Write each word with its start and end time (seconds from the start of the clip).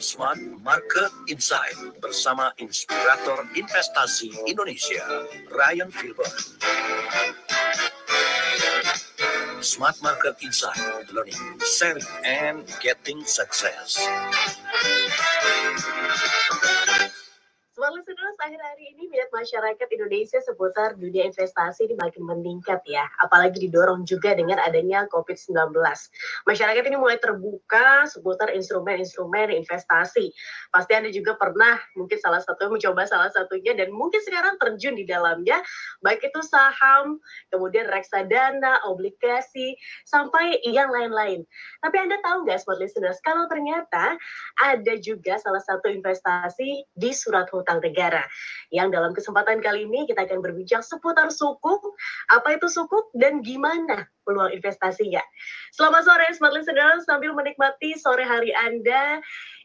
Smart 0.00 0.40
Market 0.64 1.12
Insight 1.28 1.76
bersama 2.00 2.56
Inspirator 2.56 3.44
Investasi 3.52 4.32
Indonesia, 4.48 5.28
Ryan 5.52 5.92
Filbert. 5.92 6.56
Smart 9.60 10.00
Market 10.00 10.40
Insight, 10.40 10.80
learning, 11.12 11.36
sharing, 11.60 12.08
and 12.24 12.64
getting 12.80 13.20
success. 13.28 14.00
Masyarakat 19.40 19.88
Indonesia 19.88 20.36
seputar 20.44 21.00
dunia 21.00 21.24
investasi 21.24 21.88
ini 21.88 21.96
makin 21.96 22.28
meningkat 22.28 22.84
ya. 22.84 23.08
Apalagi 23.24 23.56
didorong 23.56 24.04
juga 24.04 24.36
dengan 24.36 24.60
adanya 24.60 25.08
COVID-19. 25.08 25.72
Masyarakat 26.44 26.84
ini 26.84 26.96
mulai 27.00 27.16
terbuka 27.16 28.04
seputar 28.04 28.52
instrumen-instrumen 28.52 29.48
investasi. 29.64 30.28
Pasti 30.68 30.92
Anda 30.92 31.08
juga 31.08 31.40
pernah 31.40 31.80
mungkin 31.96 32.20
salah 32.20 32.44
satu 32.44 32.68
mencoba 32.68 33.08
salah 33.08 33.32
satunya 33.32 33.72
dan 33.72 33.88
mungkin 33.96 34.20
sekarang 34.20 34.60
terjun 34.60 35.00
di 35.00 35.08
dalamnya. 35.08 35.64
Baik 36.04 36.28
itu 36.28 36.40
saham, 36.44 37.16
kemudian 37.48 37.88
reksadana, 37.88 38.84
obligasi, 38.84 39.72
sampai 40.04 40.60
yang 40.68 40.92
lain-lain. 40.92 41.48
Tapi 41.80 41.96
Anda 41.96 42.20
tahu 42.20 42.44
nggak 42.44 42.60
Smart 42.60 42.76
listeners, 42.76 43.16
kalau 43.24 43.48
ternyata 43.48 44.20
ada 44.60 44.94
juga 45.00 45.40
salah 45.40 45.64
satu 45.64 45.88
investasi 45.88 46.84
di 46.92 47.10
surat 47.16 47.48
hutang 47.48 47.70
utang 47.70 47.78
negara. 47.86 48.26
Yang 48.74 48.88
dalam 48.90 49.12
kesempatan 49.14 49.29
kali 49.34 49.86
ini 49.86 50.06
kita 50.06 50.26
akan 50.26 50.42
berbincang 50.42 50.82
seputar 50.82 51.30
sukuk, 51.30 51.94
apa 52.30 52.58
itu 52.58 52.66
sukuk 52.66 53.10
dan 53.16 53.40
gimana 53.40 54.08
peluang 54.26 54.54
investasinya. 54.54 55.22
Selamat 55.74 56.06
sore 56.06 56.26
Smart 56.36 56.54
Listeners, 56.54 57.06
sambil 57.06 57.34
menikmati 57.34 57.96
sore 57.98 58.22
hari 58.22 58.54
Anda. 58.54 59.18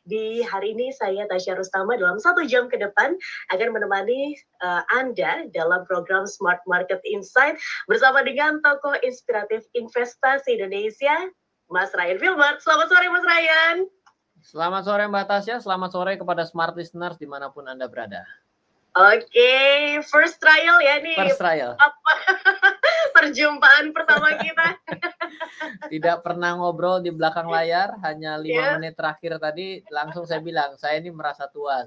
Di 0.06 0.46
hari 0.46 0.78
ini 0.78 0.94
saya 0.94 1.26
Tasya 1.26 1.58
Rustama 1.58 1.98
dalam 1.98 2.22
satu 2.22 2.46
jam 2.46 2.70
ke 2.70 2.78
depan 2.78 3.18
akan 3.50 3.70
menemani 3.74 4.38
uh, 4.62 4.86
Anda 4.94 5.50
dalam 5.50 5.82
program 5.90 6.30
Smart 6.30 6.62
Market 6.70 7.02
Insight 7.10 7.58
bersama 7.90 8.22
dengan 8.22 8.62
tokoh 8.62 8.94
inspiratif 9.02 9.66
investasi 9.74 10.62
Indonesia, 10.62 11.34
Mas 11.74 11.90
Ryan 11.98 12.22
Filbert. 12.22 12.62
Selamat 12.62 12.88
sore 12.94 13.08
Mas 13.10 13.26
Ryan. 13.26 13.78
Selamat 14.46 14.86
sore 14.86 15.10
Mbak 15.10 15.26
Tasya, 15.26 15.58
selamat 15.58 15.90
sore 15.90 16.14
kepada 16.22 16.46
smart 16.46 16.78
listeners 16.78 17.18
di 17.18 17.26
mana 17.26 17.50
pun 17.50 17.66
Anda 17.66 17.90
berada. 17.90 18.30
Oke, 18.96 19.28
okay, 19.28 20.00
first 20.08 20.40
trial 20.40 20.80
ya 20.80 21.04
nih. 21.04 21.20
First 21.20 21.44
trial. 21.44 21.76
Apa 21.76 22.12
perjumpaan 23.20 23.92
pertama 23.92 24.40
kita? 24.40 24.80
Tidak 25.92 26.24
pernah 26.24 26.56
ngobrol 26.56 27.04
di 27.04 27.12
belakang 27.12 27.52
layar, 27.52 28.00
hanya 28.08 28.40
lima 28.40 28.56
yeah. 28.56 28.74
menit 28.80 28.96
terakhir 28.96 29.36
tadi 29.36 29.84
langsung 29.92 30.24
saya 30.24 30.40
bilang 30.40 30.80
saya 30.80 31.04
ini 31.04 31.12
merasa 31.12 31.52
tua. 31.52 31.84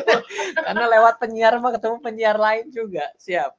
Karena 0.68 0.92
lewat 0.92 1.24
penyiar 1.24 1.56
mah 1.56 1.72
ketemu 1.72 1.96
penyiar 2.04 2.36
lain 2.36 2.68
juga, 2.68 3.08
siap. 3.16 3.56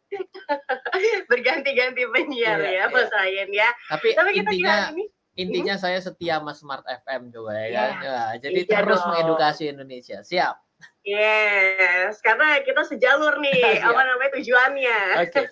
Berganti-ganti 1.33 2.05
penyiar 2.13 2.61
yeah, 2.61 2.85
ya, 2.85 2.93
Mas 2.93 3.09
yeah. 3.09 3.17
Ryan 3.17 3.49
ya. 3.57 3.69
Tapi, 3.89 4.07
Tapi 4.13 4.29
kita 4.37 4.49
intinya 4.53 4.75
ini 4.93 5.05
intinya 5.33 5.75
saya 5.81 5.97
setia 5.97 6.37
sama 6.37 6.53
Smart 6.53 6.85
FM 6.85 7.33
coba 7.33 7.57
ya 7.57 7.69
kan. 7.73 7.91
Ya, 8.05 8.21
jadi 8.37 8.69
iya 8.69 8.77
terus 8.85 9.01
dong. 9.01 9.17
mengedukasi 9.17 9.73
Indonesia. 9.73 10.21
Siap. 10.21 10.72
Yes, 11.03 12.23
karena 12.23 12.63
kita 12.63 12.87
sejalur 12.87 13.35
nih 13.43 13.59
apa 13.87 14.01
namanya 14.07 14.31
tujuannya. 14.39 14.99
Oke. 15.27 15.41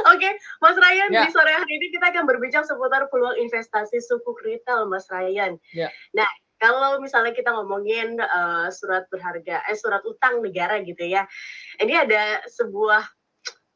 Okay. 0.00 0.16
Okay, 0.16 0.32
Mas 0.64 0.78
Ryan 0.78 1.12
ya. 1.12 1.28
di 1.28 1.36
sore 1.36 1.52
hari 1.52 1.68
ini 1.76 1.92
kita 1.92 2.16
akan 2.16 2.24
berbincang 2.24 2.64
seputar 2.64 3.12
peluang 3.12 3.36
investasi 3.36 4.00
sukuk 4.00 4.40
retail, 4.40 4.88
Mas 4.88 5.04
Ryan. 5.12 5.60
Ya. 5.76 5.92
Nah, 6.16 6.24
kalau 6.56 6.96
misalnya 6.96 7.36
kita 7.36 7.52
ngomongin 7.52 8.16
uh, 8.16 8.72
surat 8.72 9.04
berharga, 9.12 9.60
eh 9.68 9.76
surat 9.76 10.00
utang 10.08 10.40
negara 10.40 10.80
gitu 10.80 11.04
ya, 11.04 11.28
ini 11.76 11.92
ada 11.92 12.40
sebuah 12.48 13.04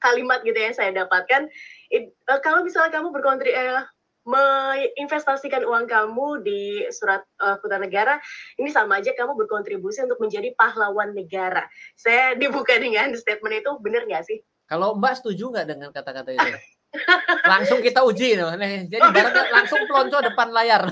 kalimat 0.05 0.41
gitu 0.45 0.57
ya 0.57 0.73
saya 0.73 0.93
dapatkan. 0.93 1.49
It, 1.93 2.13
uh, 2.29 2.41
kalau 2.41 2.65
misalnya 2.65 2.93
kamu 3.01 3.13
berkontribusi 3.13 3.57
uh, 3.57 3.85
menginvestasikan 4.25 5.69
uang 5.69 5.85
kamu 5.85 6.41
di 6.41 6.89
surat 6.89 7.21
uh, 7.45 7.61
hutang 7.61 7.85
negara 7.85 8.17
ini 8.57 8.73
sama 8.73 9.01
aja 9.01 9.13
kamu 9.13 9.37
berkontribusi 9.37 10.05
untuk 10.05 10.21
menjadi 10.21 10.53
pahlawan 10.57 11.13
negara. 11.13 11.69
Saya 11.97 12.33
dibuka 12.41 12.77
dengan 12.81 13.13
statement 13.13 13.61
itu 13.61 13.71
benar 13.85 14.09
nggak 14.09 14.25
sih? 14.25 14.41
Kalau 14.65 14.97
Mbak 14.97 15.15
setuju 15.21 15.53
nggak 15.53 15.67
dengan 15.69 15.89
kata-kata 15.93 16.33
itu? 16.33 16.51
langsung 17.53 17.85
kita 17.85 18.01
uji 18.07 18.39
nih. 18.39 18.89
Jadi 18.89 19.07
baratnya 19.13 19.45
langsung 19.53 19.83
pelonco 19.85 20.19
depan 20.25 20.49
layar. 20.55 20.83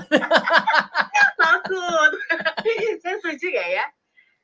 Takut. 1.41 2.11
Saya 3.01 3.15
setuju 3.23 3.47
ya 3.49 3.65
ya. 3.81 3.85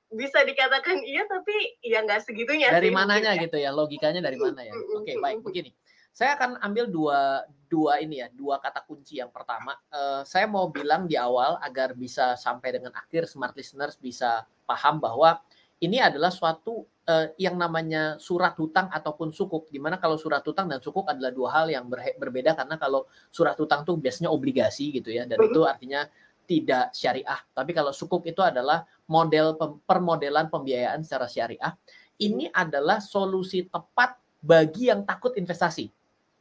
Bisa 0.09 0.41
dikatakan 0.41 1.05
iya 1.05 1.21
tapi 1.29 1.53
ya 1.85 2.01
nggak 2.01 2.25
segitunya. 2.25 2.73
Dari 2.73 2.89
sih, 2.89 2.95
mananya 2.95 3.37
mungkin, 3.37 3.37
ya. 3.37 3.45
gitu 3.45 3.57
ya? 3.61 3.69
Logikanya 3.69 4.21
dari 4.25 4.37
mana 4.41 4.65
ya? 4.65 4.73
Oke, 4.73 5.13
okay, 5.13 5.15
baik 5.21 5.45
begini. 5.45 5.69
Saya 6.19 6.35
akan 6.35 6.59
ambil 6.59 6.91
dua 6.91 7.47
dua 7.71 8.03
ini 8.03 8.19
ya, 8.19 8.27
dua 8.27 8.59
kata 8.59 8.83
kunci. 8.83 9.23
Yang 9.23 9.31
pertama, 9.31 9.79
uh, 9.87 10.19
saya 10.27 10.51
mau 10.51 10.67
bilang 10.67 11.07
di 11.07 11.15
awal 11.15 11.55
agar 11.63 11.95
bisa 11.95 12.35
sampai 12.35 12.75
dengan 12.75 12.91
akhir 12.91 13.23
smart 13.23 13.55
listeners 13.55 13.95
bisa 13.95 14.43
paham 14.67 14.99
bahwa 14.99 15.39
ini 15.79 16.03
adalah 16.03 16.27
suatu 16.27 16.83
uh, 17.07 17.31
yang 17.39 17.55
namanya 17.55 18.19
surat 18.19 18.51
hutang 18.59 18.91
ataupun 18.91 19.31
sukuk. 19.31 19.71
Di 19.71 19.79
mana 19.79 19.95
kalau 19.95 20.19
surat 20.19 20.43
hutang 20.43 20.67
dan 20.67 20.83
sukuk 20.83 21.07
adalah 21.07 21.31
dua 21.31 21.55
hal 21.55 21.71
yang 21.71 21.87
ber 21.87 22.03
berbeda 22.19 22.51
karena 22.51 22.75
kalau 22.75 23.07
surat 23.31 23.55
hutang 23.55 23.87
tuh 23.87 23.95
biasanya 23.95 24.27
obligasi 24.27 24.91
gitu 24.91 25.15
ya, 25.15 25.23
dan 25.23 25.39
itu 25.39 25.63
artinya 25.63 26.03
tidak 26.43 26.91
syariah. 26.91 27.39
Tapi 27.55 27.71
kalau 27.71 27.95
sukuk 27.95 28.27
itu 28.27 28.43
adalah 28.43 28.83
model 29.07 29.55
pem 29.55 29.79
permodelan 29.87 30.51
pembiayaan 30.51 30.99
secara 30.99 31.31
syariah. 31.31 31.71
Ini 32.19 32.51
adalah 32.51 32.99
solusi 32.99 33.63
tepat 33.71 34.19
bagi 34.43 34.91
yang 34.91 35.07
takut 35.07 35.31
investasi. 35.39 35.98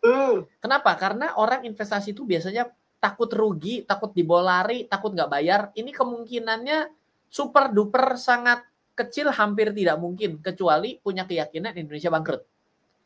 Hmm. 0.08 0.48
Kenapa? 0.56 0.96
Karena 0.96 1.36
orang 1.36 1.68
investasi 1.68 2.16
itu 2.16 2.24
biasanya 2.24 2.72
takut 2.98 3.28
rugi, 3.30 3.84
takut 3.84 4.10
dibolari, 4.16 4.88
takut 4.88 5.12
nggak 5.12 5.30
bayar. 5.30 5.60
Ini 5.76 5.92
kemungkinannya 5.92 6.78
super 7.28 7.70
duper 7.70 8.16
sangat 8.16 8.64
kecil, 8.96 9.30
hampir 9.30 9.70
tidak 9.70 10.00
mungkin 10.00 10.40
kecuali 10.42 10.98
punya 10.98 11.28
keyakinan 11.28 11.76
Indonesia 11.76 12.10
bangkrut. 12.10 12.42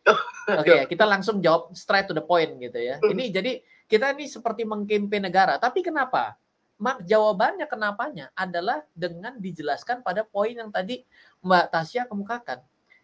Oke, 0.08 0.16
okay, 0.64 0.80
kita 0.88 1.04
langsung 1.06 1.38
jawab 1.38 1.70
straight 1.76 2.08
to 2.08 2.14
the 2.16 2.24
point 2.24 2.56
gitu 2.58 2.78
ya. 2.80 2.98
Hmm. 2.98 3.12
Ini 3.12 3.24
jadi 3.30 3.52
kita 3.86 4.16
ini 4.16 4.26
seperti 4.26 4.64
mengkempe 4.64 5.20
negara. 5.20 5.60
Tapi 5.60 5.84
kenapa? 5.84 6.38
Mak 6.82 7.06
jawabannya 7.06 7.68
kenapanya 7.70 8.26
adalah 8.34 8.82
dengan 8.90 9.38
dijelaskan 9.38 10.02
pada 10.02 10.26
poin 10.26 10.50
yang 10.50 10.72
tadi 10.72 11.04
Mbak 11.44 11.66
Tasya 11.70 12.10
kemukakan. 12.10 12.58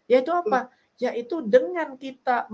Yaitu 0.09 0.33
apa? 0.33 0.67
Hmm 0.99 1.07
yaitu 1.15 1.39
dengan 1.47 1.95
kita 1.95 2.51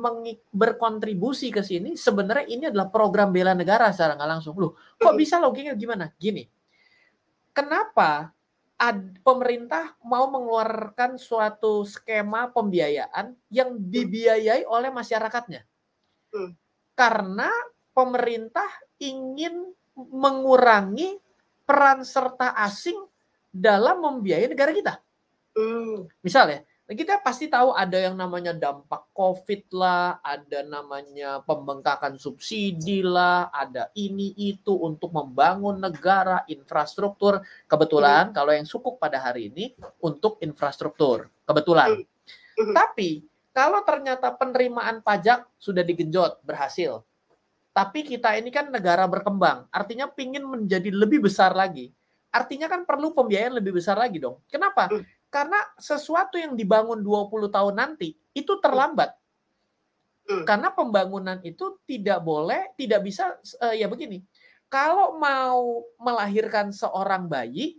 berkontribusi 0.54 1.50
ke 1.50 1.66
sini 1.66 1.98
sebenarnya 1.98 2.46
ini 2.46 2.64
adalah 2.70 2.94
program 2.94 3.34
bela 3.34 3.58
negara 3.58 3.90
secara 3.90 4.14
nggak 4.14 4.32
langsung. 4.38 4.54
Loh 4.62 4.78
kok 5.02 5.18
bisa 5.18 5.42
logiknya 5.42 5.74
gimana? 5.74 6.14
Gini 6.22 6.46
kenapa 7.58 8.30
ad, 8.78 9.18
pemerintah 9.26 9.98
mau 10.06 10.30
mengeluarkan 10.30 11.18
suatu 11.18 11.90
skema 11.90 12.54
pembiayaan 12.54 13.34
yang 13.50 13.82
dibiayai 13.82 14.70
oleh 14.70 14.94
masyarakatnya? 14.94 15.66
Hmm. 16.36 16.52
karena 17.00 17.48
pemerintah 17.96 18.68
ingin 19.00 19.72
mengurangi 19.96 21.16
peran 21.64 22.04
serta 22.04 22.52
asing 22.60 23.00
dalam 23.56 24.04
membiayai 24.04 24.52
negara 24.52 24.76
kita. 24.76 25.00
Hmm. 25.56 26.12
misalnya 26.20 26.68
Nah, 26.86 26.94
kita 26.94 27.18
pasti 27.18 27.50
tahu 27.50 27.74
ada 27.74 27.98
yang 27.98 28.14
namanya 28.14 28.54
dampak 28.54 29.10
COVID 29.10 29.74
lah, 29.74 30.22
ada 30.22 30.62
namanya 30.62 31.42
pembengkakan 31.42 32.22
subsidi 32.22 33.02
lah, 33.02 33.50
ada 33.50 33.90
ini 33.98 34.38
itu 34.38 34.70
untuk 34.70 35.10
membangun 35.10 35.82
negara, 35.82 36.46
infrastruktur. 36.46 37.42
Kebetulan 37.66 38.30
hmm. 38.30 38.36
kalau 38.38 38.54
yang 38.54 38.70
sukuk 38.70 39.02
pada 39.02 39.18
hari 39.18 39.50
ini 39.50 39.74
untuk 39.98 40.38
infrastruktur, 40.46 41.26
kebetulan. 41.50 42.06
Hmm. 42.54 42.74
Tapi 42.78 43.26
kalau 43.50 43.82
ternyata 43.82 44.30
penerimaan 44.38 45.02
pajak 45.02 45.50
sudah 45.58 45.82
digenjot, 45.82 46.38
berhasil. 46.46 47.02
Tapi 47.74 48.06
kita 48.06 48.38
ini 48.38 48.54
kan 48.54 48.70
negara 48.70 49.10
berkembang, 49.10 49.66
artinya 49.74 50.06
pingin 50.06 50.46
menjadi 50.46 50.94
lebih 50.94 51.26
besar 51.26 51.58
lagi. 51.58 51.90
Artinya 52.30 52.70
kan 52.70 52.86
perlu 52.86 53.16
pembiayaan 53.16 53.58
lebih 53.58 53.80
besar 53.80 53.96
lagi 53.96 54.20
dong. 54.20 54.44
Kenapa? 54.52 54.92
Karena 55.36 55.60
sesuatu 55.76 56.40
yang 56.40 56.56
dibangun 56.56 57.04
20 57.04 57.52
tahun 57.52 57.76
nanti 57.76 58.16
itu 58.32 58.56
terlambat. 58.64 59.12
Karena 60.48 60.72
pembangunan 60.72 61.44
itu 61.44 61.76
tidak 61.84 62.24
boleh, 62.24 62.72
tidak 62.80 63.04
bisa 63.04 63.36
uh, 63.60 63.76
ya 63.76 63.92
begini. 63.92 64.24
Kalau 64.72 65.20
mau 65.20 65.84
melahirkan 66.00 66.72
seorang 66.72 67.28
bayi, 67.28 67.78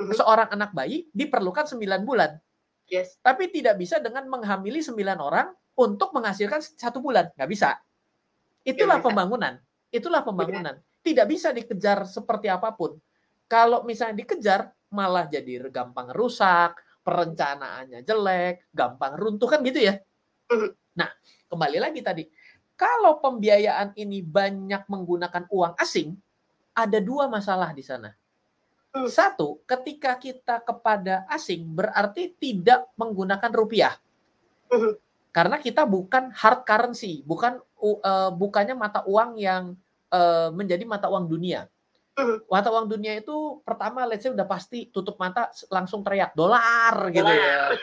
hmm. 0.00 0.16
seorang 0.16 0.48
anak 0.56 0.72
bayi 0.72 1.04
diperlukan 1.12 1.68
9 1.68 1.84
bulan. 2.08 2.40
Yes. 2.88 3.20
Tapi 3.20 3.52
tidak 3.52 3.76
bisa 3.76 4.00
dengan 4.00 4.24
menghamili 4.32 4.80
9 4.80 4.96
orang 5.20 5.52
untuk 5.76 6.16
menghasilkan 6.16 6.64
satu 6.64 7.04
bulan, 7.04 7.28
nggak 7.36 7.50
bisa. 7.52 7.76
Itulah 8.64 9.04
pembangunan. 9.04 9.60
Itulah 9.92 10.24
pembangunan. 10.24 10.80
Tidak 11.04 11.28
bisa 11.28 11.52
dikejar 11.52 12.08
seperti 12.08 12.48
apa 12.48 12.72
pun. 12.72 12.96
Kalau 13.46 13.84
misalnya 13.84 14.24
dikejar, 14.24 14.72
malah 14.90 15.28
jadi 15.28 15.68
gampang 15.70 16.10
rusak, 16.10 16.85
perencanaannya 17.06 18.02
jelek, 18.02 18.66
gampang 18.74 19.14
runtuh 19.14 19.46
kan 19.46 19.62
gitu 19.62 19.78
ya. 19.78 20.02
Nah, 20.98 21.10
kembali 21.46 21.78
lagi 21.78 22.02
tadi, 22.02 22.26
kalau 22.74 23.22
pembiayaan 23.22 23.94
ini 23.94 24.26
banyak 24.26 24.90
menggunakan 24.90 25.46
uang 25.46 25.78
asing, 25.78 26.18
ada 26.74 26.98
dua 26.98 27.30
masalah 27.30 27.70
di 27.70 27.86
sana. 27.86 28.10
Satu, 29.06 29.60
ketika 29.68 30.16
kita 30.16 30.64
kepada 30.64 31.28
asing 31.30 31.68
berarti 31.68 32.32
tidak 32.34 32.88
menggunakan 32.96 33.52
rupiah. 33.52 33.94
Karena 35.30 35.60
kita 35.60 35.84
bukan 35.84 36.32
hard 36.32 36.64
currency, 36.64 37.20
bukan 37.22 37.60
u- 37.76 38.00
eh, 38.00 38.30
bukannya 38.32 38.72
mata 38.72 39.04
uang 39.04 39.36
yang 39.36 39.76
eh, 40.08 40.48
menjadi 40.48 40.84
mata 40.88 41.12
uang 41.12 41.28
dunia. 41.28 41.68
Mata 42.48 42.72
uang 42.72 42.88
dunia 42.88 43.12
itu 43.20 43.60
pertama 43.60 44.08
let's 44.08 44.24
say 44.24 44.32
udah 44.32 44.48
pasti 44.48 44.88
tutup 44.88 45.20
mata 45.20 45.52
langsung 45.68 46.00
teriak 46.00 46.32
dolar 46.32 47.12
gitu 47.12 47.28
ya. 47.28 47.76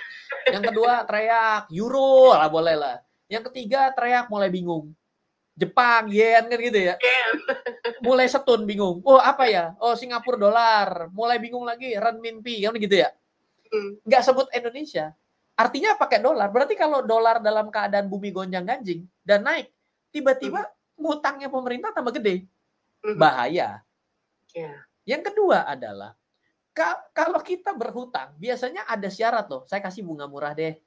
Yang 0.50 0.64
kedua 0.74 1.06
teriak 1.06 1.70
euro 1.70 2.34
lah 2.34 2.50
boleh 2.50 2.74
lah. 2.74 2.98
Yang 3.30 3.54
ketiga 3.54 3.94
teriak 3.94 4.34
mulai 4.34 4.50
bingung. 4.50 4.90
Jepang, 5.54 6.10
yen 6.10 6.50
kan 6.50 6.58
gitu 6.58 6.80
ya. 6.82 6.98
Mulai 8.02 8.26
setun 8.26 8.66
bingung. 8.66 9.06
Oh 9.06 9.22
apa 9.22 9.46
ya? 9.46 9.78
Oh 9.78 9.94
Singapura 9.94 10.42
dolar. 10.42 11.14
Mulai 11.14 11.38
bingung 11.38 11.62
lagi 11.62 11.94
renminbi 11.94 12.66
kan 12.66 12.74
gitu 12.74 13.06
ya. 13.06 13.14
Hmm. 13.70 14.02
Nggak 14.02 14.22
sebut 14.26 14.50
Indonesia. 14.50 15.14
Artinya 15.54 15.94
pakai 15.94 16.18
dolar. 16.26 16.50
Berarti 16.50 16.74
kalau 16.74 17.06
dolar 17.06 17.38
dalam 17.38 17.70
keadaan 17.70 18.10
bumi 18.10 18.34
gonjang 18.34 18.66
ganjing 18.66 19.06
dan 19.22 19.46
naik, 19.46 19.70
tiba-tiba 20.10 20.66
ngutangnya 20.98 21.54
pemerintah 21.54 21.94
tambah 21.94 22.18
gede. 22.18 22.50
Mhm. 23.06 23.22
Bahaya. 23.22 23.86
Iya. 24.54 24.74
Yang 25.04 25.34
kedua 25.34 25.68
adalah 25.68 26.16
ka- 26.72 27.10
kalau 27.12 27.42
kita 27.44 27.76
berhutang, 27.76 28.38
biasanya 28.40 28.88
ada 28.88 29.10
syarat 29.10 29.46
loh. 29.50 29.66
Saya 29.68 29.82
kasih 29.84 30.06
bunga 30.06 30.30
murah 30.30 30.54
deh. 30.56 30.78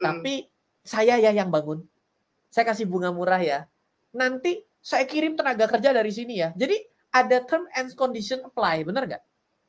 Hmm. 0.00 0.22
Tapi 0.22 0.48
saya 0.80 1.20
ya 1.20 1.30
yang 1.34 1.52
bangun. 1.52 1.84
Saya 2.48 2.64
kasih 2.70 2.88
bunga 2.88 3.12
murah 3.12 3.38
ya. 3.42 3.68
Nanti 4.16 4.64
saya 4.80 5.04
kirim 5.04 5.36
tenaga 5.36 5.68
kerja 5.68 5.92
dari 5.92 6.10
sini 6.10 6.40
ya. 6.40 6.50
Jadi 6.56 6.80
ada 7.12 7.42
term 7.44 7.66
and 7.76 7.92
condition 7.98 8.40
apply, 8.46 8.86
benar 8.86 9.04
nggak? 9.06 9.22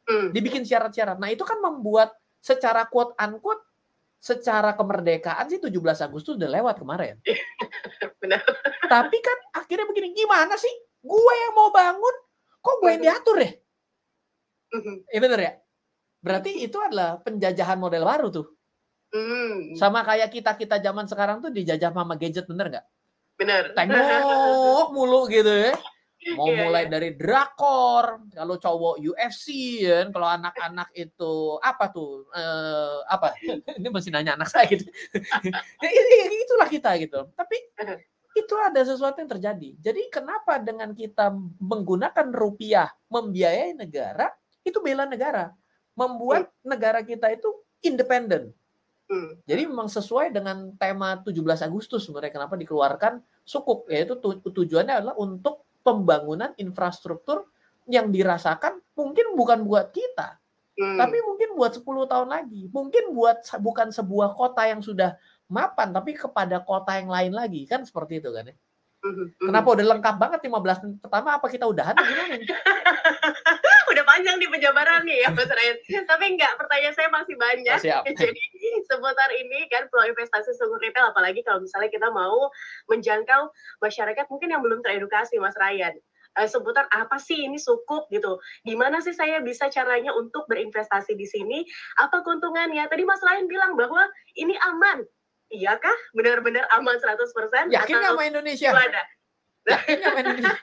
Hmm. 0.07 0.27
Dibikin 0.33 0.63
syarat-syarat. 0.63 1.19
Nah 1.19 1.29
itu 1.29 1.43
kan 1.45 1.59
membuat 1.61 2.15
secara 2.41 2.89
quote 2.89 3.13
unquote 3.21 3.61
secara 4.21 4.77
kemerdekaan 4.77 5.49
sih 5.49 5.57
17 5.57 5.73
Agustus 6.05 6.37
udah 6.37 6.49
lewat 6.49 6.77
kemarin. 6.77 7.17
Benar. 8.21 8.41
Tapi 8.85 9.17
kan 9.17 9.37
akhirnya 9.57 9.89
begini, 9.89 10.13
gimana 10.13 10.53
sih? 10.61 10.69
Gue 11.01 11.33
yang 11.33 11.57
mau 11.57 11.73
bangun, 11.73 12.15
kok 12.61 12.75
gue 12.79 12.89
yang 12.93 13.03
diatur 13.03 13.37
ya? 13.41 13.51
Iya 15.11 15.19
bener 15.19 15.39
ya? 15.41 15.53
Berarti 16.21 16.63
itu 16.63 16.77
adalah 16.77 17.17
penjajahan 17.19 17.81
model 17.81 18.05
baru 18.05 18.27
tuh. 18.29 18.47
Hmm. 19.11 19.75
Sama 19.75 20.07
kayak 20.07 20.31
kita-kita 20.31 20.79
zaman 20.79 21.09
sekarang 21.09 21.43
tuh 21.43 21.51
dijajah 21.51 21.91
sama 21.91 22.15
gadget 22.15 22.47
bener 22.47 22.71
nggak? 22.71 22.85
Benar. 23.35 23.63
Tengok 23.75 24.87
mulu 24.95 25.27
gitu 25.27 25.51
ya. 25.51 25.75
Mau 26.37 26.53
Iya, 26.53 26.69
mulai 26.69 26.85
iya. 26.85 26.91
dari 26.93 27.09
drakor, 27.17 28.29
kalau 28.29 28.55
cowok 28.61 29.01
UFC 29.01 29.81
kan, 29.81 30.13
kalau 30.13 30.29
anak-anak 30.29 30.93
itu 30.93 31.57
apa 31.65 31.89
tuh? 31.89 32.29
Eh, 32.29 32.97
apa? 33.09 33.33
Ini 33.81 33.89
masih 33.89 34.13
nanya 34.13 34.37
anak 34.37 34.53
saya 34.53 34.69
gitu. 34.69 34.85
ya, 35.81 35.89
ya, 35.89 36.01
ya, 36.05 36.25
itulah 36.29 36.69
kita 36.69 36.93
gitu. 37.01 37.25
Tapi 37.33 37.57
itu 38.31 38.53
ada 38.55 38.79
sesuatu 38.83 39.19
yang 39.19 39.31
terjadi. 39.31 39.69
Jadi 39.79 40.07
kenapa 40.07 40.55
dengan 40.59 40.95
kita 40.95 41.35
menggunakan 41.59 42.31
rupiah 42.31 42.87
membiayai 43.11 43.75
negara, 43.75 44.31
itu 44.63 44.79
bela 44.79 45.03
negara. 45.03 45.51
Membuat 45.95 46.47
negara 46.63 47.03
kita 47.03 47.27
itu 47.31 47.51
independen. 47.83 48.55
Hmm. 49.11 49.35
Jadi 49.43 49.67
memang 49.67 49.91
sesuai 49.91 50.31
dengan 50.31 50.71
tema 50.79 51.19
17 51.19 51.67
Agustus 51.67 52.07
sebenarnya 52.07 52.31
kenapa 52.31 52.55
dikeluarkan 52.55 53.19
sukuk 53.43 53.91
yaitu 53.91 54.15
tu- 54.23 54.39
tujuannya 54.39 55.03
adalah 55.03 55.15
untuk 55.19 55.67
pembangunan 55.83 56.55
infrastruktur 56.55 57.43
yang 57.91 58.07
dirasakan 58.07 58.79
mungkin 58.95 59.35
bukan 59.35 59.67
buat 59.67 59.91
kita, 59.91 60.39
Hmm. 60.79 60.95
tapi 60.95 61.19
mungkin 61.27 61.59
buat 61.59 61.75
10 61.75 62.07
tahun 62.07 62.31
lagi. 62.31 62.71
Mungkin 62.71 63.11
buat 63.11 63.43
bukan 63.59 63.91
sebuah 63.91 64.31
kota 64.37 64.63
yang 64.71 64.79
sudah 64.79 65.19
mapan 65.51 65.91
tapi 65.91 66.15
kepada 66.15 66.63
kota 66.63 66.95
yang 66.95 67.11
lain 67.11 67.35
lagi 67.35 67.67
kan 67.67 67.83
seperti 67.83 68.23
itu 68.23 68.31
kan 68.31 68.47
ya. 68.47 68.55
Mhm. 69.01 69.33
Mhm. 69.41 69.47
Kenapa 69.49 69.67
udah 69.73 69.85
lengkap 69.97 70.15
banget 70.21 70.39
15 70.45 70.77
menit 70.85 70.97
pertama 71.01 71.35
apa 71.35 71.47
kita 71.49 71.65
udahan 71.65 71.97
atau 71.97 72.05
gimana 72.05 72.37
nih? 72.37 72.47
Udah 73.91 74.07
panjang 74.07 74.39
nih 74.39 74.47
penjabarannya 74.47 75.15
ya 75.19 75.29
Mas 75.35 75.51
Ryan. 75.51 75.75
Tapi 76.07 76.25
enggak, 76.37 76.55
pertanyaan 76.55 76.95
saya 76.95 77.09
masih 77.11 77.35
banyak. 77.35 77.77
Siap. 77.81 78.07
Jadi 78.23 78.43
seputar 78.87 79.29
ini 79.35 79.67
kan 79.67 79.89
peluang 79.91 80.15
investasi 80.15 80.55
sumber 80.55 80.79
retail 80.79 81.11
apalagi 81.11 81.43
kalau 81.43 81.59
misalnya 81.59 81.91
kita 81.91 82.07
mau 82.07 82.47
menjangkau 82.87 83.51
masyarakat 83.83 84.25
mungkin 84.31 84.53
yang 84.53 84.61
belum 84.63 84.79
teredukasi 84.85 85.41
Mas 85.43 85.57
Ryan. 85.59 85.97
Eh, 86.39 86.47
seputar 86.47 86.87
apa 86.95 87.19
sih 87.19 87.43
ini 87.43 87.59
sukuk 87.59 88.07
gitu. 88.07 88.39
Gimana 88.63 89.03
sih 89.03 89.11
saya 89.11 89.43
bisa 89.43 89.67
caranya 89.67 90.15
untuk 90.15 90.47
berinvestasi 90.47 91.19
di 91.19 91.27
sini? 91.27 91.59
Apa 91.99 92.23
keuntungannya? 92.23 92.87
Tadi 92.87 93.03
Mas 93.03 93.19
Ryan 93.19 93.51
bilang 93.51 93.75
bahwa 93.75 94.07
ini 94.39 94.55
aman. 94.71 95.03
Iyakah 95.51 95.97
benar-benar 96.15 96.63
aman 96.79 96.95
100%? 96.95 97.75
Yakin 97.75 97.95
nggak 97.99 98.11
sama 98.15 98.23
Indonesia? 98.23 98.71
gimana? 98.71 99.01
Yakin 99.67 99.95
nggak 99.99 100.11
sama 100.11 100.19
Indonesia? 100.23 100.55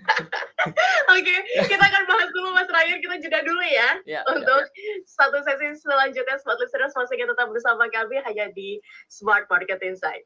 Oke, 1.12 1.34
kita 1.68 1.84
akan 1.84 2.04
bahas 2.08 2.28
dulu 2.32 2.48
Mas 2.56 2.68
Ryan, 2.68 2.98
kita 3.00 3.16
jeda 3.20 3.40
dulu 3.44 3.60
ya. 3.64 4.00
Ya, 4.04 4.20
ya, 4.20 4.28
untuk 4.32 4.64
satu 5.08 5.40
sesi 5.44 5.76
selanjutnya 5.76 6.36
Smart 6.40 6.60
Listeners 6.60 6.96
masih 6.96 7.20
tetap 7.20 7.48
bersama 7.48 7.88
kami 7.88 8.20
hanya 8.24 8.48
di 8.52 8.80
Smart 9.08 9.48
Market 9.48 9.80
Insight. 9.84 10.24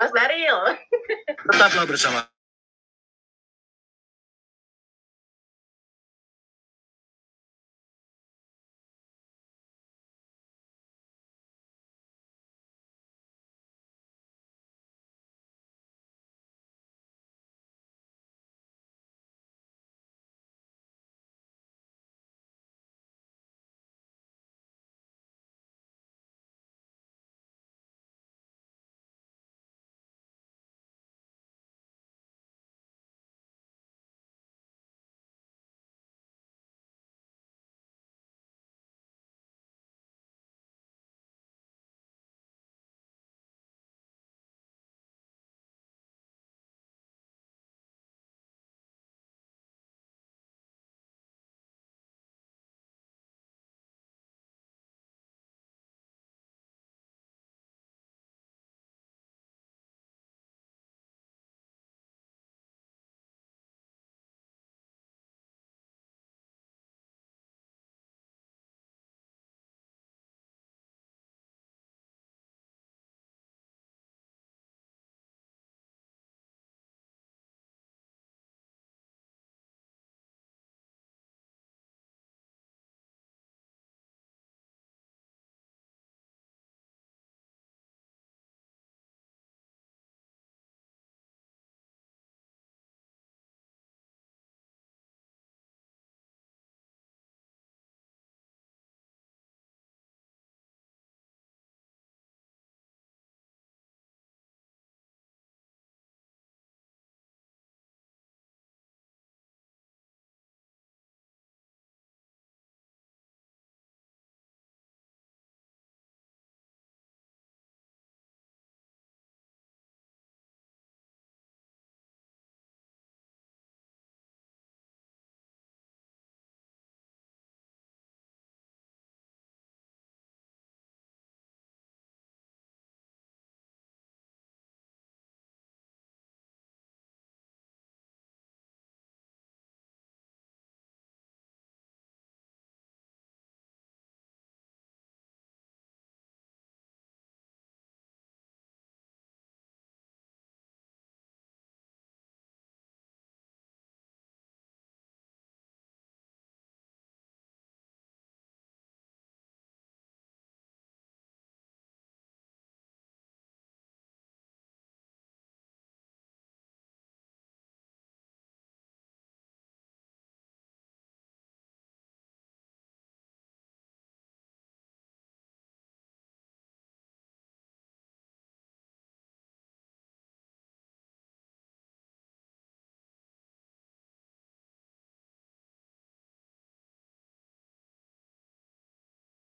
Mas 0.00 0.12
Daril. 0.16 0.58
Tetaplah 1.44 1.84
bersama 1.84 2.24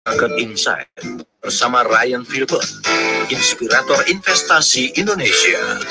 Market 0.07 0.39
Insight 0.39 0.87
bersama 1.43 1.83
Ryan 1.83 2.23
Philbert, 2.23 2.63
inspirator 3.27 4.07
investasi 4.07 4.95
Indonesia. 4.95 5.83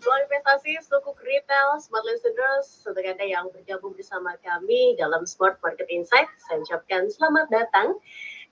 Soal 0.00 0.20
investasi 0.24 0.80
sukuk 0.80 1.20
retail, 1.20 1.76
smart 1.76 2.08
listeners, 2.08 2.80
untuk 2.88 3.04
Anda 3.04 3.20
yang 3.20 3.52
bergabung 3.52 3.92
bersama 3.92 4.32
kami 4.40 4.96
dalam 4.96 5.28
Smart 5.28 5.60
Market 5.60 5.92
Insight, 5.92 6.24
saya 6.48 6.64
ucapkan 6.64 7.04
selamat 7.12 7.52
datang 7.52 8.00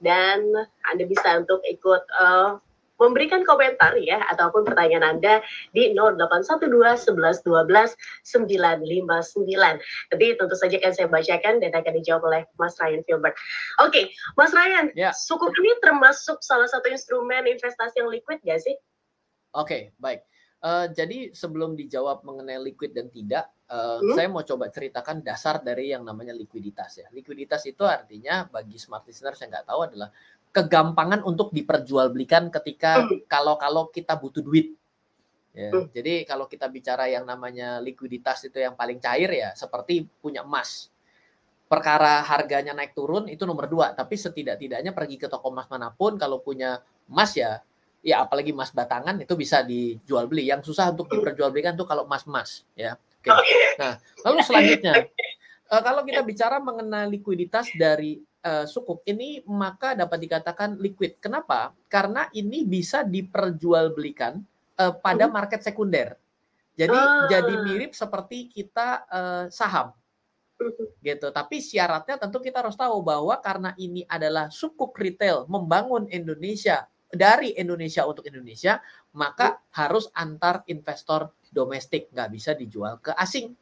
dan 0.05 0.45
Anda 0.85 1.09
bisa 1.09 1.41
untuk 1.41 1.65
ikut 1.65 2.05
uh, 2.21 2.61
memberikan 2.99 3.43
komentar 3.43 3.95
ya 3.99 4.23
ataupun 4.31 4.63
pertanyaan 4.63 5.19
Anda 5.19 5.43
di 5.75 5.95
0812 5.97 7.11
11 7.11 7.43
12 7.43 7.95
959. 8.23 9.81
Nanti 10.11 10.27
tentu 10.39 10.57
saja 10.57 10.77
akan 10.79 10.93
saya 10.95 11.09
bacakan 11.11 11.55
dan 11.59 11.73
akan 11.75 11.93
dijawab 11.99 12.23
oleh 12.31 12.43
Mas 12.57 12.79
Ryan 12.79 13.03
Filbert. 13.07 13.35
Oke, 13.83 13.91
okay, 13.91 14.05
Mas 14.39 14.55
Ryan, 14.55 14.95
ya. 14.95 15.11
sukuk 15.11 15.51
ini 15.59 15.75
termasuk 15.83 16.39
salah 16.41 16.71
satu 16.71 16.87
instrumen 16.91 17.47
investasi 17.51 17.99
yang 17.99 18.11
liquid 18.11 18.39
gak 18.47 18.63
sih? 18.63 18.77
Oke, 19.55 19.67
okay, 19.67 19.83
baik. 19.99 20.23
Uh, 20.65 20.89
jadi 20.97 21.29
sebelum 21.37 21.77
dijawab 21.77 22.25
mengenai 22.25 22.57
liquid 22.57 22.97
dan 22.97 23.13
tidak, 23.13 23.53
uh, 23.69 24.01
hmm? 24.01 24.17
saya 24.17 24.33
mau 24.33 24.41
coba 24.41 24.73
ceritakan 24.73 25.21
dasar 25.21 25.61
dari 25.61 25.93
yang 25.93 26.09
namanya 26.09 26.33
likuiditas 26.33 27.05
ya. 27.05 27.07
Likuiditas 27.13 27.69
itu 27.69 27.85
artinya 27.85 28.49
bagi 28.49 28.81
smart 28.81 29.05
listener 29.05 29.37
saya 29.37 29.53
nggak 29.53 29.69
tahu 29.69 29.81
adalah 29.85 30.09
kegampangan 30.55 31.27
untuk 31.27 31.51
diperjualbelikan 31.51 32.47
ketika 32.55 33.03
hmm. 33.03 33.27
kalau-kalau 33.27 33.91
kita 33.91 34.15
butuh 34.15 34.39
duit. 34.39 34.79
Ya, 35.51 35.71
hmm. 35.71 35.91
Jadi 35.91 36.23
kalau 36.27 36.47
kita 36.47 36.71
bicara 36.71 37.11
yang 37.11 37.27
namanya 37.27 37.83
likuiditas 37.83 38.47
itu 38.47 38.63
yang 38.63 38.79
paling 38.79 39.03
cair 39.03 39.31
ya 39.35 39.51
seperti 39.59 40.07
punya 40.23 40.47
emas. 40.47 40.95
Perkara 41.67 42.23
harganya 42.23 42.71
naik 42.71 42.95
turun 42.95 43.27
itu 43.27 43.43
nomor 43.43 43.67
dua, 43.67 43.99
tapi 43.99 44.15
setidak-tidaknya 44.15 44.95
pergi 44.95 45.19
ke 45.19 45.27
toko 45.27 45.51
emas 45.51 45.67
mana 45.67 45.91
pun 45.91 46.15
kalau 46.15 46.39
punya 46.39 46.79
emas 47.11 47.35
ya, 47.35 47.59
ya 47.99 48.23
apalagi 48.23 48.55
emas 48.55 48.71
batangan 48.71 49.19
itu 49.19 49.35
bisa 49.35 49.67
dijual 49.67 50.31
beli. 50.31 50.47
Yang 50.47 50.71
susah 50.71 50.95
untuk 50.95 51.11
hmm. 51.11 51.19
diperjualbelikan 51.19 51.75
tuh 51.75 51.87
kalau 51.87 52.07
emas-emas 52.07 52.63
ya. 52.79 52.95
Oke. 53.27 53.59
Nah, 53.81 53.99
lalu 54.23 54.39
selanjutnya 54.45 55.11
uh, 55.73 55.83
kalau 55.83 56.07
kita 56.07 56.23
bicara 56.23 56.63
mengenai 56.63 57.11
likuiditas 57.11 57.73
dari 57.75 58.23
uh, 58.45 58.65
sukuk 58.69 59.01
ini 59.09 59.41
maka 59.49 59.97
dapat 59.97 60.21
dikatakan 60.29 60.77
liquid. 60.77 61.19
Kenapa? 61.19 61.73
Karena 61.89 62.29
ini 62.37 62.63
bisa 62.69 63.03
diperjualbelikan 63.03 64.39
uh, 64.79 64.93
pada 65.01 65.27
hmm. 65.27 65.33
market 65.33 65.61
sekunder. 65.65 66.15
Jadi 66.75 66.99
ah. 66.99 67.27
jadi 67.31 67.55
mirip 67.65 67.97
seperti 67.97 68.53
kita 68.53 69.09
uh, 69.09 69.45
saham. 69.49 69.97
Hmm. 70.61 70.71
Gitu. 71.01 71.27
Tapi 71.33 71.57
syaratnya 71.59 72.21
tentu 72.21 72.39
kita 72.39 72.63
harus 72.63 72.77
tahu 72.77 73.01
bahwa 73.01 73.35
karena 73.41 73.73
ini 73.81 74.05
adalah 74.07 74.53
sukuk 74.53 74.95
retail 75.01 75.49
membangun 75.49 76.07
Indonesia 76.13 76.87
dari 77.15 77.55
Indonesia 77.55 78.03
untuk 78.05 78.27
Indonesia, 78.27 78.83
maka 79.15 79.57
hmm. 79.57 79.61
harus 79.75 80.05
antar 80.13 80.67
investor 80.69 81.33
domestik, 81.55 82.11
nggak 82.11 82.31
bisa 82.35 82.51
dijual 82.59 82.99
ke 82.99 83.15
asing. 83.15 83.55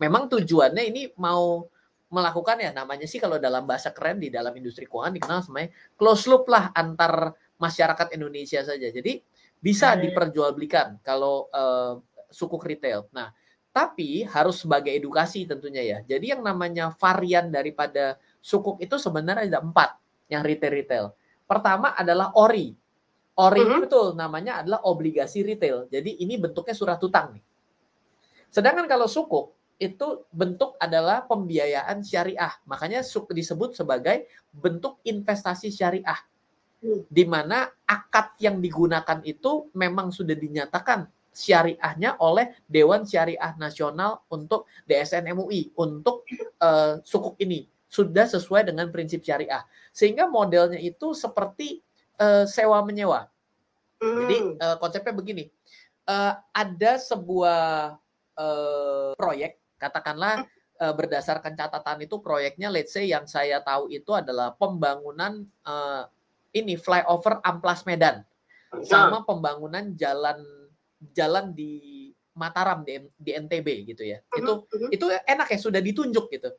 Memang 0.00 0.30
tujuannya 0.30 0.86
ini 0.86 1.02
mau 1.18 1.66
melakukan 2.10 2.58
ya 2.58 2.74
namanya 2.74 3.06
sih 3.06 3.22
kalau 3.22 3.38
dalam 3.38 3.64
bahasa 3.64 3.94
keren 3.94 4.18
di 4.18 4.34
dalam 4.34 4.50
industri 4.58 4.84
keuangan 4.90 5.14
dikenal 5.14 5.40
sebagai 5.46 5.70
close 5.94 6.26
loop 6.26 6.50
lah 6.50 6.74
antar 6.74 7.38
masyarakat 7.56 8.10
Indonesia 8.18 8.66
saja. 8.66 8.90
Jadi 8.90 9.22
bisa 9.62 9.94
diperjualbelikan 9.94 10.98
kalau 11.06 11.46
uh, 11.54 12.02
sukuk 12.26 12.66
retail. 12.66 13.06
Nah, 13.14 13.30
tapi 13.70 14.26
harus 14.26 14.66
sebagai 14.66 14.90
edukasi 14.90 15.46
tentunya 15.46 15.86
ya. 15.86 15.98
Jadi 16.02 16.34
yang 16.34 16.42
namanya 16.42 16.90
varian 16.98 17.54
daripada 17.54 18.18
sukuk 18.42 18.82
itu 18.82 18.98
sebenarnya 18.98 19.46
ada 19.46 19.60
empat 19.62 19.94
yang 20.26 20.42
retail-retail. 20.42 21.14
Pertama 21.46 21.94
adalah 21.94 22.34
ori. 22.34 22.74
Ori 23.38 23.62
mm 23.62 23.68
-hmm. 23.70 23.82
betul 23.86 24.06
namanya 24.18 24.66
adalah 24.66 24.82
obligasi 24.88 25.46
retail. 25.46 25.86
Jadi 25.86 26.18
ini 26.18 26.34
bentuknya 26.40 26.74
surat 26.74 26.98
utang 26.98 27.38
nih. 27.38 27.44
Sedangkan 28.50 28.90
kalau 28.90 29.06
sukuk 29.06 29.59
itu 29.80 30.28
bentuk 30.28 30.76
adalah 30.76 31.24
pembiayaan 31.24 32.04
syariah. 32.04 32.52
Makanya 32.68 33.00
disebut 33.32 33.72
sebagai 33.72 34.28
bentuk 34.52 35.00
investasi 35.08 35.72
syariah. 35.72 36.20
Hmm. 36.84 37.08
Di 37.08 37.24
mana 37.24 37.64
akad 37.88 38.36
yang 38.44 38.60
digunakan 38.60 39.24
itu 39.24 39.72
memang 39.72 40.12
sudah 40.12 40.36
dinyatakan 40.36 41.08
syariahnya 41.32 42.20
oleh 42.20 42.52
Dewan 42.68 43.08
Syariah 43.08 43.56
Nasional 43.56 44.20
untuk 44.28 44.68
DSN 44.84 45.32
MUI 45.32 45.72
untuk 45.80 46.28
uh, 46.60 47.00
sukuk 47.00 47.40
ini 47.40 47.64
sudah 47.88 48.28
sesuai 48.28 48.68
dengan 48.68 48.92
prinsip 48.92 49.24
syariah. 49.24 49.64
Sehingga 49.96 50.28
modelnya 50.28 50.76
itu 50.76 51.16
seperti 51.16 51.80
uh, 52.20 52.44
sewa 52.44 52.84
menyewa. 52.84 53.32
Jadi 54.00 54.56
uh, 54.60 54.76
konsepnya 54.80 55.12
begini. 55.12 55.48
Uh, 56.08 56.32
ada 56.56 56.96
sebuah 56.96 57.94
uh, 58.40 59.12
proyek 59.14 59.59
Katakanlah 59.80 60.44
uh, 60.78 60.94
berdasarkan 60.94 61.56
catatan 61.56 62.04
itu 62.04 62.20
proyeknya 62.20 62.68
let's 62.68 62.92
say 62.92 63.08
yang 63.08 63.24
saya 63.24 63.64
tahu 63.64 63.88
itu 63.88 64.12
adalah 64.12 64.52
pembangunan 64.52 65.48
uh, 65.64 66.04
ini 66.52 66.76
flyover 66.76 67.40
Amplas 67.40 67.88
Medan 67.88 68.20
sama 68.84 69.24
pembangunan 69.26 69.96
jalan 69.98 70.44
jalan 71.16 71.56
di 71.56 72.12
Mataram 72.30 72.86
di, 72.86 72.96
di 73.18 73.34
NTB 73.34 73.90
gitu 73.90 74.06
ya. 74.06 74.22
Mhm, 74.32 74.38
itu 74.38 74.52
mhm. 74.54 74.88
itu 74.94 75.06
enak 75.26 75.48
ya 75.50 75.58
sudah 75.58 75.80
ditunjuk 75.82 76.30
gitu. 76.30 76.50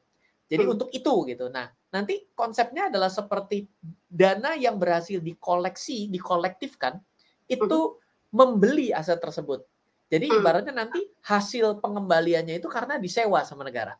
Jadi 0.51 0.67
hmm. 0.67 0.73
untuk 0.75 0.89
itu 0.91 1.13
gitu. 1.31 1.47
Nah, 1.47 1.71
nanti 1.95 2.27
konsepnya 2.35 2.91
adalah 2.91 3.07
seperti 3.07 3.71
dana 4.11 4.51
yang 4.59 4.75
berhasil 4.75 5.23
dikoleksi, 5.23 6.11
dikolektifkan 6.11 6.99
itu 7.47 7.79
hmm. 7.79 7.95
membeli 8.35 8.91
aset 8.91 9.15
tersebut. 9.23 9.63
Jadi 10.11 10.27
hmm. 10.27 10.37
ibaratnya 10.43 10.73
nanti 10.75 10.99
hasil 11.23 11.79
pengembaliannya 11.79 12.59
itu 12.59 12.67
karena 12.67 12.99
disewa 12.99 13.47
sama 13.47 13.63
negara. 13.63 13.95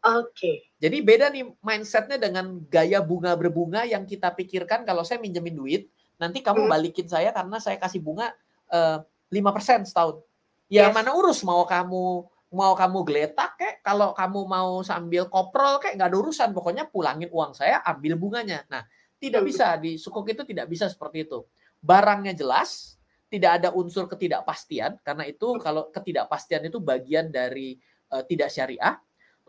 Oke. 0.00 0.32
Okay. 0.32 0.56
Jadi 0.78 0.96
beda 1.02 1.26
nih 1.34 1.44
mindsetnya 1.60 2.16
dengan 2.16 2.62
gaya 2.70 3.02
bunga 3.02 3.34
berbunga 3.34 3.82
yang 3.84 4.06
kita 4.06 4.30
pikirkan 4.32 4.86
kalau 4.86 5.02
saya 5.02 5.18
minjemin 5.18 5.58
duit, 5.58 5.90
nanti 6.16 6.40
kamu 6.40 6.64
hmm. 6.64 6.70
balikin 6.70 7.10
saya 7.10 7.34
karena 7.34 7.58
saya 7.58 7.76
kasih 7.76 8.00
bunga 8.00 8.30
eh, 8.70 9.02
lima 9.34 9.50
persen 9.50 9.82
setahun. 9.82 10.22
Ya 10.70 10.86
yes. 10.88 10.94
mana 10.94 11.10
urus 11.12 11.42
mau 11.42 11.66
kamu 11.66 12.30
mau 12.50 12.72
kamu 12.74 12.98
geletak 13.06 13.58
kek, 13.58 13.74
kalau 13.82 14.14
kamu 14.14 14.46
mau 14.46 14.70
sambil 14.86 15.26
koprol 15.26 15.82
kek 15.82 15.98
nggak 15.98 16.08
ada 16.10 16.18
urusan. 16.18 16.50
Pokoknya 16.54 16.86
pulangin 16.86 17.30
uang 17.30 17.58
saya, 17.58 17.82
ambil 17.82 18.14
bunganya. 18.14 18.62
Nah, 18.70 18.86
tidak 19.18 19.42
hmm. 19.42 19.48
bisa 19.50 19.66
di 19.78 19.98
sukuk 19.98 20.26
itu 20.30 20.42
tidak 20.46 20.70
bisa 20.70 20.86
seperti 20.86 21.26
itu. 21.26 21.42
Barangnya 21.82 22.34
jelas, 22.34 22.99
tidak 23.30 23.62
ada 23.62 23.68
unsur 23.70 24.10
ketidakpastian 24.10 24.98
karena 25.06 25.24
itu 25.24 25.54
kalau 25.62 25.86
ketidakpastian 25.94 26.66
itu 26.66 26.82
bagian 26.82 27.30
dari 27.30 27.78
uh, 28.10 28.26
tidak 28.26 28.50
syariah 28.50 28.98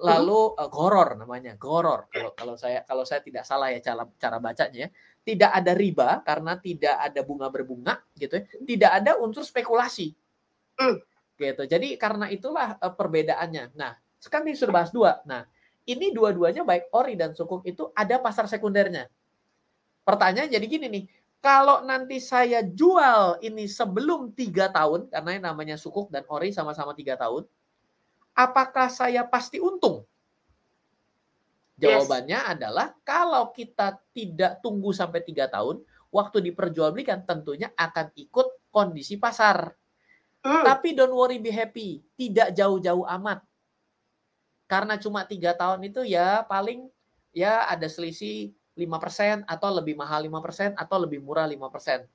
lalu 0.01 0.57
uh, 0.57 0.69
goror 0.69 1.13
namanya 1.13 1.53
goror. 1.55 2.09
Kalau 2.09 2.33
kalau 2.33 2.55
saya 2.57 2.81
kalau 2.85 3.05
saya 3.05 3.21
tidak 3.21 3.45
salah 3.45 3.69
ya 3.69 3.79
cara 3.79 4.03
cara 4.17 4.37
bacanya 4.41 4.87
ya. 4.87 4.89
tidak 5.21 5.51
ada 5.53 5.71
riba 5.77 6.09
karena 6.25 6.57
tidak 6.57 6.97
ada 6.97 7.21
bunga 7.21 7.47
berbunga 7.53 8.01
gitu 8.17 8.41
ya. 8.41 8.43
Tidak 8.45 8.91
ada 8.91 9.11
unsur 9.21 9.45
spekulasi. 9.45 10.09
Gitu. 11.37 11.63
Jadi 11.69 11.97
karena 12.01 12.29
itulah 12.33 12.81
uh, 12.81 12.93
perbedaannya. 12.93 13.77
Nah 13.77 13.93
sekarang 14.17 14.49
ini 14.49 14.57
sudah 14.57 14.73
bahas 14.73 14.89
dua. 14.89 15.21
Nah 15.29 15.45
ini 15.85 16.09
dua-duanya 16.09 16.65
baik 16.65 16.89
ori 16.93 17.13
dan 17.13 17.37
sukuk 17.37 17.61
itu 17.69 17.93
ada 17.93 18.17
pasar 18.17 18.49
sekundernya. 18.49 19.05
Pertanyaan 20.01 20.49
jadi 20.49 20.65
gini 20.65 20.89
nih 20.89 21.03
kalau 21.41 21.81
nanti 21.81 22.21
saya 22.21 22.61
jual 22.61 23.41
ini 23.41 23.65
sebelum 23.65 24.29
tiga 24.37 24.69
tahun, 24.69 25.09
karena 25.09 25.29
yang 25.35 25.45
namanya 25.49 25.75
sukuk 25.75 26.13
dan 26.13 26.21
ori 26.29 26.53
sama-sama 26.53 26.93
tiga 26.93 27.17
tahun, 27.17 27.49
apakah 28.37 28.93
saya 28.93 29.25
pasti 29.25 29.57
untung? 29.57 30.05
Jawabannya 31.81 32.39
yes. 32.45 32.51
adalah 32.53 32.93
kalau 33.01 33.49
kita 33.49 33.97
tidak 34.13 34.61
tunggu 34.61 34.93
sampai 34.93 35.25
tiga 35.25 35.49
tahun, 35.49 35.81
waktu 36.13 36.53
diperjualbelikan 36.53 37.25
tentunya 37.25 37.73
akan 37.73 38.13
ikut 38.13 38.69
kondisi 38.69 39.17
pasar. 39.17 39.73
Mm. 40.45 40.61
Tapi 40.61 40.93
don't 40.93 41.17
worry, 41.17 41.41
be 41.41 41.49
happy. 41.49 42.05
Tidak 42.13 42.53
jauh-jauh 42.53 43.09
amat. 43.17 43.41
Karena 44.69 45.01
cuma 45.01 45.25
tiga 45.25 45.57
tahun 45.57 45.89
itu 45.89 46.05
ya 46.05 46.45
paling 46.45 46.85
ya 47.33 47.65
ada 47.65 47.89
selisih 47.89 48.53
5% 48.75 49.43
atau 49.45 49.69
lebih 49.69 49.99
mahal 49.99 50.23
5% 50.23 50.79
atau 50.79 50.97
lebih 51.03 51.19
murah 51.19 51.45
5%. 51.45 52.07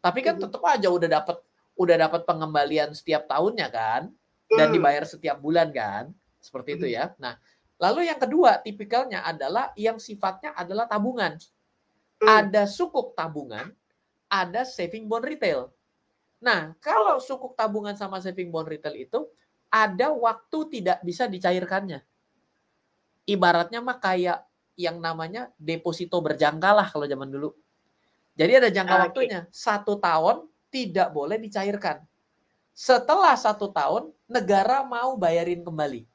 Tapi 0.00 0.18
kan 0.24 0.36
tetap 0.40 0.62
aja 0.66 0.88
udah 0.90 1.08
dapat 1.08 1.36
udah 1.78 1.96
dapat 1.96 2.22
pengembalian 2.26 2.92
setiap 2.92 3.30
tahunnya 3.30 3.68
kan 3.72 4.10
dan 4.50 4.68
dibayar 4.74 5.06
setiap 5.06 5.38
bulan 5.38 5.70
kan. 5.70 6.10
Seperti 6.40 6.80
itu 6.80 6.86
hmm. 6.90 6.96
ya. 6.96 7.04
Nah, 7.20 7.38
lalu 7.78 8.10
yang 8.10 8.18
kedua 8.18 8.58
tipikalnya 8.58 9.22
adalah 9.22 9.70
yang 9.78 10.02
sifatnya 10.02 10.56
adalah 10.56 10.90
tabungan. 10.90 11.38
Hmm. 12.20 12.26
Ada 12.26 12.66
sukuk 12.66 13.14
tabungan, 13.14 13.70
ada 14.26 14.66
saving 14.66 15.06
bond 15.06 15.24
retail. 15.24 15.70
Nah, 16.40 16.72
kalau 16.80 17.20
sukuk 17.20 17.54
tabungan 17.54 17.94
sama 17.94 18.18
saving 18.18 18.48
bond 18.48 18.66
retail 18.66 18.96
itu 18.96 19.28
ada 19.70 20.10
waktu 20.10 20.58
tidak 20.80 20.98
bisa 21.06 21.30
dicairkannya. 21.30 22.02
Ibaratnya 23.28 23.78
mah 23.78 24.02
kayak 24.02 24.49
yang 24.80 24.96
namanya 24.96 25.52
deposito 25.60 26.16
berjangka 26.24 26.70
lah 26.72 26.88
kalau 26.88 27.04
zaman 27.04 27.28
dulu. 27.28 27.52
Jadi 28.32 28.52
ada 28.56 28.68
jangka 28.72 28.94
Oke. 28.96 29.02
waktunya 29.12 29.40
satu 29.52 30.00
tahun 30.00 30.48
tidak 30.72 31.12
boleh 31.12 31.36
dicairkan. 31.36 32.00
Setelah 32.72 33.36
satu 33.36 33.68
tahun 33.68 34.08
negara 34.24 34.80
mau 34.80 35.20
bayarin 35.20 35.60
kembali. 35.60 36.08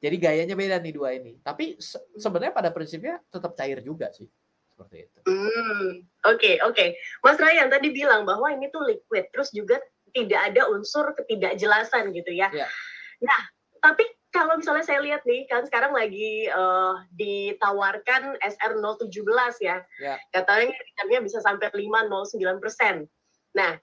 Jadi 0.00 0.16
gayanya 0.20 0.56
beda 0.56 0.80
nih 0.80 0.94
dua 0.96 1.16
ini. 1.16 1.36
Tapi 1.40 1.76
se- 1.80 2.00
sebenarnya 2.16 2.52
pada 2.56 2.72
prinsipnya 2.72 3.20
tetap 3.28 3.56
cair 3.56 3.80
juga 3.84 4.08
sih 4.12 4.28
seperti 4.74 4.96
itu. 5.08 5.18
Hmm, 5.28 6.02
Oke, 6.28 6.60
oke. 6.60 6.96
Mas 7.24 7.38
Ryan 7.40 7.68
tadi 7.70 7.88
bilang 7.92 8.26
bahwa 8.26 8.48
ini 8.52 8.68
tuh 8.68 8.84
liquid, 8.84 9.30
terus 9.32 9.52
juga 9.54 9.80
tidak 10.12 10.40
ada 10.52 10.68
unsur 10.72 11.12
ketidakjelasan 11.16 12.10
gitu 12.12 12.32
ya. 12.32 12.48
Ya. 12.52 12.68
Nah, 13.22 13.40
tapi 13.80 14.04
kalau 14.34 14.58
misalnya 14.58 14.82
saya 14.82 14.98
lihat 14.98 15.22
nih, 15.22 15.46
kan 15.46 15.62
sekarang 15.62 15.94
lagi 15.94 16.50
eh, 16.50 16.94
ditawarkan 17.14 18.34
SR017 18.42 19.14
ya. 19.62 19.78
Ya. 20.02 20.18
Katanya 20.34 20.74
returnnya 20.74 21.20
bisa 21.22 21.38
sampai 21.38 21.70
5,09 21.70 22.58
persen. 22.58 23.06
Nah, 23.54 23.78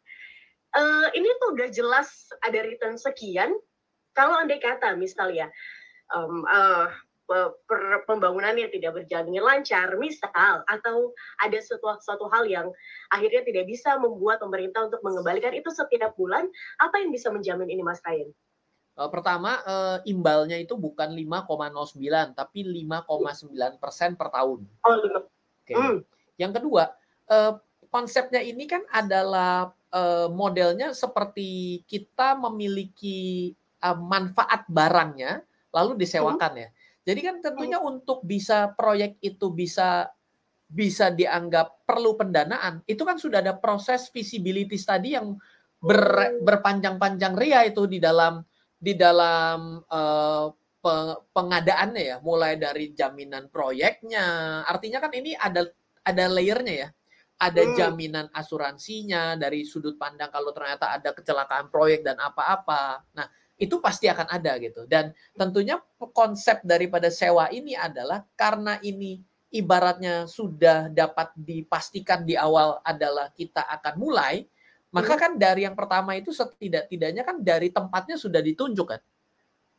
eh, 0.76 1.08
ini 1.16 1.30
tuh 1.40 1.56
udah 1.56 1.72
jelas 1.72 2.28
ada 2.44 2.60
return 2.68 3.00
sekian. 3.00 3.56
Kalau 4.12 4.36
andai 4.36 4.60
kata 4.60 5.00
misalnya 5.00 5.48
em, 6.12 6.44
eh, 6.44 6.88
pe- 7.32 7.56
per- 7.64 8.04
pembangunannya 8.04 8.68
tidak 8.76 9.00
berjalan 9.00 9.32
dengan 9.32 9.48
lancar, 9.48 9.96
misal, 9.96 10.68
atau 10.68 11.16
ada 11.40 11.58
suatu, 11.64 11.96
suatu 12.04 12.28
hal 12.28 12.44
yang 12.52 12.68
akhirnya 13.08 13.48
tidak 13.48 13.72
bisa 13.72 13.96
membuat 13.96 14.44
pemerintah 14.44 14.92
untuk 14.92 15.00
mengembalikan 15.00 15.56
itu 15.56 15.72
setiap 15.72 16.12
bulan, 16.20 16.44
apa 16.84 17.00
yang 17.00 17.16
bisa 17.16 17.32
menjamin 17.32 17.72
ini, 17.72 17.80
Mas 17.80 18.04
Ryan? 18.04 18.28
Eh, 19.02 19.10
pertama 19.10 19.58
eh, 19.66 19.98
imbalnya 20.14 20.58
itu 20.62 20.78
bukan 20.78 21.10
5,09 21.10 22.38
tapi 22.38 22.62
5,9 22.62 23.82
persen 23.82 24.14
per 24.14 24.30
tahun. 24.30 24.62
Oh, 24.86 24.96
lima. 25.02 25.20
Oke. 25.66 25.74
Hmm. 25.74 25.98
Yang 26.38 26.52
kedua, 26.62 26.84
eh, 27.26 27.54
konsepnya 27.90 28.42
ini 28.46 28.70
kan 28.70 28.86
adalah 28.94 29.74
modelnya 30.32 30.96
seperti 30.96 31.84
kita 31.84 32.40
memiliki 32.40 33.52
manfaat 33.84 34.64
barangnya 34.72 35.44
lalu 35.76 36.00
disewakan 36.00 36.64
ya. 36.64 36.72
Jadi 37.04 37.20
kan 37.20 37.44
tentunya 37.44 37.76
untuk 37.76 38.24
bisa 38.24 38.72
proyek 38.72 39.20
itu 39.20 39.52
bisa 39.52 40.08
bisa 40.72 41.12
dianggap 41.12 41.84
perlu 41.84 42.16
pendanaan, 42.16 42.80
itu 42.88 43.04
kan 43.04 43.20
sudah 43.20 43.44
ada 43.44 43.52
proses 43.60 44.08
feasibility 44.08 44.80
study 44.80 45.20
yang 45.20 45.36
ber- 45.84 46.40
berpanjang-panjang 46.40 47.36
ria 47.36 47.68
itu 47.68 47.84
di 47.84 48.00
dalam 48.00 48.40
di 48.82 48.98
dalam 48.98 49.86
pe- 50.82 51.20
pengadaannya 51.30 52.04
ya, 52.04 52.18
mulai 52.26 52.58
dari 52.58 52.90
jaminan 52.98 53.48
proyeknya. 53.54 54.26
Artinya 54.66 54.98
kan 54.98 55.14
ini 55.14 55.38
ada 55.38 55.70
ada 56.02 56.24
layernya 56.26 56.76
ya. 56.76 56.90
Ada 57.42 57.62
Hmm. 57.66 57.74
jaminan 57.78 58.28
asuransinya 58.34 59.34
dari 59.38 59.66
sudut 59.66 59.98
pandang 59.98 60.30
kalau 60.34 60.54
ternyata 60.54 60.94
ada 60.98 61.10
kecelakaan 61.14 61.70
proyek 61.74 62.06
dan 62.06 62.18
apa-apa. 62.22 63.02
Nah, 63.18 63.26
itu 63.58 63.78
pasti 63.82 64.10
akan 64.10 64.30
ada 64.30 64.58
gitu. 64.58 64.86
Dan 64.90 65.14
tentunya 65.38 65.78
konsep 66.14 66.62
daripada 66.66 67.10
sewa 67.14 67.50
ini 67.54 67.78
adalah 67.78 68.26
karena 68.38 68.78
ini 68.82 69.22
ibaratnya 69.54 70.26
sudah 70.26 70.90
dapat 70.90 71.34
dipastikan 71.38 72.26
di 72.26 72.38
awal 72.38 72.78
adalah 72.86 73.30
kita 73.34 73.66
akan 73.70 73.94
mulai, 73.98 74.46
maka 74.92 75.16
kan 75.16 75.40
dari 75.40 75.64
yang 75.64 75.76
pertama 75.76 76.20
itu 76.20 76.36
setidak-tidaknya 76.36 77.24
kan 77.24 77.40
dari 77.40 77.72
tempatnya 77.72 78.20
sudah 78.20 78.44
ditunjuk 78.44 78.88
kan. 78.92 79.02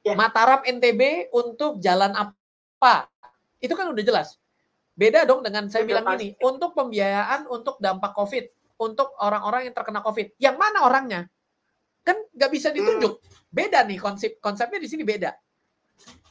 Ya. 0.03 0.16
Mataram 0.16 0.64
NTB 0.64 1.31
untuk 1.37 1.79
jalan 1.79 2.16
apa? 2.16 3.12
Itu 3.61 3.77
kan 3.77 3.92
udah 3.92 4.03
jelas. 4.03 4.40
Beda 4.92 5.25
dong 5.29 5.44
dengan 5.44 5.68
saya 5.68 5.85
bilang 5.85 6.05
pasti. 6.05 6.33
ini, 6.33 6.40
untuk 6.42 6.72
pembiayaan 6.72 7.48
untuk 7.48 7.77
dampak 7.79 8.12
COVID, 8.16 8.44
untuk 8.81 9.14
orang-orang 9.20 9.68
yang 9.68 9.75
terkena 9.77 10.01
COVID. 10.01 10.37
Yang 10.40 10.57
mana 10.59 10.79
orangnya? 10.85 11.20
Kan 12.03 12.18
nggak 12.35 12.51
bisa 12.51 12.68
ditunjuk. 12.75 13.20
Beda 13.53 13.85
nih 13.85 14.01
konsep 14.01 14.40
konsepnya 14.40 14.81
di 14.81 14.88
sini 14.90 15.05
beda. 15.05 15.33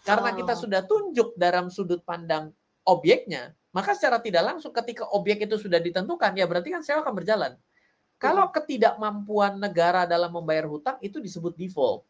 Karena 0.02 0.34
Oh. 0.34 0.38
kita 0.42 0.54
sudah 0.58 0.82
tunjuk 0.90 1.38
dalam 1.38 1.70
sudut 1.70 2.02
pandang 2.02 2.50
objeknya, 2.84 3.54
maka 3.70 3.94
secara 3.94 4.18
tidak 4.18 4.42
langsung 4.42 4.74
ketika 4.74 5.06
objek 5.14 5.46
itu 5.46 5.56
sudah 5.62 5.78
ditentukan, 5.78 6.34
ya 6.34 6.50
berarti 6.50 6.74
kan 6.74 6.82
sewa 6.82 7.06
akan 7.06 7.14
berjalan. 7.14 7.54
Kalau 8.22 8.54
ketidakmampuan 8.54 9.58
negara 9.58 10.06
dalam 10.06 10.30
membayar 10.30 10.70
hutang 10.70 11.02
itu 11.02 11.18
disebut 11.18 11.58
default. 11.58 12.06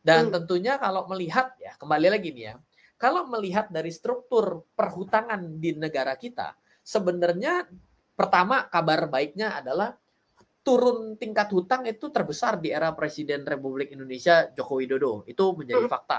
Dan 0.00 0.32
Hmm. 0.32 0.40
tentunya 0.40 0.80
kalau 0.80 1.04
melihat 1.06 1.52
ya 1.60 1.76
kembali 1.76 2.08
lagi 2.08 2.32
nih 2.32 2.44
ya, 2.50 2.54
kalau 2.96 3.28
melihat 3.28 3.68
dari 3.68 3.92
struktur 3.92 4.64
perhutangan 4.74 5.60
di 5.60 5.76
negara 5.76 6.16
kita, 6.16 6.56
sebenarnya 6.82 7.68
pertama 8.16 8.66
kabar 8.66 9.06
baiknya 9.06 9.60
adalah 9.60 9.94
turun 10.62 11.18
tingkat 11.18 11.50
hutang 11.50 11.84
itu 11.86 12.08
terbesar 12.08 12.58
di 12.62 12.70
era 12.70 12.94
Presiden 12.94 13.42
Republik 13.44 13.90
Indonesia 13.92 14.46
Joko 14.54 14.78
Widodo. 14.78 15.22
Itu 15.28 15.52
menjadi 15.52 15.84
Hmm. 15.84 15.92
fakta. 15.92 16.18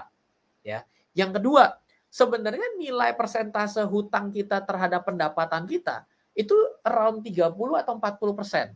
Ya. 0.62 0.84
Yang 1.16 1.40
kedua, 1.42 1.64
sebenarnya 2.08 2.78
nilai 2.78 3.16
persentase 3.18 3.82
hutang 3.88 4.30
kita 4.30 4.62
terhadap 4.64 5.08
pendapatan 5.08 5.66
kita 5.66 6.06
itu 6.36 6.54
around 6.84 7.24
30 7.24 7.80
atau 7.80 7.98
40 7.98 8.36
persen. 8.36 8.76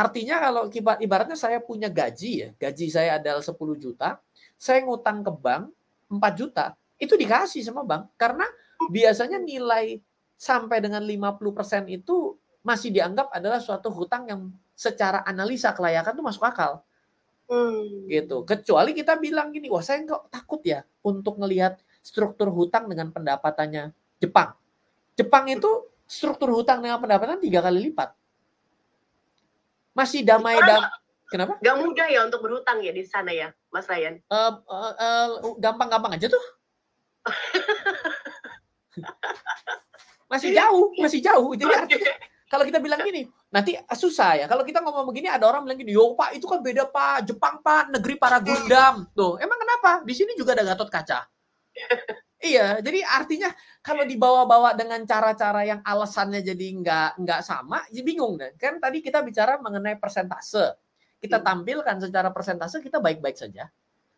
Artinya 0.00 0.40
kalau 0.40 0.62
ibaratnya 0.72 1.36
saya 1.36 1.60
punya 1.60 1.92
gaji 1.92 2.30
ya, 2.32 2.48
gaji 2.56 2.88
saya 2.88 3.20
adalah 3.20 3.44
10 3.44 3.52
juta, 3.76 4.16
saya 4.56 4.80
ngutang 4.80 5.20
ke 5.20 5.28
bank 5.28 5.68
4 6.08 6.40
juta, 6.40 6.72
itu 6.96 7.12
dikasih 7.20 7.60
sama 7.60 7.84
bank 7.84 8.08
karena 8.16 8.48
biasanya 8.88 9.36
nilai 9.36 10.00
sampai 10.40 10.80
dengan 10.80 11.04
50% 11.04 11.84
itu 11.92 12.32
masih 12.64 12.88
dianggap 12.96 13.28
adalah 13.28 13.60
suatu 13.60 13.92
hutang 13.92 14.24
yang 14.24 14.48
secara 14.72 15.20
analisa 15.28 15.76
kelayakan 15.76 16.16
itu 16.16 16.24
masuk 16.24 16.44
akal 16.48 16.80
Hmm. 17.50 18.06
gitu. 18.06 18.46
Kecuali 18.46 18.94
kita 18.94 19.18
bilang 19.18 19.50
gini, 19.50 19.66
wah 19.66 19.82
saya 19.82 20.06
kok 20.06 20.30
takut 20.30 20.62
ya 20.62 20.86
untuk 21.02 21.34
ngelihat 21.42 21.82
struktur 21.98 22.46
hutang 22.54 22.86
dengan 22.86 23.10
pendapatannya 23.10 23.90
Jepang. 24.22 24.54
Jepang 25.18 25.50
itu 25.50 25.90
struktur 26.06 26.54
hutang 26.54 26.78
dengan 26.78 27.02
pendapatan 27.02 27.42
tiga 27.42 27.58
kali 27.58 27.90
lipat. 27.90 28.14
Masih 29.94 30.22
damai 30.22 30.58
dam 30.62 30.86
Kenapa? 31.30 31.62
Gak 31.62 31.76
mudah 31.78 32.10
ya 32.10 32.26
untuk 32.26 32.42
berhutang 32.42 32.82
ya 32.82 32.90
di 32.90 33.06
sana 33.06 33.30
ya, 33.30 33.54
Mas 33.70 33.86
Ryan. 33.86 34.18
Eh, 34.18 34.52
eh, 34.66 34.92
eh, 34.98 35.26
gampang-gampang 35.62 36.18
aja 36.18 36.26
tuh. 36.26 36.44
masih 40.32 40.50
jauh, 40.50 40.90
masih 40.98 41.22
jauh. 41.22 41.54
Jadi 41.54 41.70
artinya 41.70 42.12
kalau 42.50 42.66
kita 42.66 42.82
bilang 42.82 42.98
gini, 43.06 43.30
nanti 43.54 43.78
susah 43.94 44.42
ya. 44.42 44.46
Kalau 44.50 44.66
kita 44.66 44.82
ngomong 44.82 45.06
begini, 45.06 45.30
ada 45.30 45.46
orang 45.46 45.70
bilang 45.70 45.78
gini, 45.78 45.94
yo 45.94 46.18
pak 46.18 46.34
itu 46.34 46.50
kan 46.50 46.66
beda 46.66 46.90
pak, 46.90 47.30
Jepang 47.30 47.62
pak, 47.62 47.94
negeri 47.94 48.18
para 48.18 48.42
gundam. 48.42 49.06
Tuh, 49.14 49.38
emang 49.38 49.58
kenapa? 49.62 50.02
Di 50.02 50.10
sini 50.18 50.34
juga 50.34 50.58
ada 50.58 50.66
Gatot 50.74 50.90
Kaca. 50.90 51.30
iya, 52.40 52.80
jadi 52.80 53.04
artinya 53.04 53.52
kalau 53.80 54.04
dibawa-bawa 54.04 54.72
dengan 54.76 55.04
cara-cara 55.04 55.64
yang 55.64 55.80
alasannya 55.84 56.40
jadi 56.40 56.66
nggak 56.80 57.10
nggak 57.20 57.40
sama, 57.44 57.84
jadi 57.92 58.02
bingung 58.04 58.36
deh. 58.40 58.56
Kan 58.56 58.80
tadi 58.80 59.00
kita 59.04 59.20
bicara 59.20 59.60
mengenai 59.60 59.96
persentase. 60.00 60.76
Kita 61.20 61.38
Hmm. 61.40 61.46
tampilkan 61.46 61.96
secara 62.00 62.32
persentase 62.32 62.80
kita 62.80 62.96
baik-baik 62.96 63.36
saja. 63.36 63.68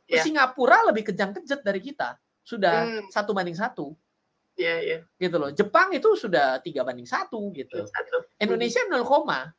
Ya. 0.07 0.23
Singapura 0.23 0.87
lebih 0.87 1.11
kejang-kejut 1.11 1.61
dari 1.67 1.83
kita. 1.83 2.15
Sudah 2.43 2.87
Hmm. 2.87 3.07
satu 3.11 3.35
banding 3.35 3.55
satu 3.59 3.95
Iya, 4.55 4.77
iya. 4.83 4.99
gitu 5.19 5.37
loh. 5.39 5.51
Jepang 5.51 5.91
itu 5.95 6.15
sudah 6.15 6.63
tiga 6.63 6.83
banding 6.87 7.07
satu 7.09 7.51
gitu. 7.55 7.83
Satu. 7.87 8.27
Indonesia 8.39 8.83
0, 8.87 9.03
koma. 9.03 9.51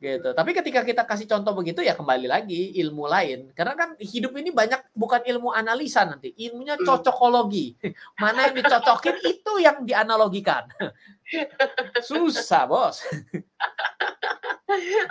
Gitu. 0.00 0.32
Tapi 0.32 0.50
ketika 0.56 0.80
kita 0.80 1.04
kasih 1.04 1.28
contoh 1.28 1.52
begitu 1.52 1.84
ya 1.84 1.92
kembali 1.92 2.24
lagi 2.24 2.72
ilmu 2.80 3.04
lain. 3.04 3.52
Karena 3.52 3.76
kan 3.76 3.92
hidup 4.00 4.32
ini 4.40 4.48
banyak 4.48 4.80
bukan 4.96 5.20
ilmu 5.28 5.52
analisa 5.52 6.08
nanti, 6.08 6.32
ilmunya 6.40 6.80
Hmm. 6.80 6.88
cocokologi. 6.88 7.76
Mana 8.16 8.48
yang 8.48 8.56
dicocokin 8.64 9.16
itu 9.36 9.52
yang 9.60 9.84
dianalogikan. 9.84 10.64
Susah, 12.08 12.64
Bos. 12.64 13.04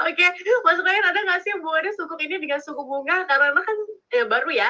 Oke, 0.10 0.26
Mas 0.66 0.80
Ryan 0.80 1.06
ada 1.12 1.20
nggak 1.22 1.40
sih 1.46 1.52
hubungannya 1.54 1.92
suku 1.94 2.16
ini 2.26 2.42
dengan 2.42 2.60
suku 2.64 2.82
bunga? 2.82 3.28
Karena 3.30 3.62
kan 3.62 3.78
ya, 4.10 4.24
baru 4.26 4.50
ya, 4.50 4.70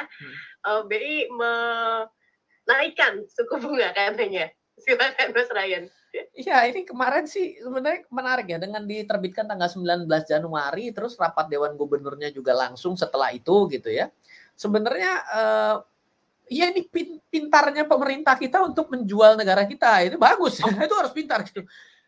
eh, 0.65 0.81
BI 0.83 1.29
menaikkan 1.31 3.23
suku 3.29 3.55
bunga 3.61 3.93
katanya. 3.95 4.49
Silakan 4.83 5.31
Mas 5.31 5.49
Ryan. 5.53 5.87
Iya, 6.09 6.65
ini 6.65 6.89
kemarin 6.89 7.29
sih 7.29 7.61
sebenarnya 7.61 8.09
menarik 8.09 8.49
ya 8.49 8.57
dengan 8.57 8.81
diterbitkan 8.81 9.45
tanggal 9.45 9.69
19 9.69 10.25
Januari 10.25 10.89
terus 10.89 11.13
rapat 11.19 11.45
dewan 11.51 11.77
gubernurnya 11.77 12.33
juga 12.33 12.57
langsung 12.57 12.97
setelah 12.97 13.29
itu 13.29 13.69
gitu 13.69 13.93
ya. 13.93 14.09
Sebenarnya 14.57 15.11
eh, 15.29 15.75
ya 16.49 16.65
ini 16.73 16.81
pin- 16.89 17.21
pintarnya 17.29 17.85
pemerintah 17.85 18.33
kita 18.41 18.57
untuk 18.65 18.89
menjual 18.89 19.37
negara 19.37 19.69
kita 19.69 20.01
itu 20.01 20.17
bagus 20.17 20.57
itu 20.87 20.95
harus 20.97 21.13
pintar 21.13 21.45
gitu. 21.45 21.61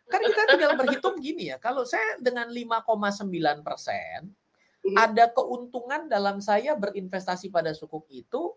Kan 0.09 0.19
kita 0.25 0.41
tinggal 0.49 0.73
berhitung 0.75 1.15
gini 1.21 1.53
ya, 1.53 1.57
kalau 1.61 1.85
saya 1.87 2.17
dengan 2.19 2.49
5,9 2.49 3.61
persen 3.61 4.33
Mhm. 4.81 4.97
ada 4.97 5.29
keuntungan 5.29 6.09
dalam 6.09 6.41
saya 6.41 6.73
berinvestasi 6.73 7.53
pada 7.53 7.69
sukuk 7.69 8.09
itu 8.09 8.49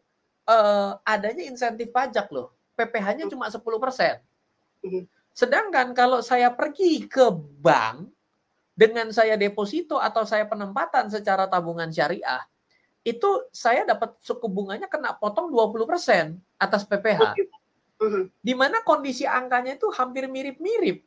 eh, 0.49 0.93
adanya 1.05 1.45
insentif 1.45 1.93
pajak 1.93 2.33
loh 2.33 2.49
PPh-nya 2.81 3.29
cuma 3.29 3.53
10%. 3.53 4.25
Mhm. 4.81 5.05
Sedangkan 5.35 5.91
kalau 5.93 6.23
saya 6.23 6.55
pergi 6.55 7.11
ke 7.11 7.35
bank 7.59 8.07
dengan 8.79 9.11
saya 9.11 9.35
deposito 9.35 9.99
atau 9.99 10.23
saya 10.23 10.47
penempatan 10.47 11.11
secara 11.11 11.51
tabungan 11.51 11.91
syariah, 11.91 12.47
itu 13.03 13.51
saya 13.51 13.83
dapat 13.83 14.15
suku 14.23 14.47
bunganya 14.47 14.87
kena 14.87 15.13
potong 15.19 15.51
20% 15.51 16.39
atas 16.57 16.87
PPh. 16.87 17.21
Mhm. 18.01 18.23
Di 18.41 18.55
mana 18.55 18.81
kondisi 18.87 19.27
angkanya 19.27 19.75
itu 19.75 19.91
hampir 19.93 20.31
mirip-mirip. 20.31 21.03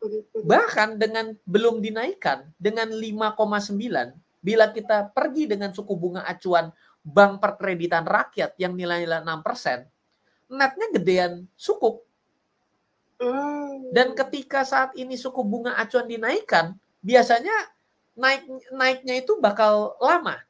Mhm. 0.00 0.46
Bahkan 0.46 0.88
dengan 0.96 1.34
belum 1.42 1.82
dinaikkan 1.82 2.54
dengan 2.56 2.94
5,9 2.94 4.14
bila 4.38 4.70
kita 4.70 5.10
pergi 5.10 5.50
dengan 5.50 5.74
suku 5.74 5.98
bunga 5.98 6.22
acuan 6.24 6.70
bank 7.04 7.42
perkreditan 7.42 8.08
rakyat 8.08 8.56
yang 8.56 8.72
nilainya 8.72 9.20
6%, 9.20 9.84
netnya 10.48 10.86
gedean 10.96 11.32
sukuk. 11.52 12.04
Hmm. 13.24 13.88
Dan 13.88 14.12
ketika 14.12 14.68
saat 14.68 14.92
ini 15.00 15.16
suku 15.16 15.40
bunga 15.40 15.72
acuan 15.80 16.04
dinaikkan, 16.04 16.76
biasanya 17.00 17.72
naik 18.12 18.44
naiknya 18.68 19.14
itu 19.24 19.40
bakal 19.40 19.96
lama. 19.96 20.44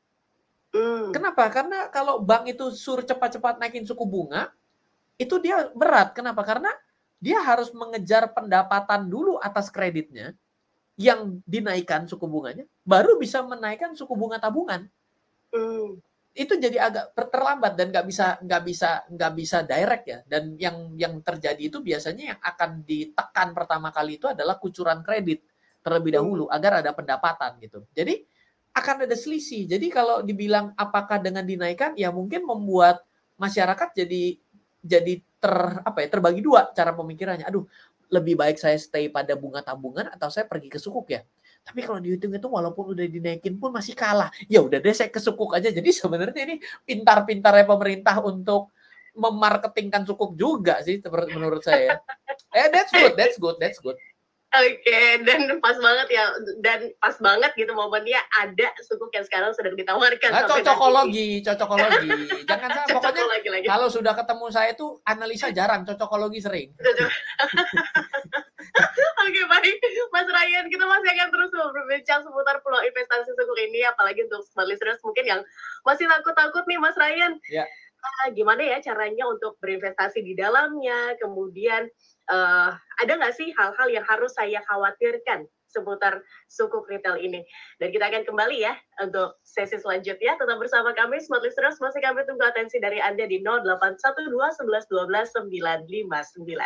Hmm. 0.75 1.15
Kenapa? 1.15 1.47
Karena 1.55 1.87
kalau 1.95 2.19
bank 2.19 2.51
itu 2.51 2.75
suruh 2.75 3.07
cepat-cepat 3.07 3.63
naikin 3.63 3.87
suku 3.87 4.03
bunga, 4.03 4.51
itu 5.15 5.39
dia 5.39 5.71
berat. 5.71 6.19
Kenapa? 6.19 6.43
Karena 6.43 6.75
dia 7.23 7.39
harus 7.39 7.71
mengejar 7.71 8.35
pendapatan 8.35 9.07
dulu 9.07 9.39
atas 9.39 9.71
kreditnya 9.71 10.35
yang 10.99 11.39
dinaikkan 11.47 12.07
suku 12.11 12.27
bunganya, 12.27 12.67
baru 12.87 13.19
bisa 13.19 13.43
menaikkan 13.43 13.95
suku 13.95 14.15
bunga 14.19 14.43
tabungan. 14.43 14.91
Hmm. 15.55 16.03
Itu 16.35 16.59
jadi 16.59 16.91
agak 16.91 17.15
terlambat 17.31 17.79
dan 17.79 17.95
nggak 17.95 18.07
bisa 18.11 18.27
nggak 18.43 18.63
bisa 18.67 18.91
nggak 19.07 19.33
bisa 19.39 19.59
direct 19.63 20.05
ya. 20.11 20.19
Dan 20.27 20.59
yang 20.59 20.99
yang 20.99 21.15
terjadi 21.23 21.63
itu 21.71 21.79
biasanya 21.79 22.35
yang 22.35 22.41
akan 22.43 22.83
ditekan 22.83 23.55
pertama 23.55 23.95
kali 23.95 24.19
itu 24.19 24.27
adalah 24.27 24.59
kucuran 24.59 25.01
kredit 25.07 25.47
terlebih 25.85 26.19
dahulu 26.19 26.51
agar 26.51 26.83
ada 26.83 26.91
pendapatan 26.91 27.55
gitu. 27.63 27.87
Jadi 27.95 28.27
akan 28.75 29.07
ada 29.07 29.15
selisih. 29.15 29.71
Jadi 29.71 29.87
kalau 29.87 30.27
dibilang 30.27 30.75
apakah 30.75 31.23
dengan 31.23 31.47
dinaikkan, 31.47 31.95
ya 31.95 32.11
mungkin 32.11 32.43
membuat 32.43 33.07
masyarakat 33.39 33.95
jadi 33.95 34.35
jadi 34.83 35.15
ter 35.39 35.57
apa 35.87 35.99
ya 36.03 36.09
terbagi 36.11 36.43
dua 36.43 36.75
cara 36.75 36.91
pemikirannya. 36.91 37.47
Aduh, 37.47 37.65
lebih 38.11 38.35
baik 38.35 38.59
saya 38.59 38.75
stay 38.77 39.07
pada 39.09 39.39
bunga 39.39 39.63
tabungan 39.63 40.11
atau 40.11 40.29
saya 40.29 40.51
pergi 40.51 40.69
ke 40.71 40.79
sukuk 40.83 41.07
ya. 41.15 41.23
Tapi 41.65 41.81
kalau 41.81 41.97
dihitung 41.97 42.37
itu 42.37 42.45
walaupun 42.45 42.93
udah 42.93 43.07
dinaikin 43.09 43.57
pun 43.57 43.73
masih 43.73 43.97
kalah. 43.97 44.29
Ya 44.53 44.61
udah 44.61 44.79
deh 44.85 44.93
saya 44.93 45.09
ke 45.09 45.17
sukuk 45.17 45.57
aja. 45.57 45.73
Jadi 45.73 45.91
sebenarnya 45.97 46.41
ini 46.45 46.57
pintar-pintarnya 46.85 47.65
pemerintah 47.65 48.21
untuk 48.21 48.71
memarketingkan 49.17 50.05
sukuk 50.05 50.37
juga 50.37 50.85
sih 50.85 51.01
menurut 51.33 51.65
saya. 51.65 52.05
Eh 52.53 52.69
that's 52.69 52.93
good, 52.93 53.15
that's 53.17 53.37
good, 53.41 53.57
that's 53.57 53.79
good. 53.81 53.97
Oke, 54.55 55.19
dan 55.27 55.59
pas 55.59 55.75
banget 55.75 56.15
ya, 56.15 56.31
dan 56.63 56.87
pas 57.03 57.19
banget 57.19 57.51
gitu 57.59 57.75
momennya 57.75 58.23
ada 58.39 58.71
sukuk 58.87 59.11
yang 59.11 59.27
sekarang 59.27 59.51
sedang 59.51 59.75
ditawarkan. 59.75 60.31
Nah, 60.31 60.47
cocokologi, 60.47 61.43
cocokologi. 61.43 62.09
Jangan 62.47 62.69
salah, 62.71 62.87
pokoknya 62.95 63.23
Cocokologi 63.27 63.49
lagi. 63.51 63.67
kalau 63.67 63.89
sudah 63.91 64.15
ketemu 64.15 64.47
saya 64.55 64.71
tuh 64.79 65.03
analisa 65.11 65.51
jarang, 65.51 65.83
cocokologi 65.83 66.39
sering. 66.39 66.71
Cocok. 66.79 67.11
Oke 69.25 69.43
baik, 69.51 69.77
Mas 70.15 70.29
Ryan, 70.31 70.71
kita 70.71 70.85
masih 70.87 71.09
akan 71.19 71.29
terus 71.35 71.51
berbincang 71.51 72.21
seputar 72.23 72.63
peluang 72.63 72.87
investasi 72.87 73.35
sukuk 73.35 73.59
ini, 73.59 73.83
apalagi 73.83 74.23
untuk 74.31 74.47
listeners 74.71 75.03
mungkin 75.03 75.25
yang 75.27 75.41
masih 75.83 76.07
takut-takut 76.07 76.63
nih, 76.71 76.79
Mas 76.79 76.95
Ryan. 76.95 77.43
Ya. 77.51 77.67
Ah, 78.05 78.29
gimana 78.31 78.61
ya 78.61 78.79
caranya 78.85 79.25
untuk 79.25 79.57
berinvestasi 79.65 80.21
di 80.21 80.37
dalamnya? 80.37 81.17
Kemudian 81.17 81.89
eh, 82.31 82.71
ada 82.75 83.13
nggak 83.19 83.35
sih 83.37 83.53
hal-hal 83.57 83.89
yang 83.91 84.05
harus 84.07 84.33
saya 84.33 84.61
khawatirkan 84.65 85.45
seputar 85.69 86.23
sukuk 86.47 86.87
retail 86.87 87.19
ini? 87.19 87.43
Dan 87.83 87.91
kita 87.91 88.07
akan 88.09 88.23
kembali 88.25 88.63
ya 88.63 88.75
untuk 89.03 89.37
sesi 89.43 89.77
selanjutnya. 89.77 90.39
Tetap 90.39 90.57
bersama 90.57 90.95
kami, 90.95 91.19
Smart 91.21 91.43
Listeners. 91.43 91.83
Masih 91.83 92.01
kami 92.01 92.23
tunggu 92.25 92.47
atensi 92.47 92.79
dari 92.79 93.03
Anda 93.03 93.27
di 93.27 93.43
0812 93.43 94.31
11 94.63 94.87
12 94.89 95.35
959. 95.51 96.61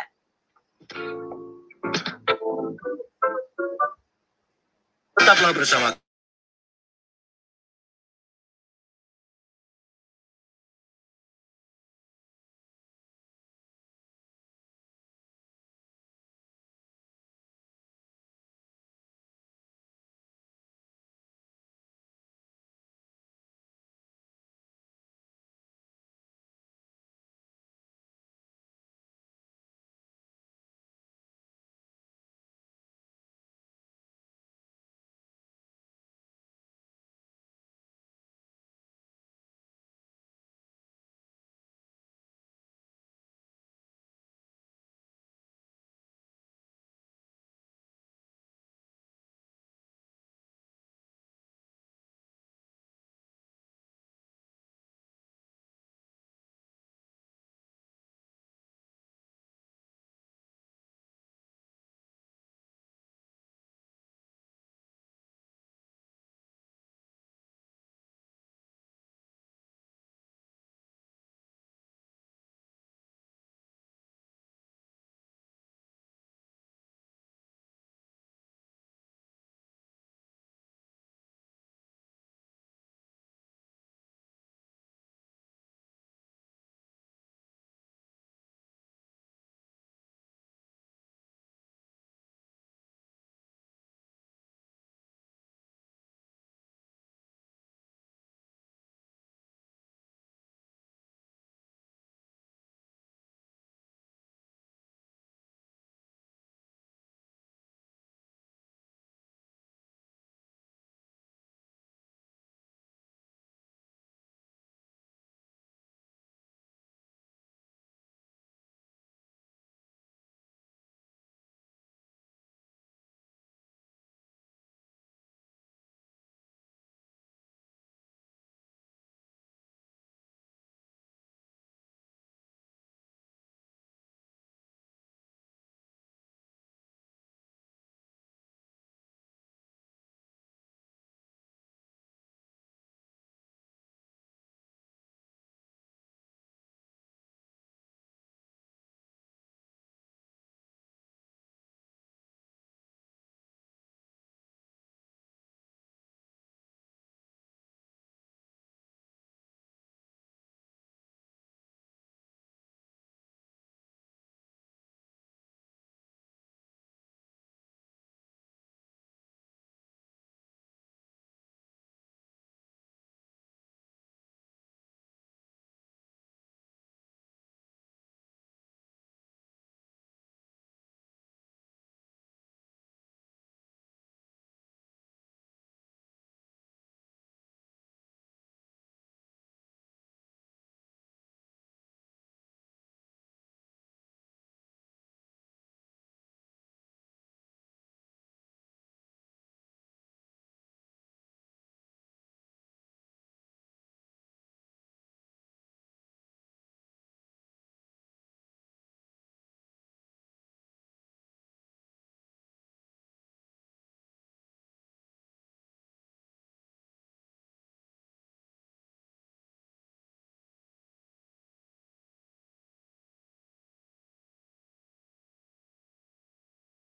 Tetaplah 5.19 5.51
bersama 5.53 5.93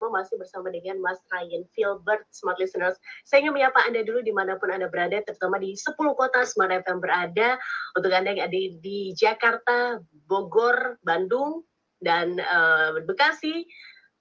masih 0.10 0.36
bersama 0.40 0.74
dengan 0.74 1.00
Mas 1.00 1.22
Ryan 1.30 1.64
Filbert, 1.72 2.26
Smart 2.34 2.58
Listeners. 2.58 2.98
Saya 3.24 3.46
ingin 3.46 3.56
menyapa 3.56 3.84
Anda 3.86 4.02
dulu 4.02 4.26
di 4.26 4.34
mana 4.36 4.58
pun 4.58 4.74
Anda 4.74 4.90
berada, 4.90 5.22
terutama 5.24 5.62
di 5.62 5.78
10 5.78 5.94
kota 5.96 6.44
Smart 6.44 6.72
FM 6.84 7.00
berada. 7.00 7.60
Untuk 7.96 8.12
Anda 8.12 8.36
yang 8.36 8.44
ada 8.48 8.60
di 8.80 9.14
Jakarta, 9.14 10.02
Bogor, 10.26 10.98
Bandung, 11.06 11.64
dan 12.04 12.36
uh, 12.42 13.00
Bekasi, 13.08 13.64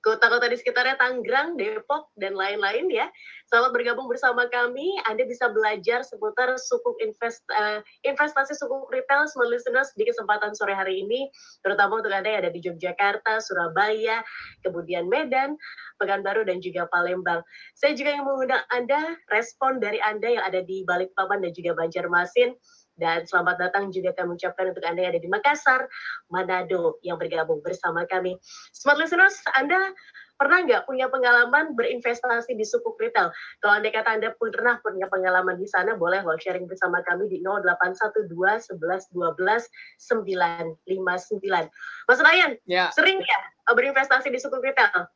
kota-kota 0.02 0.50
di 0.50 0.58
sekitarnya 0.58 0.98
Tangerang, 0.98 1.54
Depok, 1.54 2.10
dan 2.18 2.34
lain-lain 2.34 2.90
ya. 2.90 3.06
Selamat 3.46 3.70
bergabung 3.70 4.10
bersama 4.10 4.50
kami. 4.50 4.98
Anda 5.06 5.22
bisa 5.22 5.46
belajar 5.54 6.02
seputar 6.02 6.58
sukuk 6.58 6.98
invest, 6.98 7.46
uh, 7.54 7.78
investasi 8.02 8.58
sukuk 8.58 8.90
retail 8.90 9.30
small 9.30 9.46
listeners 9.46 9.94
di 9.94 10.02
kesempatan 10.02 10.58
sore 10.58 10.74
hari 10.74 11.06
ini, 11.06 11.30
terutama 11.62 12.02
untuk 12.02 12.10
Anda 12.10 12.34
yang 12.34 12.40
ada 12.42 12.52
di 12.52 12.60
Yogyakarta, 12.60 13.38
Surabaya, 13.38 14.26
kemudian 14.66 15.06
Medan, 15.06 15.54
Pekanbaru, 16.02 16.42
dan 16.50 16.58
juga 16.58 16.90
Palembang. 16.90 17.46
Saya 17.78 17.94
juga 17.94 18.18
ingin 18.18 18.26
mengundang 18.26 18.62
Anda, 18.74 19.14
respon 19.30 19.78
dari 19.78 20.02
Anda 20.02 20.34
yang 20.34 20.44
ada 20.44 20.66
di 20.66 20.82
Balikpapan 20.82 21.46
dan 21.46 21.54
juga 21.54 21.78
Banjarmasin, 21.78 22.58
dan 22.96 23.24
selamat 23.24 23.56
datang 23.68 23.88
juga 23.88 24.12
kami 24.12 24.36
ucapkan 24.36 24.72
untuk 24.72 24.84
Anda 24.84 25.08
yang 25.08 25.12
ada 25.16 25.22
di 25.22 25.30
Makassar, 25.30 25.88
Manado 26.28 27.00
yang 27.00 27.16
bergabung 27.16 27.64
bersama 27.64 28.04
kami. 28.08 28.36
Smart 28.76 29.00
listeners, 29.00 29.40
Anda 29.56 29.92
pernah 30.36 30.58
nggak 30.66 30.90
punya 30.90 31.06
pengalaman 31.06 31.78
berinvestasi 31.78 32.58
di 32.58 32.66
sukuk 32.66 32.98
retail? 32.98 33.30
Kalau 33.62 33.78
Anda 33.78 33.88
kata 33.94 34.10
Anda 34.18 34.28
pernah 34.36 34.82
punya 34.82 35.06
pengalaman 35.06 35.56
di 35.56 35.68
sana, 35.70 35.94
boleh 35.94 36.20
loh 36.20 36.36
sharing 36.36 36.66
bersama 36.66 37.00
kami 37.06 37.30
di 37.30 37.40
0812 37.40 38.28
11 38.28 38.76
12 38.76 39.68
959. 39.98 41.70
Mas 42.10 42.20
Ryan, 42.20 42.52
ya. 42.66 42.90
sering 42.92 43.22
ya 43.22 43.40
berinvestasi 43.70 44.28
di 44.28 44.38
sukuk 44.42 44.60
retail? 44.60 45.08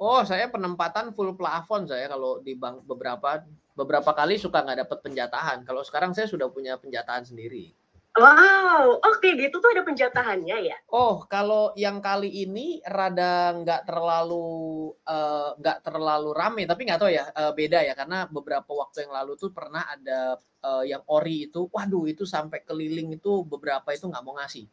Oh, 0.00 0.26
saya 0.26 0.50
penempatan 0.50 1.14
full 1.14 1.38
plafon 1.38 1.86
saya 1.86 2.10
kalau 2.10 2.42
di 2.42 2.58
bank 2.58 2.82
beberapa 2.82 3.46
beberapa 3.74 4.14
kali 4.14 4.38
suka 4.38 4.62
nggak 4.62 4.86
dapat 4.86 4.98
penjatahan. 5.02 5.58
Kalau 5.66 5.82
sekarang 5.82 6.14
saya 6.14 6.30
sudah 6.30 6.48
punya 6.48 6.78
penjatahan 6.78 7.26
sendiri. 7.26 7.74
Wow, 8.14 9.02
oke 9.02 9.18
okay, 9.18 9.34
gitu 9.34 9.58
tuh 9.58 9.74
ada 9.74 9.82
penjatahannya 9.82 10.70
ya? 10.70 10.78
Oh, 10.94 11.26
kalau 11.26 11.74
yang 11.74 11.98
kali 11.98 12.46
ini 12.46 12.78
rada 12.86 13.50
nggak 13.58 13.90
terlalu 13.90 14.94
uh, 15.02 15.58
nggak 15.58 15.82
terlalu 15.82 16.30
rame, 16.30 16.62
tapi 16.62 16.86
nggak 16.86 17.00
tahu 17.02 17.10
ya 17.10 17.26
uh, 17.34 17.50
beda 17.50 17.82
ya 17.82 17.98
karena 17.98 18.30
beberapa 18.30 18.70
waktu 18.70 19.10
yang 19.10 19.18
lalu 19.18 19.34
tuh 19.34 19.50
pernah 19.50 19.82
ada 19.90 20.38
uh, 20.62 20.86
yang 20.86 21.02
ori 21.10 21.50
itu, 21.50 21.66
waduh 21.74 22.06
itu 22.06 22.22
sampai 22.22 22.62
keliling 22.62 23.18
itu 23.18 23.42
beberapa 23.42 23.90
itu 23.90 24.06
nggak 24.06 24.22
mau 24.22 24.38
ngasih. 24.38 24.70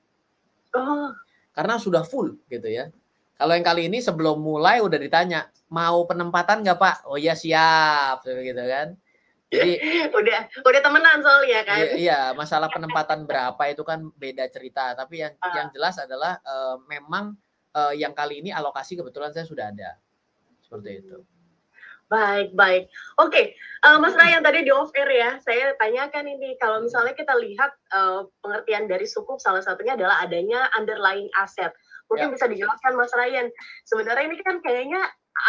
Oh. 0.78 1.10
Karena 1.50 1.82
sudah 1.82 2.06
full 2.06 2.38
gitu 2.46 2.70
ya. 2.70 2.94
Kalau 3.42 3.58
yang 3.58 3.66
kali 3.66 3.90
ini 3.90 3.98
sebelum 4.06 4.38
mulai 4.38 4.86
udah 4.86 5.02
ditanya, 5.02 5.50
mau 5.74 6.06
penempatan 6.06 6.62
nggak 6.62 6.78
Pak? 6.78 6.96
Oh 7.10 7.18
iya 7.18 7.34
siap, 7.34 8.22
gitu 8.22 8.62
kan. 8.70 8.94
Jadi 9.50 9.72
udah 10.22 10.40
udah 10.62 10.82
temenan 10.86 11.26
soalnya 11.26 11.66
kan. 11.66 11.82
Iya, 11.82 11.92
iya, 11.98 12.22
masalah 12.38 12.70
penempatan 12.70 13.26
berapa 13.26 13.58
itu 13.66 13.82
kan 13.82 14.14
beda 14.14 14.46
cerita. 14.54 14.94
Tapi 14.94 15.26
yang 15.26 15.34
uh. 15.42 15.54
yang 15.58 15.74
jelas 15.74 15.98
adalah 15.98 16.38
uh, 16.46 16.86
memang 16.86 17.34
uh, 17.74 17.90
yang 17.98 18.14
kali 18.14 18.46
ini 18.46 18.54
alokasi 18.54 18.94
kebetulan 18.94 19.34
saya 19.34 19.50
sudah 19.50 19.74
ada. 19.74 19.98
Seperti 20.62 21.02
itu. 21.02 21.18
Baik, 22.14 22.52
baik. 22.54 22.92
Oke, 23.24 23.32
okay. 23.32 23.46
uh, 23.88 23.96
Mas 23.96 24.12
Ryan 24.14 24.44
tadi 24.44 24.68
di 24.68 24.72
off 24.72 24.92
air 25.00 25.08
ya, 25.08 25.32
saya 25.40 25.72
tanyakan 25.80 26.28
ini 26.28 26.60
kalau 26.60 26.84
misalnya 26.84 27.16
kita 27.16 27.32
lihat 27.40 27.72
uh, 27.96 28.28
pengertian 28.44 28.92
dari 28.92 29.08
sukuk 29.08 29.40
salah 29.40 29.64
satunya 29.64 29.96
adalah 29.96 30.20
adanya 30.20 30.68
underlying 30.76 31.32
asset. 31.40 31.72
Mungkin 32.12 32.30
ya. 32.30 32.34
bisa 32.36 32.46
dijelaskan 32.52 32.94
Mas 33.00 33.14
Ryan. 33.16 33.48
Sebenarnya 33.88 34.24
ini 34.28 34.36
kan 34.44 34.60
kayaknya 34.60 35.02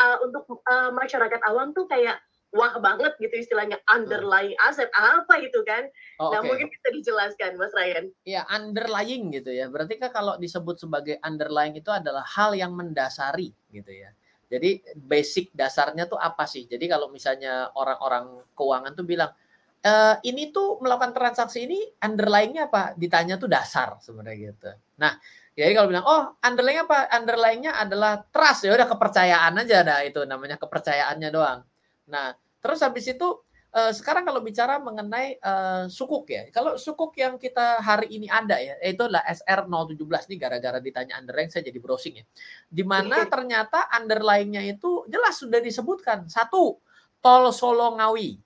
uh, 0.06 0.16
untuk 0.22 0.46
uh, 0.70 0.94
masyarakat 0.94 1.40
awam 1.50 1.74
tuh 1.74 1.90
kayak 1.90 2.22
wah 2.52 2.76
banget 2.78 3.16
gitu 3.16 3.32
istilahnya 3.40 3.80
underlying 3.88 4.54
aset 4.60 4.92
apa 4.92 5.40
itu 5.40 5.64
kan? 5.64 5.88
Oh, 6.20 6.30
nah 6.30 6.44
okay. 6.44 6.48
mungkin 6.52 6.68
bisa 6.68 6.88
dijelaskan 6.92 7.56
Mas 7.56 7.72
Ryan. 7.72 8.12
Ya 8.28 8.44
underlying 8.52 9.32
gitu 9.32 9.50
ya. 9.50 9.72
Berarti 9.72 9.96
kan 9.96 10.12
kalau 10.12 10.36
disebut 10.36 10.76
sebagai 10.76 11.16
underlying 11.24 11.80
itu 11.80 11.88
adalah 11.88 12.22
hal 12.28 12.52
yang 12.52 12.76
mendasari 12.76 13.50
gitu 13.72 13.90
ya. 13.90 14.12
Jadi 14.52 14.84
basic 14.92 15.48
dasarnya 15.56 16.04
tuh 16.04 16.20
apa 16.20 16.44
sih? 16.44 16.68
Jadi 16.68 16.84
kalau 16.84 17.08
misalnya 17.08 17.72
orang-orang 17.72 18.44
keuangan 18.52 18.92
tuh 18.92 19.08
bilang 19.08 19.32
e, 19.80 19.92
ini 20.28 20.52
tuh 20.52 20.76
melakukan 20.84 21.16
transaksi 21.16 21.64
ini 21.64 21.80
underlyingnya 22.04 22.68
apa? 22.68 22.92
Ditanya 22.92 23.40
tuh 23.40 23.48
dasar 23.48 23.96
sebenarnya 24.04 24.52
gitu. 24.52 24.70
Nah 25.00 25.16
jadi 25.52 25.76
kalau 25.76 25.88
bilang, 25.92 26.06
oh 26.08 26.32
underlying 26.40 26.80
apa? 26.88 27.12
Underlyingnya 27.12 27.76
adalah 27.76 28.24
trust 28.32 28.64
ya 28.64 28.72
udah 28.72 28.88
kepercayaan 28.88 29.52
aja 29.60 29.84
dah 29.84 30.00
itu 30.00 30.24
namanya 30.24 30.56
kepercayaannya 30.56 31.28
doang. 31.28 31.60
Nah 32.08 32.32
terus 32.56 32.80
habis 32.80 33.04
itu 33.04 33.28
uh, 33.76 33.92
sekarang 33.92 34.24
kalau 34.24 34.40
bicara 34.40 34.80
mengenai 34.80 35.36
uh, 35.44 35.84
sukuk 35.92 36.24
ya, 36.32 36.48
kalau 36.48 36.80
sukuk 36.80 37.12
yang 37.20 37.36
kita 37.36 37.84
hari 37.84 38.08
ini 38.16 38.32
ada 38.32 38.56
ya, 38.56 38.80
itu 38.80 39.04
adalah 39.04 39.28
SR 39.28 39.68
017 39.68 40.00
nih 40.32 40.38
gara-gara 40.40 40.78
ditanya 40.80 41.20
underlying 41.20 41.52
saya 41.52 41.68
jadi 41.68 41.78
browsing 41.84 42.24
ya. 42.24 42.24
Di 42.72 42.84
mana 42.88 43.28
ternyata 43.28 43.92
underlyingnya 43.92 44.64
itu 44.64 45.04
jelas 45.04 45.36
sudah 45.36 45.60
disebutkan 45.60 46.32
satu 46.32 46.80
tol 47.20 47.52
Solo 47.52 47.92
Ngawi. 48.00 48.40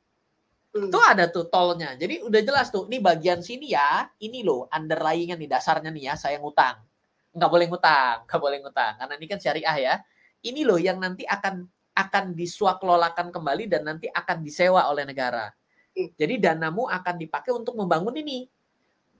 Hmm. 0.74 0.90
Itu 0.90 0.98
ada 0.98 1.30
tuh 1.30 1.46
tolnya. 1.46 1.94
Jadi 1.94 2.26
udah 2.26 2.40
jelas 2.42 2.74
tuh, 2.74 2.90
ini 2.90 2.98
bagian 2.98 3.46
sini 3.46 3.78
ya, 3.78 4.10
ini 4.18 4.42
loh 4.42 4.66
underlyingnya 4.74 5.38
nih 5.38 5.48
dasarnya 5.54 5.94
nih 5.94 6.10
ya, 6.10 6.14
saya 6.18 6.42
ngutang 6.42 6.85
nggak 7.36 7.50
boleh 7.52 7.66
ngutang, 7.68 8.24
nggak 8.24 8.40
boleh 8.40 8.58
ngutang 8.64 8.92
karena 8.96 9.14
ini 9.20 9.26
kan 9.28 9.38
syariah 9.38 9.76
ya. 9.76 9.94
Ini 10.40 10.64
loh 10.64 10.80
yang 10.80 10.96
nanti 10.96 11.28
akan 11.28 11.68
akan 11.96 12.36
diswaklolakan 12.36 13.32
kembali 13.32 13.64
dan 13.68 13.84
nanti 13.84 14.08
akan 14.08 14.40
disewa 14.40 14.88
oleh 14.88 15.04
negara. 15.04 15.52
Hmm. 15.96 16.12
Jadi 16.16 16.40
danamu 16.40 16.88
akan 16.88 17.14
dipakai 17.16 17.52
untuk 17.52 17.76
membangun 17.76 18.12
ini 18.20 18.48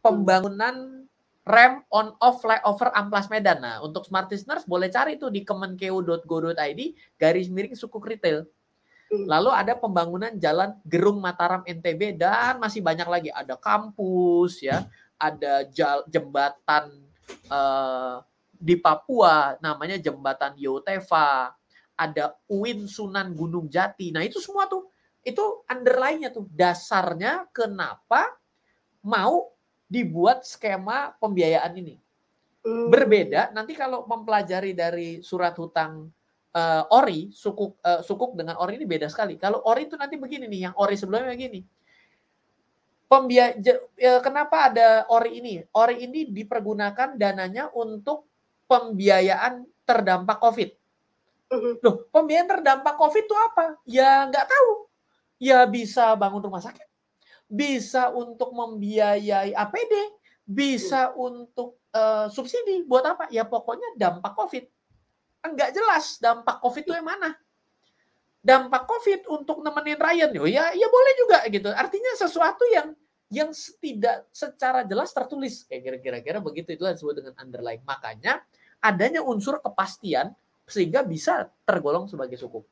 pembangunan 0.05 1.09
rem 1.47 1.81
on 1.89 2.13
off 2.21 2.45
flyover 2.45 2.93
amplas 2.93 3.33
Medan. 3.33 3.65
Nah, 3.65 3.77
untuk 3.81 4.05
smart 4.05 4.29
listeners 4.29 4.69
boleh 4.69 4.93
cari 4.93 5.17
tuh 5.17 5.33
di 5.33 5.47
kemenkeu.go.id 5.47 6.81
garis 7.17 7.49
miring 7.49 7.77
suku 7.79 7.97
retail. 8.03 8.45
Hmm. 9.07 9.25
Lalu 9.25 9.51
ada 9.55 9.73
pembangunan 9.79 10.35
jalan 10.37 10.75
Gerung 10.83 11.23
Mataram 11.23 11.63
NTB 11.63 12.19
dan 12.19 12.59
masih 12.59 12.83
banyak 12.83 13.07
lagi. 13.07 13.31
Ada 13.31 13.55
kampus 13.55 14.61
ya, 14.61 14.85
ada 15.17 15.65
jembatan 16.11 17.06
uh, 17.51 18.23
di 18.57 18.75
Papua 18.81 19.61
namanya 19.61 20.01
jembatan 20.01 20.57
Yotefa, 20.57 21.53
ada 21.97 22.37
Uin 22.49 22.89
Sunan 22.89 23.33
Gunung 23.37 23.69
Jati. 23.69 24.13
Nah, 24.13 24.25
itu 24.25 24.41
semua 24.41 24.69
tuh 24.69 24.89
itu 25.27 25.43
underline-nya 25.67 26.31
tuh 26.31 26.47
dasarnya 26.55 27.51
kenapa 27.51 28.31
mau 29.03 29.51
dibuat 29.91 30.47
skema 30.47 31.15
pembiayaan 31.19 31.73
ini. 31.79 31.97
Hmm. 32.67 32.91
Berbeda 32.91 33.55
nanti 33.55 33.75
kalau 33.75 34.07
mempelajari 34.07 34.75
dari 34.75 35.23
surat 35.23 35.55
hutang 35.55 36.11
uh, 36.55 36.85
ori, 36.91 37.31
sukuk 37.31 37.79
uh, 37.83 38.03
sukuk 38.03 38.35
dengan 38.35 38.59
ori 38.59 38.79
ini 38.79 38.87
beda 38.87 39.07
sekali. 39.07 39.39
Kalau 39.39 39.63
ori 39.67 39.87
itu 39.87 39.95
nanti 39.95 40.19
begini 40.19 40.51
nih, 40.51 40.71
yang 40.71 40.75
ori 40.79 40.99
sebelumnya 40.99 41.31
begini 41.35 41.63
pembiaya 43.07 43.55
ya, 43.95 44.19
kenapa 44.23 44.71
ada 44.71 45.07
ori 45.11 45.39
ini? 45.39 45.63
Ori 45.75 46.07
ini 46.07 46.27
dipergunakan 46.31 47.15
dananya 47.15 47.71
untuk 47.75 48.27
pembiayaan 48.67 49.67
terdampak 49.87 50.39
COVID. 50.43 50.71
Mhm. 51.47 51.73
Loh, 51.83 51.97
pembiayaan 52.11 52.51
terdampak 52.51 52.95
COVID 52.99 53.25
itu 53.25 53.37
apa? 53.39 53.79
Ya 53.87 54.27
nggak 54.27 54.47
tahu. 54.51 54.71
Ya 55.39 55.63
bisa 55.69 56.17
bangun 56.17 56.43
rumah 56.43 56.65
sakit, 56.65 56.89
bisa 57.47 58.09
untuk 58.11 58.57
membiayai 58.57 59.53
APD, 59.53 59.95
bisa 60.49 61.13
hmm. 61.13 61.17
untuk 61.21 61.79
uh, 61.93 62.27
subsidi. 62.33 62.83
Buat 62.89 63.05
apa? 63.15 63.25
Ya 63.29 63.45
pokoknya 63.45 63.95
dampak 64.01 64.33
COVID. 64.33 64.65
Enggak 65.47 65.77
jelas 65.77 66.19
dampak 66.19 66.59
COVID 66.59 66.83
itu 66.83 66.97
yang 66.97 67.07
mana 67.07 67.37
dampak 68.47 68.87
COVID 68.87 69.27
untuk 69.27 69.59
nemenin 69.67 69.99
Ryan, 69.99 70.31
yo 70.31 70.47
ya, 70.47 70.71
ya 70.71 70.87
boleh 70.87 71.13
juga 71.19 71.39
gitu. 71.51 71.67
Artinya 71.75 72.15
sesuatu 72.15 72.63
yang 72.71 72.95
yang 73.27 73.51
tidak 73.83 74.31
secara 74.31 74.87
jelas 74.87 75.11
tertulis 75.11 75.67
kayak 75.67 75.99
kira-kira 75.99 76.39
begitu 76.39 76.79
itu 76.79 76.87
disebut 76.87 77.19
dengan 77.19 77.35
underlying. 77.43 77.83
Makanya 77.83 78.47
adanya 78.79 79.19
unsur 79.27 79.59
kepastian 79.59 80.31
sehingga 80.63 81.03
bisa 81.03 81.51
tergolong 81.67 82.07
sebagai 82.07 82.39
suku. 82.39 82.63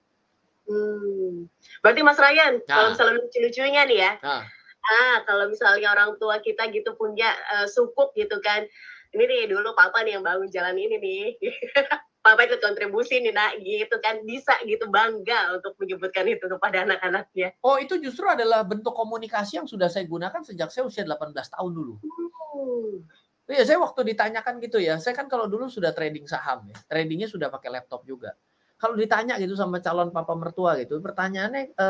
Hmm. 0.70 1.50
Berarti 1.82 2.00
Mas 2.06 2.22
Ryan, 2.22 2.62
nah. 2.64 2.70
kalau 2.70 2.88
misalnya 2.94 3.14
lucu-lucunya 3.18 3.82
nih 3.84 3.98
ya, 3.98 4.12
nah. 4.22 4.42
ah 4.86 5.16
kalau 5.26 5.50
misalnya 5.50 5.90
orang 5.90 6.16
tua 6.22 6.38
kita 6.38 6.70
gitu 6.70 6.94
punya 6.94 7.34
uh, 7.58 7.66
sukuk 7.66 8.14
gitu 8.14 8.38
kan, 8.40 8.62
ini 9.10 9.22
nih 9.26 9.50
dulu 9.50 9.74
papa 9.74 10.06
nih 10.06 10.16
yang 10.16 10.24
bangun 10.24 10.48
jalan 10.54 10.78
ini 10.78 10.96
nih. 11.02 11.24
papa 12.24 12.48
ikut 12.48 12.64
kontribusi 12.64 13.20
nih 13.20 13.36
nak 13.36 13.60
gitu 13.60 14.00
kan 14.00 14.24
bisa 14.24 14.56
gitu 14.64 14.88
bangga 14.88 15.60
untuk 15.60 15.76
menyebutkan 15.76 16.24
itu 16.24 16.48
kepada 16.48 16.88
anak-anaknya. 16.88 17.52
Oh 17.60 17.76
itu 17.76 18.00
justru 18.00 18.24
adalah 18.24 18.64
bentuk 18.64 18.96
komunikasi 18.96 19.60
yang 19.60 19.68
sudah 19.68 19.92
saya 19.92 20.08
gunakan 20.08 20.40
sejak 20.40 20.72
saya 20.72 20.88
usia 20.88 21.04
18 21.04 21.36
tahun 21.36 21.70
dulu. 21.76 22.00
Hmm. 22.00 23.04
Iya 23.44 23.68
saya 23.68 23.76
waktu 23.76 24.16
ditanyakan 24.16 24.56
gitu 24.64 24.80
ya, 24.80 24.96
saya 24.96 25.12
kan 25.12 25.28
kalau 25.28 25.44
dulu 25.44 25.68
sudah 25.68 25.92
trading 25.92 26.24
saham 26.24 26.64
ya, 26.72 26.80
tradingnya 26.88 27.28
sudah 27.28 27.52
pakai 27.52 27.68
laptop 27.68 28.08
juga. 28.08 28.32
kalau 28.74 29.00
ditanya 29.00 29.40
gitu 29.40 29.56
sama 29.56 29.80
calon 29.80 30.12
papa 30.12 30.36
mertua 30.36 30.76
gitu, 30.76 31.00
pertanyaannya 31.00 31.72
e, 31.72 31.86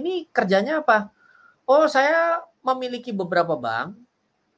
ini 0.00 0.32
kerjanya 0.32 0.80
apa? 0.80 1.12
Oh, 1.68 1.84
saya 1.84 2.40
memiliki 2.64 3.12
beberapa 3.12 3.52
bank. 3.52 4.00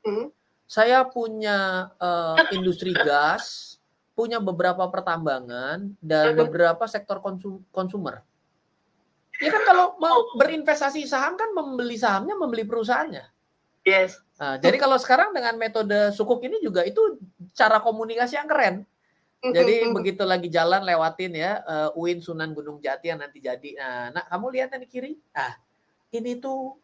Hmm. 0.06 0.30
Saya 0.70 1.02
punya 1.02 1.90
uh, 1.98 2.38
industri 2.54 2.94
gas, 2.94 3.69
punya 4.20 4.36
beberapa 4.36 4.84
pertambangan 4.92 5.96
dan 6.04 6.36
Mhm. 6.36 6.40
beberapa 6.44 6.84
sektor 6.84 7.24
konsum 7.24 7.64
konsumer. 7.72 8.20
Ya 9.40 9.48
kan 9.48 9.64
kalau 9.64 9.96
mau 9.96 10.36
berinvestasi 10.36 11.08
saham 11.08 11.40
kan 11.40 11.56
membeli 11.56 11.96
sahamnya 11.96 12.36
membeli 12.36 12.68
perusahaannya. 12.68 13.24
Yes. 13.88 14.20
Nah, 14.36 14.60
jadi 14.60 14.76
kalau 14.76 15.00
sekarang 15.00 15.32
dengan 15.32 15.56
metode 15.56 16.12
sukuk 16.12 16.44
ini 16.44 16.60
juga 16.60 16.84
itu 16.84 17.16
cara 17.56 17.80
komunikasi 17.80 18.36
yang 18.36 18.44
keren. 18.44 18.84
Jadi 19.40 19.88
begitu 19.96 20.20
lagi 20.28 20.52
jalan 20.52 20.84
lewatin 20.84 21.32
ya 21.32 21.64
uh, 21.64 21.96
UIN 21.96 22.20
Sunan 22.20 22.52
Gunung 22.52 22.76
Jati 22.84 23.08
yang 23.08 23.24
nanti 23.24 23.40
jadi. 23.40 23.72
Nah, 23.80 24.20
nak 24.20 24.24
kamu 24.28 24.46
lihat 24.52 24.68
yang 24.76 24.84
di 24.84 24.90
kiri? 24.92 25.12
Ah, 25.32 25.56
ini 26.12 26.36
tuh 26.36 26.76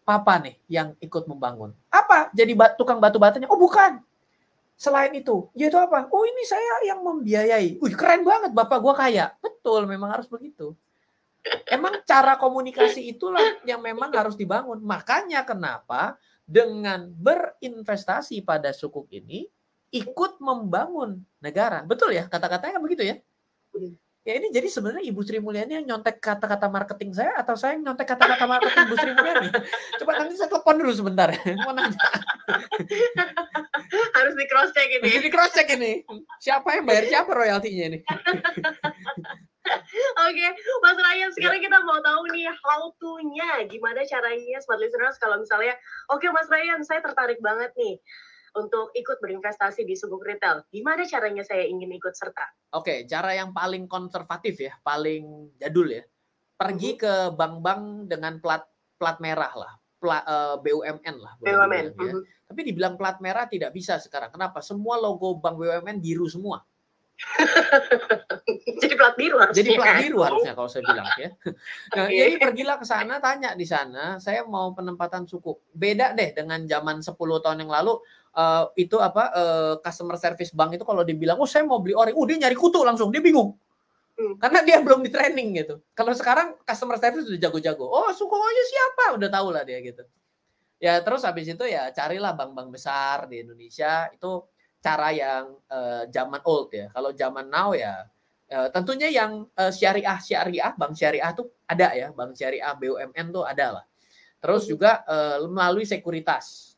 papa 0.00 0.40
nih 0.40 0.56
yang 0.72 0.96
ikut 0.96 1.28
membangun. 1.28 1.76
Apa? 1.92 2.32
Jadi 2.32 2.56
bat, 2.56 2.80
tukang 2.80 2.96
batu 2.96 3.20
batanya? 3.20 3.52
Oh, 3.52 3.60
bukan. 3.60 4.00
Selain 4.80 5.12
itu, 5.12 5.52
yaitu 5.52 5.76
apa? 5.76 6.08
Oh, 6.08 6.24
ini 6.24 6.40
saya 6.48 6.88
yang 6.88 7.04
membiayai. 7.04 7.84
Wih, 7.84 7.92
keren 7.92 8.24
banget 8.24 8.56
bapak 8.56 8.80
gua 8.80 8.96
kaya. 8.96 9.36
Betul, 9.44 9.84
memang 9.84 10.08
harus 10.08 10.24
begitu. 10.24 10.72
Emang 11.68 12.00
cara 12.08 12.40
komunikasi 12.40 13.12
itulah 13.12 13.60
yang 13.68 13.84
memang 13.84 14.08
harus 14.16 14.40
dibangun. 14.40 14.80
Makanya 14.80 15.44
kenapa 15.44 16.16
dengan 16.48 17.12
berinvestasi 17.12 18.40
pada 18.40 18.72
sukuk 18.72 19.04
ini 19.12 19.44
ikut 19.92 20.40
membangun 20.40 21.20
negara. 21.44 21.84
Betul 21.84 22.16
ya 22.16 22.24
kata-katanya 22.24 22.80
begitu 22.80 23.04
ya? 23.04 23.20
Ya 24.20 24.36
ini 24.36 24.52
jadi 24.52 24.68
sebenarnya 24.68 25.08
Ibu 25.08 25.24
Sri 25.24 25.40
Mulyani 25.40 25.80
yang 25.80 25.86
nyontek 25.88 26.20
kata-kata 26.20 26.68
marketing 26.68 27.16
saya 27.16 27.40
atau 27.40 27.56
saya 27.56 27.80
yang 27.80 27.88
nyontek 27.88 28.04
kata-kata 28.04 28.44
marketing 28.44 28.92
Ibu 28.92 28.96
Sri 29.00 29.12
Mulyani? 29.16 29.48
Coba 29.96 30.12
nanti 30.20 30.36
saya 30.36 30.52
telepon 30.52 30.76
dulu 30.76 30.92
sebentar. 30.92 31.32
Mau 31.64 31.72
nanya. 31.72 31.96
Harus 34.20 34.34
di 34.36 34.44
cross 34.44 34.76
check 34.76 34.92
ini. 34.92 35.08
Jadi 35.08 35.28
cross 35.32 35.56
check 35.56 35.72
ini. 35.72 36.04
Siapa 36.36 36.68
yang 36.76 36.84
bayar 36.84 37.08
siapa 37.08 37.32
royaltinya 37.32 37.96
ini? 37.96 37.98
Oke, 40.28 40.46
Mas 40.82 40.98
Ryan, 40.98 41.30
sekarang 41.36 41.60
kita 41.62 41.78
mau 41.84 42.00
tahu 42.02 42.32
nih 42.32 42.48
how 42.64 42.90
to-nya. 42.96 43.68
Gimana 43.68 44.02
caranya 44.02 44.58
smart 44.64 44.82
listeners 44.82 45.20
kalau 45.20 45.38
misalnya, 45.38 45.76
oke 46.10 46.26
Mas 46.32 46.48
Ryan, 46.50 46.80
saya 46.82 47.04
tertarik 47.04 47.38
banget 47.38 47.70
nih 47.78 48.00
untuk 48.56 48.90
ikut 48.96 49.18
berinvestasi 49.22 49.86
di 49.86 49.94
sukuk 49.94 50.22
retail. 50.26 50.64
Gimana 50.70 51.06
caranya 51.06 51.46
saya 51.46 51.66
ingin 51.66 51.90
ikut 51.94 52.14
serta? 52.14 52.46
Oke, 52.74 53.06
cara 53.06 53.34
yang 53.34 53.54
paling 53.54 53.86
konservatif 53.86 54.58
ya, 54.58 54.74
paling 54.82 55.54
jadul 55.58 55.90
ya. 55.90 56.02
Pergi 56.58 56.98
ke 56.98 57.32
bank-bank 57.34 58.10
dengan 58.10 58.38
plat 58.42 58.62
plat 59.00 59.16
merah 59.16 59.52
lah, 59.56 59.72
plat, 59.96 60.22
uh, 60.28 60.56
BUMN 60.60 61.16
lah. 61.16 61.32
BUMN. 61.40 61.86
ya. 61.96 62.12
Mhm. 62.12 62.22
Tapi 62.50 62.60
dibilang 62.66 62.94
plat 63.00 63.16
merah 63.22 63.46
tidak 63.46 63.72
bisa 63.72 63.96
sekarang. 63.96 64.34
Kenapa? 64.34 64.60
Semua 64.60 65.00
logo 65.00 65.38
bank 65.40 65.56
BUMN 65.56 66.02
biru 66.02 66.28
semua. 66.28 66.60
Jadi 68.80 68.94
plat 68.96 69.14
biru 69.16 69.36
harusnya. 69.40 69.60
Jadi 69.60 69.70
plat 69.76 69.94
biru 70.00 70.18
harusnya 70.24 70.52
kalau 70.56 70.68
saya 70.68 70.82
bilang 70.84 71.08
ya. 71.20 71.30
Nah, 71.96 72.06
Oke. 72.06 72.16
jadi 72.16 72.32
pergilah 72.38 72.76
ke 72.78 72.86
sana 72.86 73.14
tanya 73.18 73.50
di 73.58 73.66
sana, 73.66 74.16
saya 74.22 74.46
mau 74.46 74.72
penempatan 74.72 75.26
suku. 75.26 75.58
Beda 75.74 76.14
deh 76.16 76.32
dengan 76.32 76.64
zaman 76.64 77.02
10 77.04 77.16
tahun 77.18 77.66
yang 77.66 77.72
lalu 77.72 77.98
eh, 78.36 78.64
itu 78.78 78.96
apa 79.00 79.24
eh, 79.34 79.74
customer 79.82 80.16
service 80.20 80.52
bank 80.54 80.76
itu 80.78 80.84
kalau 80.86 81.02
dibilang, 81.02 81.38
"Oh, 81.40 81.48
saya 81.48 81.66
mau 81.66 81.82
beli 81.82 81.94
ori." 81.96 82.12
Uh, 82.14 82.26
dia 82.28 82.36
nyari 82.46 82.56
kutu 82.58 82.82
langsung, 82.86 83.10
dia 83.10 83.22
bingung. 83.22 83.56
Hmm. 84.20 84.36
Karena 84.36 84.60
dia 84.60 84.76
belum 84.84 85.00
di 85.00 85.08
training 85.08 85.48
gitu. 85.64 85.80
Kalau 85.96 86.12
sekarang 86.12 86.60
customer 86.68 87.00
service 87.00 87.24
udah 87.24 87.40
jago-jago. 87.40 87.88
Oh, 87.88 88.12
suku 88.12 88.36
aja 88.36 88.64
siapa? 88.68 89.04
Udah 89.16 89.28
tahu 89.32 89.48
lah 89.48 89.64
dia 89.64 89.80
gitu. 89.80 90.04
Ya 90.80 91.00
terus 91.04 91.24
habis 91.24 91.44
itu 91.48 91.64
ya 91.68 91.92
carilah 91.92 92.32
bank-bank 92.32 92.68
besar 92.72 93.28
di 93.28 93.44
Indonesia 93.44 94.08
itu 94.12 94.44
cara 94.80 95.12
yang 95.12 95.56
eh, 95.68 96.04
zaman 96.12 96.40
old 96.44 96.72
ya. 96.72 96.88
Kalau 96.92 97.12
zaman 97.16 97.46
now 97.52 97.72
ya 97.76 98.08
eh, 98.48 98.68
tentunya 98.72 99.08
yang 99.12 99.44
eh, 99.56 99.72
syariah 99.72 100.16
syariah 100.20 100.72
bank 100.76 100.96
syariah 100.96 101.32
tuh 101.36 101.52
ada 101.68 101.92
ya 101.92 102.08
bank 102.16 102.32
syariah 102.36 102.72
BUMN 102.76 103.26
tuh 103.32 103.44
ada 103.44 103.80
lah. 103.80 103.84
Terus 104.40 104.68
juga 104.68 105.04
eh, 105.04 105.44
melalui 105.48 105.84
sekuritas 105.84 106.69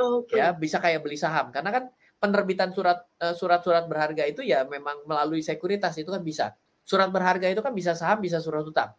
Oke. 0.00 0.34
ya 0.38 0.50
bisa 0.54 0.82
kayak 0.82 1.02
beli 1.04 1.14
saham 1.14 1.50
karena 1.54 1.70
kan 1.70 1.84
penerbitan 2.18 2.72
surat 2.72 3.04
eh, 3.20 3.34
surat-surat 3.36 3.84
berharga 3.86 4.24
itu 4.24 4.40
ya 4.40 4.64
memang 4.64 5.04
melalui 5.04 5.44
sekuritas 5.44 5.94
itu 6.00 6.08
kan 6.08 6.22
bisa. 6.24 6.56
Surat 6.84 7.08
berharga 7.08 7.48
itu 7.48 7.60
kan 7.64 7.72
bisa 7.72 7.96
saham 7.96 8.20
bisa 8.20 8.40
surat 8.40 8.64
utang. 8.64 8.92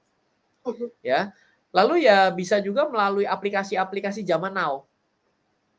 Mhm. 0.66 0.90
Ya. 1.06 1.34
Lalu 1.76 2.08
ya 2.08 2.32
bisa 2.32 2.58
juga 2.64 2.88
melalui 2.88 3.28
aplikasi-aplikasi 3.28 4.24
zaman 4.24 4.56
now 4.56 4.88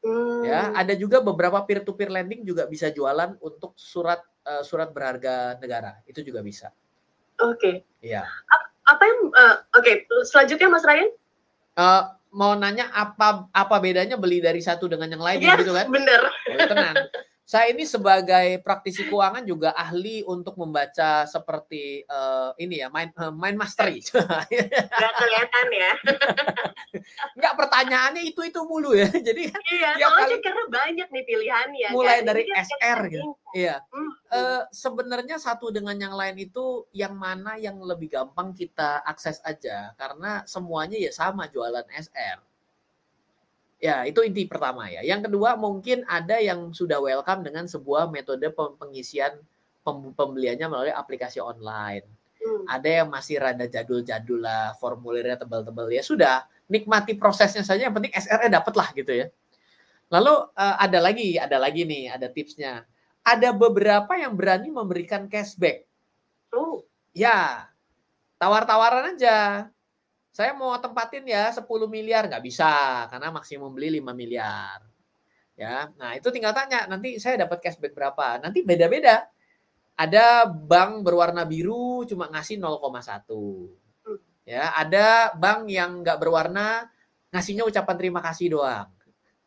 Hmm. 0.06 0.46
ya 0.46 0.70
ada 0.70 0.94
juga 0.94 1.18
beberapa 1.18 1.58
peer 1.66 1.82
to 1.82 1.90
peer 1.98 2.06
lending 2.14 2.46
juga 2.46 2.62
bisa 2.70 2.94
jualan 2.94 3.34
untuk 3.42 3.74
surat 3.74 4.22
eh, 4.46 4.62
surat 4.62 4.94
berharga 4.94 5.58
negara 5.58 5.98
itu 6.06 6.22
juga 6.22 6.46
bisa 6.46 6.70
Oke. 7.42 7.82
ya 7.98 8.22
Apa 8.86 9.02
yang 9.02 9.18
eh, 9.34 9.56
oke, 9.74 9.92
selanjutnya 10.30 10.70
Mas 10.70 10.86
Ryan? 10.86 11.10
Eh, 11.74 12.02
mau 12.34 12.52
nanya 12.58 12.90
apa 12.90 13.46
apa 13.54 13.76
bedanya 13.78 14.18
beli 14.18 14.42
dari 14.42 14.58
satu 14.58 14.90
dengan 14.90 15.12
yang 15.12 15.22
lain 15.22 15.38
Yes, 15.40 15.58
gitu 15.62 15.72
kan 15.76 15.86
bener. 15.88 16.20
Oh, 16.26 16.66
tenang 16.66 16.96
saya 17.46 17.70
ini 17.70 17.86
sebagai 17.86 18.58
praktisi 18.58 19.06
keuangan 19.06 19.46
juga 19.46 19.70
ahli 19.70 20.26
untuk 20.26 20.58
membaca 20.58 21.22
seperti 21.24 22.02
eh, 22.02 22.50
ini 22.58 22.82
ya 22.82 22.90
main 22.90 23.14
eh, 23.14 23.30
main 23.30 23.54
mastery 23.54 24.02
Gak 25.00 25.12
kelihatan 25.14 25.66
ya. 25.70 25.92
nggak 27.38 27.54
pertanyaannya 27.54 28.22
itu 28.24 28.40
itu 28.42 28.60
mulu 28.66 28.92
ya 28.92 29.06
jadi 29.30 29.52
Iya, 29.52 29.90
soalnya 29.94 30.08
kali- 30.26 30.42
karena 30.42 30.64
banyak 30.66 31.08
nih 31.08 31.24
pilihannya. 31.24 31.88
Mulai 31.92 32.18
kan. 32.18 32.26
dari 32.26 32.42
Ini 32.42 32.50
kan 32.50 32.64
SR 32.66 32.98
gitu. 33.08 33.30
iya 33.54 33.76
Hmm. 33.88 34.10
Eh, 34.26 34.62
sebenarnya 34.74 35.38
satu 35.38 35.70
dengan 35.70 35.94
yang 35.94 36.12
lain 36.12 36.34
itu 36.36 36.90
yang 36.90 37.14
mana 37.14 37.54
yang 37.56 37.78
lebih 37.78 38.10
gampang 38.10 38.50
kita 38.52 39.06
akses 39.06 39.38
aja 39.46 39.94
karena 39.94 40.42
semuanya 40.44 40.98
ya 40.98 41.14
sama 41.14 41.46
jualan 41.46 41.86
SR. 41.88 42.42
Ya, 43.76 44.08
itu 44.08 44.24
inti 44.24 44.48
pertama 44.48 44.88
ya. 44.88 45.04
Yang 45.04 45.28
kedua 45.28 45.54
mungkin 45.60 46.02
ada 46.08 46.40
yang 46.40 46.72
sudah 46.72 46.96
welcome 46.96 47.44
dengan 47.44 47.68
sebuah 47.68 48.08
metode 48.08 48.48
pengisian 48.54 49.36
pem- 49.84 50.16
pembeliannya 50.16 50.66
melalui 50.66 50.94
aplikasi 50.96 51.44
online. 51.44 52.08
Hmm. 52.40 52.64
Ada 52.66 53.04
yang 53.04 53.08
masih 53.12 53.36
rada 53.36 53.68
jadul-jadul 53.68 54.40
lah, 54.40 54.72
formulirnya 54.80 55.36
tebal-tebal 55.36 55.92
ya 55.92 56.00
sudah, 56.00 56.48
nikmati 56.72 57.14
prosesnya 57.20 57.60
saja 57.60 57.88
yang 57.88 57.94
penting 57.94 58.16
SR-nya 58.16 58.60
dapat 58.62 58.74
lah 58.74 58.88
gitu 58.96 59.12
ya. 59.12 59.26
Lalu 60.08 60.34
eh, 60.56 60.76
ada 60.80 60.98
lagi, 60.98 61.28
ada 61.36 61.56
lagi 61.60 61.82
nih, 61.84 62.04
ada 62.16 62.26
tipsnya. 62.32 62.88
Ada 63.26 63.50
beberapa 63.52 64.16
yang 64.16 64.32
berani 64.38 64.70
memberikan 64.70 65.26
cashback. 65.26 65.84
Oh, 66.54 66.86
Ya, 67.16 67.64
tawar-tawaran 68.36 69.16
aja. 69.16 69.72
Saya 70.36 70.52
mau 70.52 70.76
tempatin 70.76 71.24
ya 71.24 71.48
10 71.48 71.64
miliar 71.88 72.28
nggak 72.28 72.44
bisa 72.44 73.08
karena 73.08 73.32
maksimum 73.32 73.72
beli 73.72 74.04
5 74.04 74.12
miliar. 74.12 74.84
Ya, 75.56 75.88
nah 75.96 76.12
itu 76.12 76.28
tinggal 76.28 76.52
tanya 76.52 76.84
nanti 76.84 77.16
saya 77.16 77.40
dapat 77.48 77.64
cashback 77.64 77.96
berapa. 77.96 78.44
Nanti 78.44 78.60
beda-beda. 78.60 79.24
Ada 79.96 80.44
bank 80.44 81.00
berwarna 81.08 81.48
biru 81.48 82.04
cuma 82.04 82.28
ngasih 82.28 82.60
0,1. 82.60 83.72
Ya, 84.44 84.76
ada 84.76 85.32
bank 85.32 85.72
yang 85.72 86.04
nggak 86.04 86.20
berwarna 86.20 86.84
ngasihnya 87.32 87.64
ucapan 87.64 87.96
terima 87.96 88.20
kasih 88.20 88.60
doang. 88.60 88.92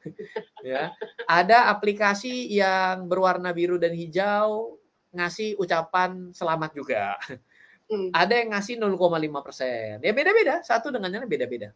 ya, 0.66 0.90
ada 1.30 1.70
aplikasi 1.70 2.50
yang 2.50 3.06
berwarna 3.06 3.54
biru 3.54 3.78
dan 3.78 3.94
hijau 3.94 4.82
ngasih 5.14 5.54
ucapan 5.62 6.34
selamat 6.34 6.74
juga. 6.74 7.14
Hmm. 7.90 8.14
Ada 8.14 8.46
yang 8.46 8.54
ngasih 8.54 8.78
0,5 8.78 9.42
persen. 9.42 9.98
Ya 10.06 10.14
beda-beda. 10.14 10.62
Satu 10.62 10.94
dengan 10.94 11.10
yang 11.10 11.26
lain 11.26 11.34
beda-beda. 11.34 11.74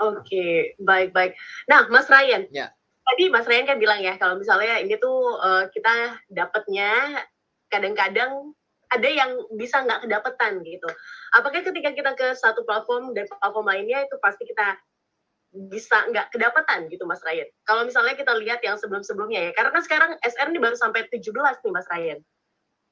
Oke, 0.00 0.76
baik-baik. 0.80 1.36
Nah, 1.68 1.88
Mas 1.88 2.08
Ryan. 2.08 2.48
Ya. 2.52 2.72
Tadi 3.04 3.28
Mas 3.32 3.48
Ryan 3.48 3.68
kan 3.68 3.76
bilang 3.80 4.00
ya, 4.00 4.16
kalau 4.20 4.36
misalnya 4.36 4.80
ini 4.80 4.96
tuh 4.96 5.40
eh, 5.40 5.64
kita 5.72 6.20
dapatnya 6.28 7.20
kadang-kadang 7.72 8.52
ada 8.90 9.08
yang 9.08 9.30
bisa 9.54 9.80
nggak 9.86 10.04
kedapetan 10.04 10.60
gitu. 10.66 10.88
Apakah 11.36 11.62
ketika 11.62 11.90
kita 11.94 12.10
ke 12.18 12.34
satu 12.34 12.66
platform 12.66 13.14
dan 13.14 13.24
platform 13.30 13.66
lainnya 13.70 14.04
itu 14.04 14.16
pasti 14.18 14.42
kita 14.44 14.76
bisa 15.70 16.10
nggak 16.10 16.34
kedapetan 16.34 16.90
gitu 16.90 17.06
Mas 17.06 17.22
Ryan? 17.22 17.46
Kalau 17.64 17.86
misalnya 17.86 18.18
kita 18.18 18.34
lihat 18.36 18.60
yang 18.66 18.76
sebelum-sebelumnya 18.76 19.50
ya, 19.50 19.52
karena 19.54 19.80
sekarang 19.80 20.10
SR 20.20 20.50
ini 20.50 20.58
baru 20.58 20.76
sampai 20.76 21.06
17 21.08 21.30
nih 21.30 21.72
Mas 21.72 21.88
Ryan. 21.88 22.18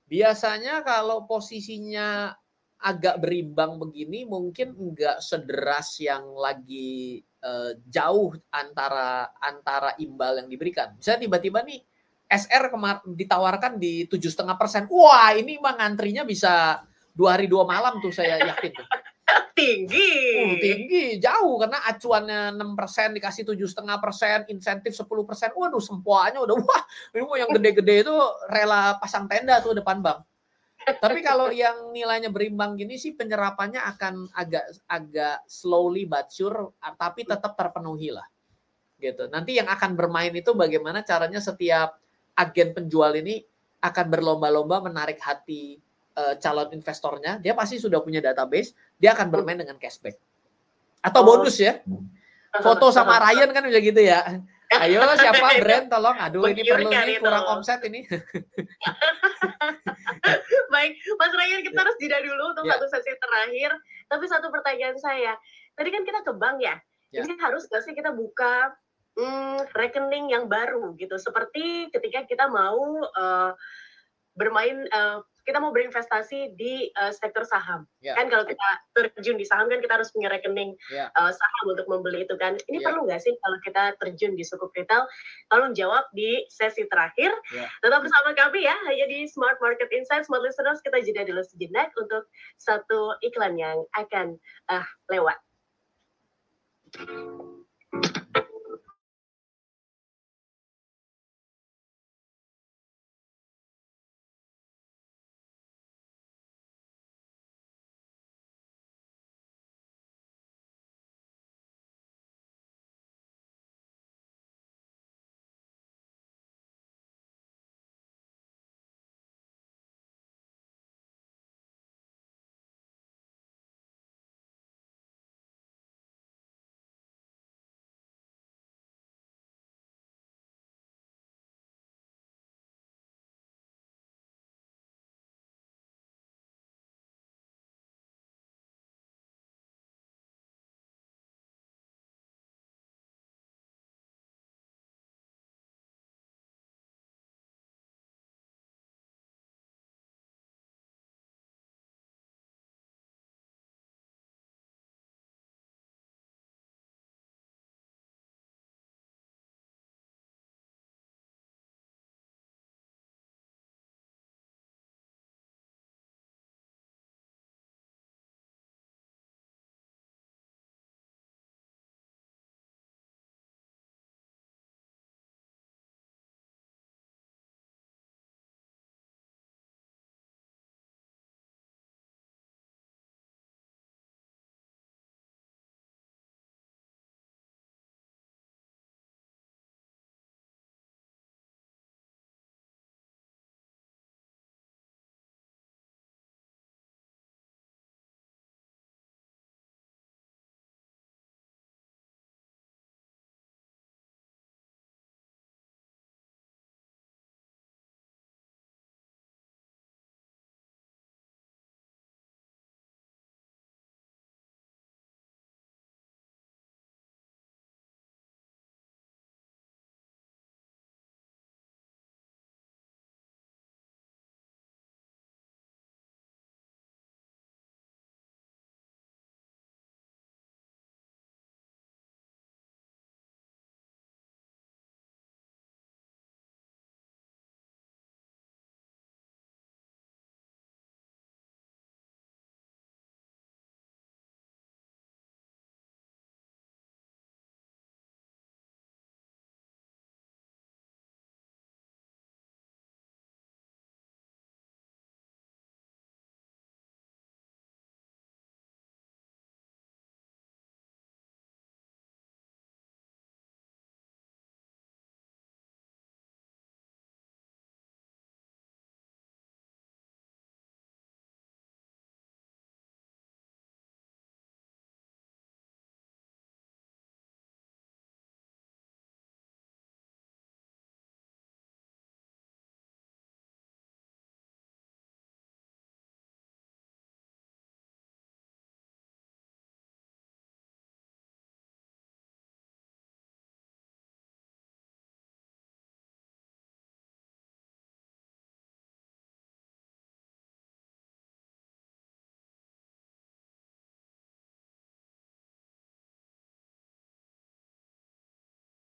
Biasanya 0.09 0.81
kalau 0.83 1.29
posisinya 1.29 2.33
agak 2.79 3.21
berimbang 3.21 3.77
begini 3.77 4.25
mungkin 4.25 4.73
nggak 4.73 5.19
sederas 5.21 5.99
yang 6.01 6.33
lagi 6.39 7.21
eh, 7.21 7.73
jauh 7.85 8.33
antara 8.55 9.35
antara 9.37 9.93
imbal 10.01 10.41
yang 10.41 10.49
diberikan. 10.49 10.97
Bisa 10.97 11.21
tiba-tiba 11.21 11.61
nih 11.63 11.83
SR 12.29 12.73
ditawarkan 13.09 13.81
di 13.81 14.05
tujuh 14.05 14.29
setengah 14.29 14.57
persen. 14.57 14.85
Wah, 14.93 15.33
ini 15.33 15.57
mah 15.61 15.81
ngantrinya 15.81 16.29
bisa 16.29 16.85
dua 17.13 17.37
hari 17.37 17.49
dua 17.49 17.65
malam 17.65 18.01
tuh 18.01 18.13
saya 18.13 18.37
yakin 18.41 18.73
tuh. 18.73 18.89
Tinggi. 19.53 20.11
Uh, 20.39 20.57
tinggi, 20.59 21.05
jauh 21.19 21.59
karena 21.59 21.79
acuannya 21.87 22.41
6% 22.55 23.17
dikasih 23.19 23.43
tujuh 23.49 23.69
setengah 23.69 23.99
persen, 23.99 24.47
insentif 24.49 24.95
10 24.95 25.07
persen. 25.29 25.51
Waduh, 25.53 25.83
sempoanya 25.83 26.43
udah 26.43 26.57
wah, 26.65 26.83
ini 27.15 27.23
mau 27.27 27.37
yang 27.37 27.51
gede-gede 27.51 28.07
itu 28.07 28.17
rela 28.51 28.97
pasang 29.03 29.27
tenda 29.27 29.59
tuh 29.59 29.77
depan 29.77 29.99
bank. 30.01 30.23
Tapi 30.99 31.21
kalau 31.21 31.51
yang 31.65 31.91
nilainya 31.91 32.31
berimbang 32.33 32.79
gini 32.79 32.97
sih 32.97 33.13
penyerapannya 33.13 33.83
akan 33.83 34.31
agak 34.33 34.65
agak 34.87 35.45
slowly 35.51 36.07
but 36.07 36.31
sure, 36.31 36.73
tapi 36.97 37.27
tetap 37.27 37.59
terpenuhi 37.59 38.15
lah. 38.15 38.27
Gitu. 38.99 39.31
Nanti 39.31 39.59
yang 39.59 39.71
akan 39.71 39.95
bermain 39.95 40.35
itu 40.35 40.55
bagaimana 40.55 41.07
caranya 41.07 41.39
setiap 41.39 41.99
agen 42.39 42.75
penjual 42.75 43.15
ini 43.19 43.43
akan 43.79 44.07
berlomba-lomba 44.11 44.83
menarik 44.83 45.23
hati 45.23 45.79
uh, 46.19 46.35
calon 46.43 46.75
investornya. 46.75 47.39
Dia 47.39 47.55
pasti 47.55 47.79
sudah 47.79 48.03
punya 48.03 48.19
database, 48.19 48.75
dia 48.99 49.15
akan 49.15 49.31
bermain 49.31 49.55
dengan 49.55 49.79
cashback. 49.79 50.19
Atau 50.99 51.23
Oh. 51.23 51.39
bonus 51.39 51.63
ya. 51.63 51.79
Foto 52.59 52.91
sama 52.91 53.23
Ryan 53.23 53.55
kan 53.55 53.63
bisa 53.63 53.79
gitu 53.79 54.03
ya. 54.03 54.43
Ayo 54.85 55.01
siapa 55.17 55.65
brand 55.65 55.89
tolong 55.89 56.13
aduh 56.21 56.45
ini 56.53 56.61
perlu 56.61 56.93
nih 56.93 57.17
kurang 57.25 57.57
omset 57.57 57.81
ini. 57.89 58.05
Baik, 60.73 60.93
Mas 61.17 61.33
Ryan 61.33 61.61
kita 61.65 61.79
harus 61.81 61.97
jeda 61.97 62.21
dulu 62.21 62.53
untuk 62.53 62.69
Ya. 62.69 62.77
satu 62.77 62.87
sesi 62.93 63.17
terakhir. 63.17 63.73
Tapi 64.13 64.25
satu 64.29 64.53
pertanyaan 64.53 65.01
saya, 65.01 65.33
tadi 65.73 65.89
kan 65.89 66.05
kita 66.05 66.21
ke 66.21 66.33
bank 66.37 66.61
ya, 66.61 66.77
Ya. 67.09 67.25
ini 67.25 67.33
harus 67.41 67.65
nggak 67.69 67.83
sih 67.85 67.95
kita 67.97 68.13
buka 68.13 68.77
hmm, 69.17 69.73
rekening 69.73 70.37
yang 70.37 70.45
baru 70.53 70.93
gitu? 71.01 71.17
Seperti 71.17 71.89
ketika 71.89 72.29
kita 72.29 72.53
mau 72.53 73.01
eh, 73.09 73.51
bermain, 74.37 74.85
eh, 74.85 75.19
kita 75.49 75.65
mau 75.65 75.73
berinvestasi 75.73 76.53
di 76.61 76.93
eh, 76.93 77.13
sektor 77.17 77.49
saham. 77.49 77.89
Ya. 78.05 78.13
Kan 78.13 78.29
kalau 78.29 78.45
kita 78.45 78.61
terjun 78.93 79.41
di 79.41 79.49
saham 79.49 79.73
kan 79.73 79.81
kita 79.81 79.97
harus 79.97 80.13
punya 80.13 80.29
rekening 80.29 80.77
Ya. 80.93 81.09
eh, 81.09 81.33
saham 81.33 81.65
untuk 81.73 81.89
membeli 81.89 82.29
itu 82.29 82.37
kan. 82.37 82.61
Ini 82.69 82.85
Ya. 82.85 82.93
perlu 82.93 83.09
nggak 83.09 83.25
sih 83.25 83.33
kalau 83.41 83.57
kita 83.65 83.97
terjun 83.97 84.37
di 84.37 84.45
suku 84.45 84.69
retail? 84.77 85.09
Tolong 85.49 85.73
jawab 85.73 86.05
di 86.13 86.45
sesi 86.53 86.85
terakhir. 86.93 87.33
Ya. 87.57 87.65
Tetap 87.81 88.05
bersama 88.05 88.37
kami 88.37 88.69
ya, 88.69 88.77
hanya 88.85 89.09
di 89.09 89.25
Smart 89.25 89.57
Market 89.65 89.89
Insights. 89.89 90.29
Smart 90.29 90.45
Listeners, 90.45 90.85
kita 90.85 91.01
jeda 91.01 91.25
dulu 91.25 91.41
sejenak 91.41 91.89
untuk 91.97 92.29
satu 92.61 93.17
iklan 93.25 93.57
yang 93.57 93.81
akan 93.97 94.37
ah, 94.69 94.85
lewat. 95.09 95.41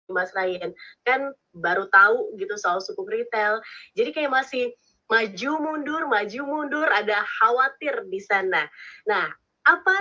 Mas 0.10 0.32
Ryan 0.34 0.72
kan 1.04 1.32
baru 1.52 1.88
tahu 1.92 2.36
gitu 2.40 2.56
soal 2.56 2.80
sukuk 2.80 3.08
retail 3.08 3.60
jadi 3.94 4.12
kayak 4.16 4.32
masih 4.32 4.74
maju 5.08 5.52
mundur 5.64 6.04
maju 6.08 6.42
mundur 6.44 6.88
ada 6.88 7.24
khawatir 7.40 8.08
di 8.08 8.20
sana 8.24 8.68
nah 9.08 9.32
apa 9.68 9.98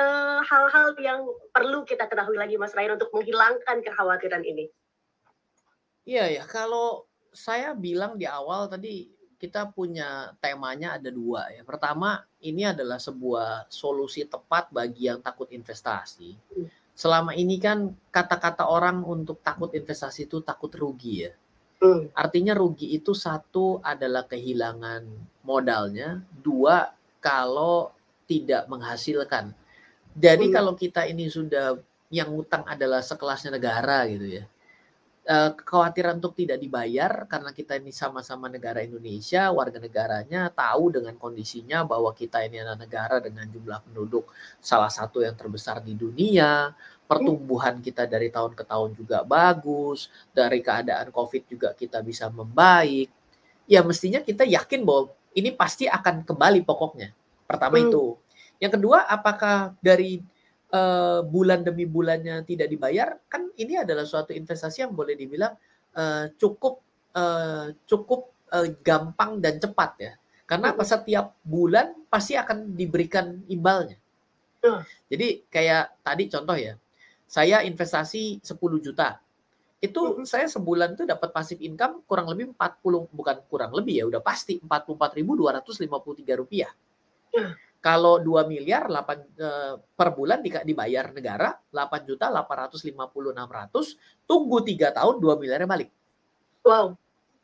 eh, 0.00 0.40
hal-hal 0.48 0.96
yang 1.00 1.24
perlu 1.52 1.84
kita 1.84 2.08
ketahui 2.08 2.36
lagi 2.36 2.56
Mas 2.56 2.76
Ryan 2.76 2.96
untuk 2.96 3.12
menghilangkan 3.12 3.84
kekhawatiran 3.84 4.44
ini 4.44 4.68
Iya 6.04 6.28
ya, 6.28 6.44
kalau 6.44 7.08
saya 7.32 7.72
bilang 7.72 8.20
di 8.20 8.28
awal 8.28 8.68
tadi 8.68 9.08
kita 9.40 9.72
punya 9.72 10.32
temanya 10.40 11.00
ada 11.00 11.08
dua 11.08 11.48
ya. 11.52 11.64
Pertama, 11.64 12.22
ini 12.44 12.64
adalah 12.64 13.00
sebuah 13.00 13.72
solusi 13.72 14.24
tepat 14.28 14.68
bagi 14.68 15.08
yang 15.08 15.24
takut 15.24 15.48
investasi. 15.48 16.36
Hmm. 16.52 16.68
Selama 16.94 17.34
ini 17.34 17.58
kan 17.58 17.90
kata-kata 18.14 18.70
orang 18.70 19.02
untuk 19.02 19.42
takut 19.42 19.74
investasi 19.74 20.30
itu 20.30 20.38
takut 20.46 20.70
rugi 20.70 21.26
ya. 21.26 21.32
Hmm. 21.82 22.08
Artinya 22.14 22.54
rugi 22.54 22.94
itu 22.94 23.12
satu 23.12 23.82
adalah 23.82 24.24
kehilangan 24.30 25.04
modalnya, 25.42 26.22
dua 26.30 26.94
kalau 27.18 27.90
tidak 28.30 28.64
menghasilkan. 28.70 29.52
Jadi 30.14 30.48
Hmm. 30.48 30.54
kalau 30.54 30.72
kita 30.78 31.04
ini 31.10 31.26
sudah 31.26 31.76
yang 32.14 32.30
utang 32.30 32.62
adalah 32.64 33.02
sekelasnya 33.02 33.58
negara 33.58 34.06
gitu 34.06 34.38
ya. 34.40 34.44
Eh, 35.24 35.50
kekhawatiran 35.56 36.20
untuk 36.20 36.36
tidak 36.36 36.60
dibayar 36.60 37.24
karena 37.24 37.48
kita 37.56 37.80
ini 37.80 37.88
sama-sama 37.88 38.44
negara 38.52 38.84
Indonesia, 38.84 39.48
warga 39.56 39.80
negaranya 39.80 40.52
tahu 40.52 40.92
dengan 40.92 41.16
kondisinya 41.16 41.80
bahwa 41.80 42.12
kita 42.12 42.44
ini 42.44 42.60
adalah 42.60 42.76
negara 42.76 43.24
dengan 43.24 43.48
jumlah 43.48 43.80
penduduk 43.88 44.28
salah 44.60 44.92
satu 44.92 45.24
yang 45.24 45.32
terbesar 45.32 45.80
di 45.80 45.96
dunia, 45.96 46.76
pertumbuhan 47.08 47.80
kita 47.80 48.04
dari 48.04 48.28
tahun 48.28 48.52
ke 48.52 48.68
tahun 48.68 48.92
juga 48.92 49.24
bagus, 49.24 50.12
dari 50.36 50.60
keadaan 50.60 51.08
Covid 51.08 51.48
juga 51.48 51.72
kita 51.72 52.04
bisa 52.04 52.28
membaik. 52.28 53.08
Ya 53.64 53.80
mestinya 53.80 54.20
kita 54.20 54.44
yakin 54.44 54.84
bahwa 54.84 55.08
ini 55.32 55.56
pasti 55.56 55.88
akan 55.88 56.28
kembali 56.28 56.68
pokoknya. 56.68 57.16
Pertama 57.48 57.80
Hmm. 57.80 57.88
itu. 57.88 58.04
Yang 58.60 58.76
kedua, 58.76 59.08
apakah 59.08 59.72
dari 59.80 60.20
eh, 60.74 61.20
bulan 61.22 61.62
demi 61.62 61.86
bulannya 61.86 62.42
tidak 62.42 62.66
dibayar? 62.66 63.14
Kan 63.30 63.54
ini 63.54 63.78
adalah 63.78 64.02
suatu 64.02 64.34
investasi 64.34 64.82
yang 64.82 64.92
boleh 64.92 65.14
dibilang 65.14 65.54
eh, 65.94 66.34
cukup 66.34 66.82
eh, 67.14 67.78
cukup 67.86 68.20
eh, 68.50 68.68
gampang 68.82 69.38
dan 69.38 69.62
cepat 69.62 69.90
ya. 70.02 70.12
Karena 70.44 70.74
apa? 70.76 70.84
Setiap 70.84 71.40
bulan 71.40 71.94
pasti 72.10 72.36
akan 72.36 72.76
diberikan 72.76 73.46
imbalnya. 73.48 73.96
Jadi 75.08 75.44
kayak 75.48 76.00
tadi 76.00 76.24
contoh 76.28 76.56
ya, 76.56 76.74
saya 77.28 77.60
investasi 77.64 78.40
10 78.40 78.84
juta. 78.84 79.20
Itu 79.80 80.24
saya 80.24 80.48
sebulan 80.48 80.96
tuh 80.96 81.04
dapat 81.04 81.28
pasif 81.28 81.60
income 81.60 82.08
kurang 82.08 82.32
lebih 82.32 82.56
40 82.56 83.12
bukan 83.12 83.36
kurang 83.52 83.72
lebih 83.76 84.00
ya, 84.00 84.04
udah 84.08 84.24
pasti 84.24 84.56
44.253 84.56 86.40
rupiah. 86.40 86.72
Kalau 87.84 88.16
2 88.16 88.48
miliar 88.48 88.88
8 88.88 88.96
eh, 89.36 89.74
per 89.92 90.08
bulan 90.16 90.40
di- 90.40 90.64
dibayar 90.64 91.12
negara 91.12 91.52
8 91.68 92.08
juta 92.08 92.32
850 92.32 92.88
600 93.36 94.24
tunggu 94.24 94.64
3 94.64 94.88
tahun 94.88 95.20
2 95.20 95.36
miliarnya 95.36 95.68
balik. 95.68 95.92
wow 96.64 96.96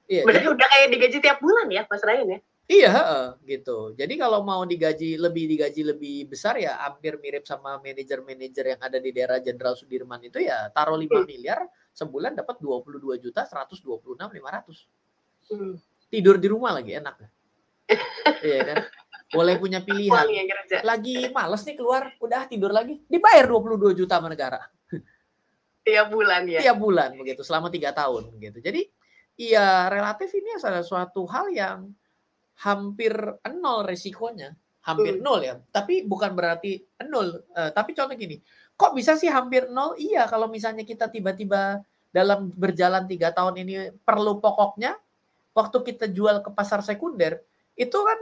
Iya, 0.08 0.24
berarti 0.24 0.42
jadi 0.42 0.48
udah 0.48 0.66
kayak 0.66 0.88
digaji 0.90 1.18
tiap 1.20 1.38
bulan 1.38 1.68
ya 1.68 1.84
Mas 1.84 2.00
Ryan 2.00 2.28
ya 2.34 2.40
Iya, 2.70 2.86
heeh, 2.86 3.26
gitu. 3.50 3.98
Jadi 3.98 4.14
kalau 4.14 4.46
mau 4.46 4.62
digaji 4.62 5.18
lebih 5.18 5.50
digaji 5.50 5.82
lebih 5.82 6.30
besar 6.30 6.54
ya 6.54 6.78
hampir 6.86 7.18
mirip 7.18 7.42
sama 7.42 7.82
manajer-manajer 7.82 8.78
yang 8.78 8.80
ada 8.80 9.02
di 9.02 9.10
daerah 9.10 9.42
Jenderal 9.42 9.74
Sudirman 9.74 10.22
itu 10.22 10.38
ya 10.38 10.70
taruh 10.70 10.94
5 10.94 11.10
Hmm. 11.10 11.26
miliar 11.26 11.66
sebulan 11.90 12.38
dapat 12.38 12.62
22 12.62 13.18
juta 13.18 13.42
126 13.42 14.30
500. 14.30 14.86
Hmm. 15.50 15.82
Tidur 16.06 16.38
di 16.38 16.46
rumah 16.46 16.78
lagi 16.78 16.94
enak. 16.94 17.18
iya 18.46 18.58
kan? 18.62 18.76
Boleh 19.30 19.54
punya 19.62 19.78
pilihan. 19.78 20.26
Lagi 20.82 21.30
males 21.30 21.62
nih 21.62 21.76
keluar, 21.78 22.10
udah 22.18 22.50
tidur 22.50 22.74
lagi. 22.74 22.98
Dibayar 23.06 23.46
22 23.46 23.94
juta 23.94 24.18
sama 24.18 24.28
negara 24.30 24.58
tiap 25.86 26.12
bulan 26.12 26.44
ya 26.44 26.60
tiap 26.60 26.76
bulan 26.76 27.16
begitu 27.16 27.40
selama 27.40 27.72
tiga 27.72 27.90
tahun 27.90 28.30
gitu. 28.36 28.60
Jadi 28.60 28.86
iya 29.40 29.88
relatif 29.88 30.28
ini 30.36 30.54
adalah 30.60 30.84
suatu 30.84 31.24
hal 31.26 31.48
yang 31.50 31.78
hampir 32.60 33.16
nol 33.56 33.88
resikonya, 33.88 34.52
hampir 34.84 35.16
Hmm. 35.18 35.24
nol 35.24 35.40
ya. 35.40 35.54
Tapi 35.72 36.04
bukan 36.04 36.36
berarti 36.36 36.84
nol. 37.08 37.40
Eh, 37.56 37.70
tapi 37.72 37.96
contoh 37.96 38.12
gini, 38.14 38.36
kok 38.76 38.92
bisa 38.92 39.16
sih 39.16 39.32
hampir 39.32 39.72
nol? 39.72 39.96
Iya 39.96 40.28
kalau 40.28 40.46
misalnya 40.52 40.84
kita 40.84 41.08
tiba-tiba 41.08 41.80
dalam 42.12 42.52
berjalan 42.52 43.08
tiga 43.08 43.32
tahun 43.32 43.64
ini 43.64 43.74
perlu 44.04 44.38
pokoknya, 44.42 44.94
waktu 45.56 45.78
kita 45.80 46.12
jual 46.12 46.44
ke 46.44 46.50
pasar 46.52 46.84
sekunder 46.84 47.40
itu 47.74 47.96
kan 47.96 48.18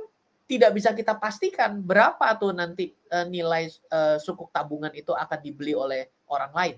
tidak 0.48 0.70
bisa 0.72 0.96
kita 0.96 1.14
pastikan 1.20 1.78
berapa 1.84 2.24
tuh 2.40 2.56
nanti 2.56 2.90
eh, 2.90 3.26
nilai 3.28 3.68
eh, 3.68 4.16
sukuk 4.18 4.48
tabungan 4.50 4.90
itu 4.96 5.12
akan 5.12 5.38
dibeli 5.44 5.76
oleh 5.76 6.08
orang 6.32 6.52
lain 6.56 6.76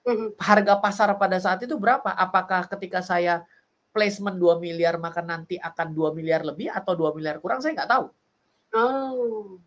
Mhm. 0.00 0.40
harga 0.40 0.80
pasar 0.80 1.12
pada 1.20 1.36
saat 1.36 1.60
itu 1.60 1.76
berapa? 1.76 2.08
Apakah 2.16 2.64
ketika 2.72 3.04
saya 3.04 3.44
placement 3.92 4.40
2 4.40 4.56
miliar 4.56 4.96
maka 4.96 5.20
nanti 5.20 5.60
akan 5.60 5.92
2 5.92 6.16
miliar 6.16 6.40
lebih 6.40 6.72
atau 6.72 6.96
2 6.96 7.12
miliar 7.12 7.36
kurang? 7.36 7.60
Saya 7.60 7.76
nggak 7.76 7.90
tahu. 7.90 8.06
oh 8.74 9.60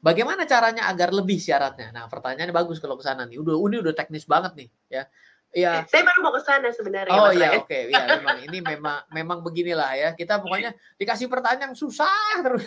Bagaimana 0.00 0.48
caranya 0.48 0.88
agar 0.88 1.12
lebih 1.12 1.36
syaratnya? 1.36 1.92
Nah, 1.92 2.08
pertanyaannya 2.08 2.56
bagus 2.56 2.80
kalau 2.80 2.96
ke 2.96 3.04
sana 3.04 3.28
nih. 3.28 3.36
Udah 3.36 3.52
ini 3.68 3.84
udah 3.84 3.92
teknis 3.92 4.24
banget 4.24 4.56
nih, 4.56 4.68
ya. 4.88 5.04
Ya, 5.50 5.82
saya 5.90 6.06
baru 6.06 6.18
mau 6.22 6.30
ke 6.30 6.46
sana 6.46 6.70
sebenarnya 6.70 7.10
oh 7.10 7.34
iya, 7.34 7.58
oke, 7.58 7.90
ya 7.90 8.06
memang 8.06 8.38
ini 8.46 8.58
memang 8.62 9.02
memang 9.10 9.38
beginilah 9.42 9.92
ya. 9.98 10.08
Kita 10.14 10.38
pokoknya 10.38 10.70
dikasih 10.94 11.26
pertanyaan 11.26 11.70
yang 11.70 11.74
susah 11.74 12.38
terus. 12.38 12.62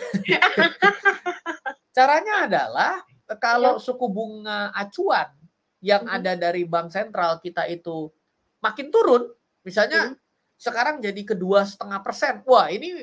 Caranya 1.96 2.44
adalah 2.44 3.00
kalau 3.40 3.80
suku 3.80 4.04
bunga 4.12 4.68
acuan 4.76 5.32
yang 5.80 6.04
Mhm. 6.04 6.12
ada 6.12 6.32
dari 6.36 6.68
bank 6.68 6.92
sentral 6.92 7.40
kita 7.40 7.64
itu 7.72 8.12
makin 8.60 8.92
turun, 8.92 9.32
misalnya 9.64 10.12
Mhm. 10.12 10.16
sekarang 10.60 11.00
jadi 11.00 11.22
kedua 11.24 11.64
setengah 11.64 12.04
persen, 12.04 12.44
wah 12.44 12.68
ini 12.68 13.00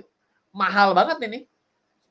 mahal 0.54 0.94
banget 0.94 1.26
ini. 1.26 1.40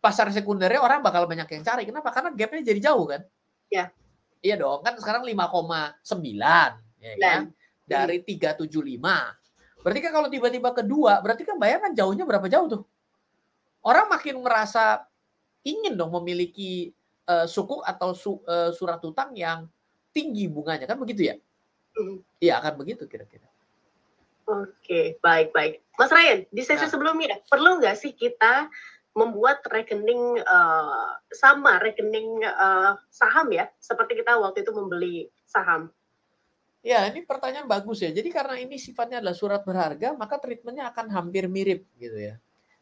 Pasar 0.01 0.33
sekundernya 0.33 0.81
orang 0.81 1.05
bakal 1.05 1.29
banyak 1.29 1.45
yang 1.45 1.63
cari. 1.63 1.85
Kenapa? 1.85 2.09
Karena 2.11 2.33
gapnya 2.33 2.67
jadi 2.67 2.81
jauh 2.91 3.05
kan? 3.05 3.23
Ya. 3.69 3.93
Iya 4.41 4.57
dong, 4.57 4.81
kan 4.81 4.97
sekarang 4.97 5.23
5,9 5.23 6.81
ya 6.99 7.15
kan? 7.21 7.53
Dari 7.91 8.23
375. 8.23 9.83
Berarti 9.83 10.01
kan 10.05 10.13
kalau 10.15 10.29
tiba-tiba 10.31 10.71
kedua, 10.71 11.19
berarti 11.19 11.43
kan 11.43 11.59
bayangkan 11.59 11.91
jauhnya 11.91 12.23
berapa 12.23 12.47
jauh 12.47 12.69
tuh? 12.71 12.83
Orang 13.83 14.07
makin 14.07 14.39
merasa 14.39 15.03
ingin 15.67 15.99
dong 15.99 16.15
memiliki 16.15 16.95
eh, 17.27 17.47
sukuk 17.47 17.83
atau 17.87 18.11
su- 18.11 18.43
eh, 18.43 18.75
surat 18.75 18.99
utang 19.07 19.31
yang 19.35 19.67
tinggi 20.11 20.51
bunganya 20.51 20.87
kan 20.87 20.99
begitu 20.99 21.31
ya? 21.31 21.35
Mhm. 21.95 22.17
Iya 22.43 22.59
akan 22.59 22.75
begitu 22.79 23.07
kira-kira. 23.07 23.47
Oke, 24.51 25.15
baik 25.23 25.55
baik. 25.55 25.79
Mas 25.95 26.11
Ryan, 26.11 26.43
di 26.51 26.63
sesi 26.67 26.83
Nah. 26.83 26.91
sebelumnya 26.91 27.39
perlu 27.47 27.79
nggak 27.79 27.95
sih 27.95 28.19
kita 28.19 28.67
membuat 29.15 29.63
rekening 29.71 30.43
eh, 30.43 31.09
sama 31.31 31.79
rekening 31.79 32.43
eh, 32.43 32.93
saham 33.15 33.47
ya, 33.55 33.71
seperti 33.79 34.19
kita 34.19 34.35
waktu 34.43 34.67
itu 34.67 34.75
membeli 34.75 35.31
saham? 35.47 35.87
Ya 36.81 37.05
ini 37.13 37.21
pertanyaan 37.29 37.69
bagus 37.69 38.01
ya. 38.01 38.09
Jadi 38.09 38.33
karena 38.33 38.57
ini 38.57 38.81
sifatnya 38.81 39.21
adalah 39.21 39.37
surat 39.37 39.61
berharga, 39.65 40.17
maka 40.17 40.41
treatmentnya 40.41 40.89
akan 40.89 41.13
hampir 41.13 41.45
mirip 41.45 41.85
gitu 42.01 42.17
ya. 42.17 42.41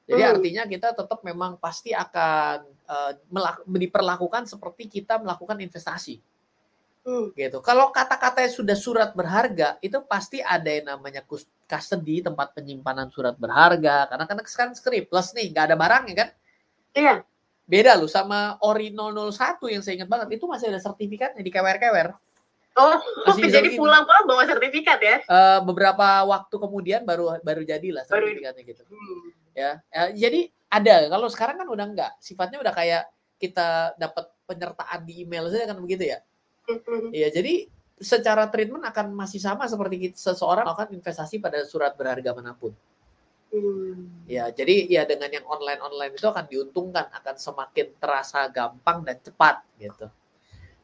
Jadi 0.09 0.23
Hmm. 0.23 0.33
artinya 0.39 0.63
kita 0.65 0.89
tetap 0.95 1.21
memang 1.27 1.59
pasti 1.59 1.93
akan 1.93 2.65
melak- 3.29 3.67
diperlakukan 3.69 4.49
seperti 4.49 4.89
kita 4.89 5.21
melakukan 5.21 5.59
investasi. 5.61 6.23
Hmm. 7.09 7.33
gitu. 7.33 7.65
Kalau 7.65 7.89
kata-katanya 7.89 8.53
sudah 8.53 8.77
surat 8.77 9.17
berharga, 9.17 9.81
itu 9.81 9.97
pasti 10.05 10.45
ada 10.45 10.69
yang 10.69 10.93
namanya 10.93 11.25
custody, 11.65 12.21
tempat 12.21 12.53
penyimpanan 12.53 13.09
surat 13.09 13.33
berharga. 13.41 14.13
Karena 14.13 14.29
kan 14.29 14.37
sekarang 14.45 14.75
scriptless 14.77 15.33
nih, 15.33 15.49
nggak 15.49 15.73
ada 15.73 15.77
barangnya 15.81 16.15
kan. 16.21 16.29
Iya. 16.93 17.15
Beda 17.65 17.97
loh 17.97 18.13
sama 18.13 18.61
Ori 18.61 18.93
001 18.93 19.73
yang 19.73 19.81
saya 19.81 20.05
ingat 20.05 20.11
banget, 20.13 20.37
itu 20.37 20.45
masih 20.45 20.69
ada 20.69 20.85
sertifikatnya 20.85 21.41
di 21.41 21.49
kewer-kewer. 21.49 22.13
Oh, 22.77 22.97
Masih 23.27 23.49
jadi 23.57 23.69
pulang-pulang 23.75 24.25
bawa 24.29 24.43
sertifikat 24.45 24.99
ya? 25.01 25.17
Eh, 25.23 25.59
beberapa 25.65 26.27
waktu 26.29 26.55
kemudian 26.59 27.03
baru 27.09 27.41
baru 27.41 27.63
jadilah 27.65 28.05
Baru- 28.07 28.29
sertifikatnya 28.29 28.63
gitu. 28.67 28.83
Hmm. 28.85 29.33
Ya, 29.57 29.71
Eh, 29.91 30.15
jadi 30.15 30.41
ada. 30.69 31.09
Kalau 31.09 31.29
sekarang 31.33 31.57
kan 31.59 31.69
udah 31.69 31.87
enggak, 31.89 32.13
sifatnya 32.21 32.61
udah 32.63 32.75
kayak 32.77 33.03
kita 33.39 33.95
dapat 33.97 34.29
penyertaan 34.47 35.01
di 35.07 35.23
email 35.27 35.47
saja 35.51 35.71
kan 35.71 35.79
begitu 35.79 36.07
ya. 36.13 36.19
Hmm. 36.69 37.11
Iya, 37.11 37.33
jadi 37.33 37.67
secara 37.99 38.47
treatment 38.47 38.87
akan 38.87 39.11
masih 39.11 39.43
sama 39.43 39.67
seperti 39.67 40.15
seseorang 40.15 40.63
melakukan 40.63 40.95
investasi 40.95 41.43
pada 41.43 41.65
surat 41.67 41.99
berharga 41.99 42.31
mana 42.31 42.55
pun. 42.55 42.71
Hmm. 43.49 44.29
Ya, 44.29 44.53
jadi 44.53 44.85
ya 44.87 45.03
dengan 45.09 45.33
yang 45.33 45.47
online-online 45.49 46.15
itu 46.15 46.29
akan 46.29 46.45
diuntungkan, 46.47 47.09
akan 47.11 47.35
semakin 47.41 47.97
terasa 47.97 48.45
gampang 48.53 49.03
dan 49.03 49.17
cepat 49.25 49.65
gitu. 49.81 50.07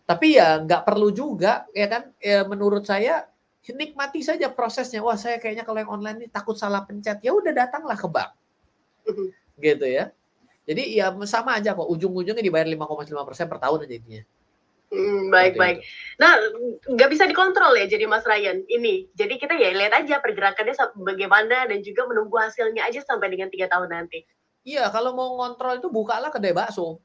Tapi 0.05 0.37
ya 0.37 0.61
nggak 0.61 0.85
perlu 0.85 1.09
juga, 1.11 1.65
ya 1.73 1.89
kan? 1.89 2.13
Ya, 2.21 2.45
menurut 2.45 2.85
saya 2.85 3.25
nikmati 3.73 4.21
saja 4.21 4.53
prosesnya. 4.53 5.01
Wah, 5.01 5.17
saya 5.17 5.41
kayaknya 5.41 5.65
kalau 5.65 5.81
yang 5.81 5.93
online 5.93 6.17
ini 6.21 6.29
takut 6.29 6.53
salah 6.61 6.85
pencet. 6.85 7.25
Ya 7.25 7.33
udah 7.33 7.53
datanglah 7.57 7.97
ke 7.97 8.09
bank. 8.09 8.31
Gitu 9.65 9.87
ya. 9.89 10.13
Jadi 10.69 10.97
ya 10.97 11.09
sama 11.25 11.57
aja 11.57 11.73
kok. 11.73 11.89
Ujung-ujungnya 11.89 12.45
dibayar 12.45 12.69
5,5% 12.69 13.49
per 13.49 13.59
tahun 13.61 13.79
aja 13.89 13.95
intinya. 13.97 14.25
Hmm, 14.95 15.33
baik 15.33 15.59
baik. 15.59 15.83
Nah, 16.23 16.39
nggak 16.87 17.11
bisa 17.11 17.25
dikontrol 17.27 17.75
ya 17.75 17.91
jadi 17.91 18.07
Mas 18.07 18.23
Ryan 18.23 18.63
ini. 18.71 19.11
Jadi 19.19 19.41
kita 19.43 19.59
ya 19.59 19.75
lihat 19.75 20.05
aja 20.05 20.23
pergerakannya 20.23 20.77
bagaimana 21.03 21.67
dan 21.67 21.83
juga 21.83 22.07
menunggu 22.07 22.37
hasilnya 22.39 22.87
aja 22.87 23.03
sampai 23.03 23.33
dengan 23.33 23.51
tiga 23.51 23.67
tahun 23.67 23.91
nanti. 23.91 24.23
Iya, 24.65 24.89
kalau 24.95 25.13
mau 25.13 25.35
ngontrol 25.41 25.83
itu 25.83 25.91
bukalah 25.91 26.31
kedai 26.31 26.55
bakso. 26.55 27.03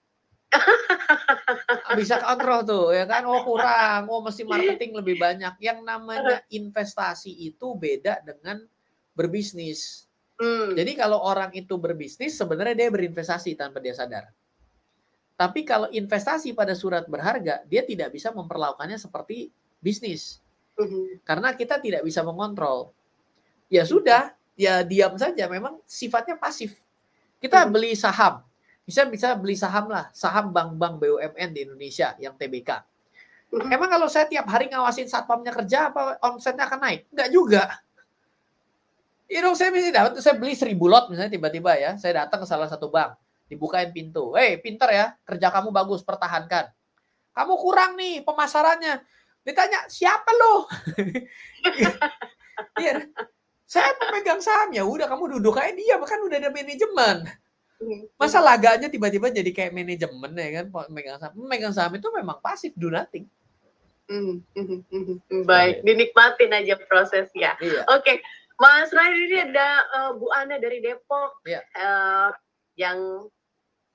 Bisa 1.99 2.17
kontrol 2.21 2.65
tuh 2.65 2.85
ya 2.93 3.05
kan. 3.05 3.25
Oh 3.25 3.45
kurang, 3.45 4.09
oh 4.09 4.21
mesti 4.25 4.45
marketing 4.45 4.97
lebih 4.97 5.21
banyak. 5.21 5.53
Yang 5.61 5.79
namanya 5.85 6.41
investasi 6.59 7.29
itu 7.29 7.77
beda 7.77 8.21
dengan 8.25 8.65
berbisnis. 9.13 10.09
Hmm. 10.39 10.73
Jadi 10.73 10.95
kalau 10.95 11.19
orang 11.19 11.51
itu 11.51 11.75
berbisnis 11.75 12.39
sebenarnya 12.39 12.87
dia 12.87 12.89
berinvestasi 12.89 13.59
tanpa 13.59 13.83
dia 13.83 13.91
sadar. 13.91 14.31
Tapi 15.39 15.63
kalau 15.63 15.87
investasi 15.87 16.51
pada 16.51 16.75
surat 16.75 17.07
berharga, 17.07 17.63
dia 17.63 17.81
tidak 17.87 18.11
bisa 18.11 18.31
memperlakukannya 18.35 18.99
seperti 18.99 19.47
bisnis 19.79 20.43
Mhm. 20.75 21.23
karena 21.23 21.55
kita 21.55 21.79
tidak 21.79 22.03
bisa 22.03 22.23
mengontrol. 22.23 22.91
Ya 23.71 23.83
sudah, 23.87 24.35
ya 24.59 24.83
diam 24.83 25.15
saja. 25.15 25.47
Memang 25.47 25.79
sifatnya 25.87 26.35
pasif. 26.35 26.75
Kita 27.39 27.63
Mhm. 27.63 27.71
beli 27.71 27.91
saham, 27.95 28.43
bisa 28.89 29.05
bisa 29.05 29.37
beli 29.37 29.53
saham 29.53 29.85
lah, 29.85 30.09
saham 30.17 30.49
bank-bank 30.49 30.97
BUMN 30.97 31.49
di 31.53 31.61
Indonesia 31.61 32.17
yang 32.17 32.33
TBK. 32.33 32.81
Mhm. 33.53 33.69
Emang 33.69 33.85
kalau 33.85 34.09
saya 34.09 34.25
tiap 34.25 34.49
hari 34.49 34.65
ngawasin 34.73 35.05
satpamnya 35.05 35.53
kerja, 35.53 35.93
apa 35.93 36.17
omsetnya 36.25 36.65
akan 36.65 36.81
naik? 36.81 37.05
Enggak 37.13 37.29
juga. 37.29 37.63
You 39.29 39.45
know, 39.45 39.53
saya 39.53 39.69
mesti 39.69 39.93
dapat, 39.93 40.17
saya 40.25 40.41
beli 40.41 40.57
seribu 40.57 40.89
lot 40.89 41.05
misalnya 41.13 41.29
tiba-tiba 41.29 41.77
ya, 41.77 41.93
saya 42.01 42.25
datang 42.25 42.41
ke 42.41 42.47
salah 42.49 42.65
satu 42.65 42.89
bank, 42.89 43.13
dibukain 43.45 43.93
pintu. 43.93 44.33
Hei, 44.33 44.57
pinter 44.57 44.89
ya, 44.89 45.13
kerja 45.21 45.53
kamu 45.53 45.69
bagus, 45.69 46.01
pertahankan. 46.01 46.73
Kamu 47.37 47.53
kurang 47.61 47.93
nih 47.93 48.25
pemasarannya. 48.25 49.05
Ditanya, 49.45 49.85
siapa 49.85 50.33
lo? 50.33 50.53
Iya, 52.75 53.07
saya 53.63 53.95
pemegang 53.95 54.43
saham 54.43 54.75
ya 54.75 54.83
udah 54.83 55.07
kamu 55.07 55.39
duduk 55.39 55.55
aja 55.55 55.71
dia 55.71 55.95
bahkan 55.95 56.19
udah 56.19 56.43
ada 56.43 56.51
manajemen. 56.51 57.23
Mhm. 57.79 58.11
Masa 58.19 58.43
laganya 58.43 58.91
tiba-tiba 58.91 59.31
jadi 59.31 59.51
kayak 59.55 59.71
manajemen 59.71 60.31
ya 60.35 60.49
kan 60.61 60.65
pemegang 60.67 61.17
saham. 61.19 61.33
Pemegang 61.35 61.73
saham 61.73 61.93
itu 61.95 62.07
memang 62.11 62.37
pasif 62.43 62.75
do 62.75 62.91
nothing. 62.91 63.23
Mhm. 64.09 65.45
Baik, 65.47 65.85
dinikmatin 65.85 66.51
aja 66.51 66.75
prosesnya. 66.89 67.55
Iya. 67.61 67.87
Oke, 67.93 68.19
Mas 68.59 68.91
Ryan 68.91 69.15
ini 69.15 69.37
ada 69.53 69.69
eh, 69.85 70.11
Bu 70.19 70.27
Ana 70.35 70.59
dari 70.59 70.83
Depok 70.83 71.39
Iya. 71.47 71.61
eh, 71.63 72.29
yang 72.75 73.29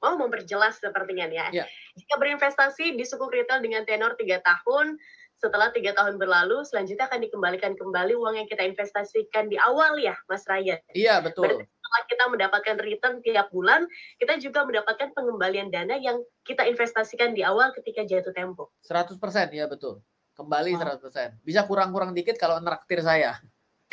mau 0.01 0.15
memperjelas 0.21 0.81
sepertinya 0.81 1.29
nih 1.29 1.39
ya. 1.41 1.47
Iya. 1.61 1.65
Jika 1.99 2.15
berinvestasi 2.17 2.97
di 2.97 3.05
sukuk 3.05 3.33
retail 3.33 3.61
dengan 3.61 3.85
tenor 3.85 4.17
tiga 4.17 4.41
tahun, 4.41 4.97
setelah 5.37 5.75
tiga 5.75 5.93
tahun 5.93 6.17
berlalu, 6.17 6.63
selanjutnya 6.65 7.11
akan 7.11 7.21
dikembalikan 7.27 7.73
kembali 7.77 8.15
uang 8.17 8.39
yang 8.39 8.49
kita 8.49 8.65
investasikan 8.65 9.51
di 9.51 9.59
awal 9.61 9.99
ya, 10.01 10.15
Mas 10.31 10.47
Ryan. 10.49 10.81
Iya 10.95 11.21
betul. 11.21 11.61
Berarti 11.61 11.74
setelah 11.95 12.11
kita 12.11 12.25
mendapatkan 12.27 12.77
return 12.83 13.15
tiap 13.23 13.47
bulan, 13.55 13.87
kita 14.19 14.35
juga 14.43 14.67
mendapatkan 14.67 15.15
pengembalian 15.15 15.71
dana 15.71 15.95
yang 15.95 16.19
kita 16.43 16.67
investasikan 16.67 17.39
di 17.39 17.47
awal 17.47 17.71
ketika 17.71 18.03
jatuh 18.03 18.35
tempo. 18.35 18.75
100% 18.83 19.15
ya 19.55 19.71
betul. 19.71 20.03
Kembali 20.35 20.75
Wow. 20.75 20.99
100%. 20.99 21.39
Bisa 21.47 21.63
kurang-kurang 21.63 22.11
dikit 22.11 22.35
kalau 22.35 22.59
neraktir 22.59 22.99
saya. 22.99 23.39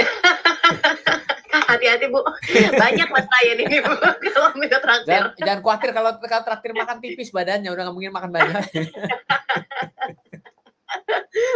Hati-hati 1.72 2.10
Bu, 2.10 2.26
banyak 2.74 3.08
Mas 3.14 3.28
Ryan 3.30 3.60
ini 3.70 3.78
Bu, 3.86 3.93
kalau 4.34 4.49
minta 4.58 4.82
traktir. 4.82 5.14
Jangan, 5.14 5.38
jangan 5.38 5.60
khawatir 5.62 5.89
kalau, 5.93 6.12
kalau 6.26 6.43
traktir 6.43 6.72
makan 6.74 6.97
tipis 7.06 7.30
badannya 7.30 7.70
udah 7.70 7.86
nggak 7.86 7.95
mungkin 7.95 8.14
makan 8.18 8.32
banyak. 8.34 8.66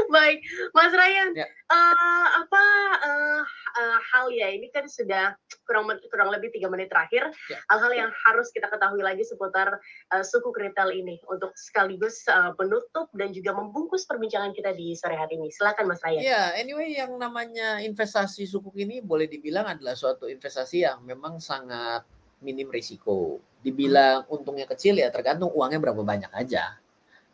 Baik, 0.15 0.39
Mas 0.73 0.93
Ryan, 0.93 1.29
Ya. 1.33 1.47
eh, 1.47 2.27
apa 2.37 2.63
eh, 3.01 3.41
eh, 3.75 3.99
hal 4.13 4.25
ya 4.31 4.47
ini 4.53 4.69
kan 4.69 4.85
sudah 4.85 5.33
kurang 5.65 5.89
kurang 6.13 6.29
lebih 6.29 6.53
tiga 6.53 6.69
menit 6.69 6.93
terakhir. 6.93 7.33
Ya. 7.49 7.57
Hal-hal 7.73 7.91
yang 7.93 8.11
harus 8.25 8.53
kita 8.53 8.69
ketahui 8.69 9.01
lagi 9.01 9.25
seputar 9.25 9.81
eh, 10.13 10.23
suku 10.23 10.53
retail 10.53 10.93
ini 10.93 11.17
untuk 11.27 11.51
sekaligus 11.57 12.21
eh, 12.29 12.51
menutup 12.57 13.09
dan 13.17 13.33
juga 13.33 13.57
membungkus 13.57 14.05
perbincangan 14.05 14.53
kita 14.53 14.71
di 14.77 14.93
sore 14.93 15.17
hari 15.17 15.35
ini. 15.37 15.49
Silakan 15.49 15.89
Mas 15.89 16.01
Ryan. 16.05 16.21
Iya, 16.21 16.41
anyway 16.61 16.93
yang 16.93 17.17
namanya 17.17 17.81
investasi 17.81 18.45
sukuk 18.45 18.77
ini 18.77 19.01
boleh 19.01 19.25
dibilang 19.25 19.65
adalah 19.65 19.97
suatu 19.97 20.29
investasi 20.29 20.85
yang 20.85 21.01
memang 21.01 21.41
sangat 21.41 22.05
minim 22.45 22.69
risiko. 22.69 23.41
Dibilang 23.65 24.29
untungnya 24.29 24.69
kecil 24.69 24.93
ya 25.01 25.09
tergantung 25.09 25.49
uangnya 25.49 25.81
berapa 25.81 26.05
banyak 26.05 26.29
aja. 26.37 26.77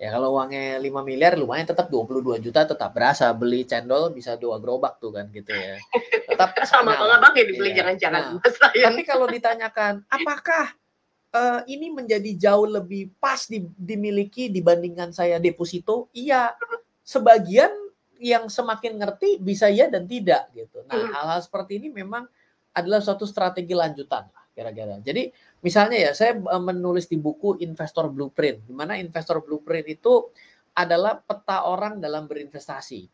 Ya 0.01 0.09
kalau 0.09 0.33
uangnya 0.33 0.81
5 0.81 1.05
miliar 1.05 1.37
lumayan 1.37 1.61
tetap 1.63 1.85
22 1.85 2.41
juta 2.41 2.65
tetap 2.65 2.89
berasa 2.89 3.29
beli 3.37 3.61
cendol 3.63 4.09
bisa 4.09 4.33
dua 4.33 4.57
gerobak 4.57 4.97
tuh 4.97 5.13
kan 5.13 5.29
gitu 5.29 5.53
ya. 5.53 5.77
Tetap 6.25 6.57
Sama 6.65 6.97
sana 6.97 7.05
lah. 7.05 7.17
abang 7.21 7.37
ya 7.37 7.45
dibeli 7.45 7.69
Iya. 7.69 7.85
jangan-jangan 7.85 8.21
Nah, 8.33 8.41
Mas. 8.41 8.57
Tapi 8.81 9.01
kalau 9.05 9.29
ditanyakan, 9.29 10.01
apakah 10.09 10.73
eh, 11.31 11.59
ini 11.69 11.93
menjadi 11.93 12.33
jauh 12.33 12.65
lebih 12.65 13.13
pas 13.21 13.45
di- 13.45 13.69
dimiliki 13.77 14.49
dibandingkan 14.49 15.13
saya 15.13 15.37
deposito? 15.37 16.09
Iya, 16.11 16.57
sebagian 17.05 17.69
yang 18.17 18.49
semakin 18.49 18.97
ngerti 18.97 19.37
bisa 19.37 19.69
ya 19.69 19.85
dan 19.85 20.09
tidak 20.09 20.49
gitu. 20.51 20.81
Nah, 20.85 20.97
Hmm. 20.97 21.13
hal-hal 21.13 21.39
seperti 21.39 21.77
ini 21.77 21.93
memang 21.93 22.25
adalah 22.73 22.99
suatu 22.99 23.23
strategi 23.23 23.77
lanjutan 23.77 24.25
kira-kira. 24.51 24.99
Jadi 24.99 25.31
misalnya 25.63 25.97
ya, 25.97 26.11
saya 26.11 26.37
eh, 26.37 26.63
menulis 26.63 27.07
di 27.07 27.17
buku 27.17 27.59
Investor 27.63 28.11
Blueprint, 28.11 28.67
di 28.67 28.73
mana 28.75 28.99
Investor 28.99 29.41
Blueprint 29.43 29.87
itu 29.87 30.29
adalah 30.75 31.19
peta 31.19 31.67
orang 31.67 31.99
dalam 31.99 32.27
berinvestasi. 32.27 33.07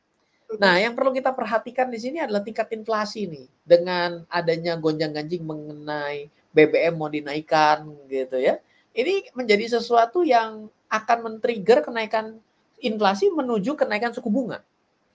Nah, 0.56 0.80
yang 0.80 0.96
perlu 0.96 1.12
kita 1.12 1.36
perhatikan 1.36 1.92
di 1.92 2.00
sini 2.00 2.24
adalah 2.24 2.40
tingkat 2.40 2.72
inflasi 2.72 3.28
nih. 3.28 3.48
Dengan 3.68 4.24
adanya 4.32 4.80
gonjang-ganjing 4.80 5.44
mengenai 5.44 6.32
BBM 6.56 6.96
mau 6.96 7.12
dinaikkan 7.12 7.84
gitu 8.08 8.40
ya. 8.40 8.56
Ini 8.96 9.36
menjadi 9.36 9.78
sesuatu 9.78 10.24
yang 10.24 10.72
akan 10.88 11.18
men-trigger 11.28 11.84
kenaikan 11.84 12.40
inflasi 12.80 13.28
menuju 13.28 13.76
kenaikan 13.76 14.16
suku 14.16 14.32
bunga. 14.32 14.64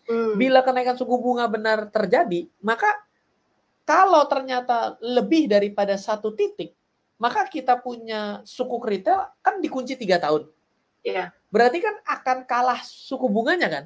Hmm. 0.05 0.37
Bila 0.37 0.61
kenaikan 0.61 1.01
suku 1.01 1.17
bunga 1.17 1.49
benar 1.49 1.89
terjadi, 1.89 2.47
maka 2.61 2.91
kalau 3.83 4.25
ternyata 4.31 4.97
lebih 5.03 5.51
daripada 5.51 5.99
satu 5.99 6.33
titik, 6.35 6.75
maka 7.19 7.47
kita 7.47 7.79
punya 7.79 8.43
suku 8.47 8.79
retail 8.83 9.31
kan 9.43 9.59
dikunci 9.63 9.95
tiga 9.99 10.19
tahun. 10.23 10.47
Iya. 11.03 11.35
Berarti 11.51 11.79
kan 11.83 11.95
akan 12.07 12.39
kalah 12.47 12.81
suku 12.87 13.27
bunganya 13.27 13.69
kan? 13.69 13.85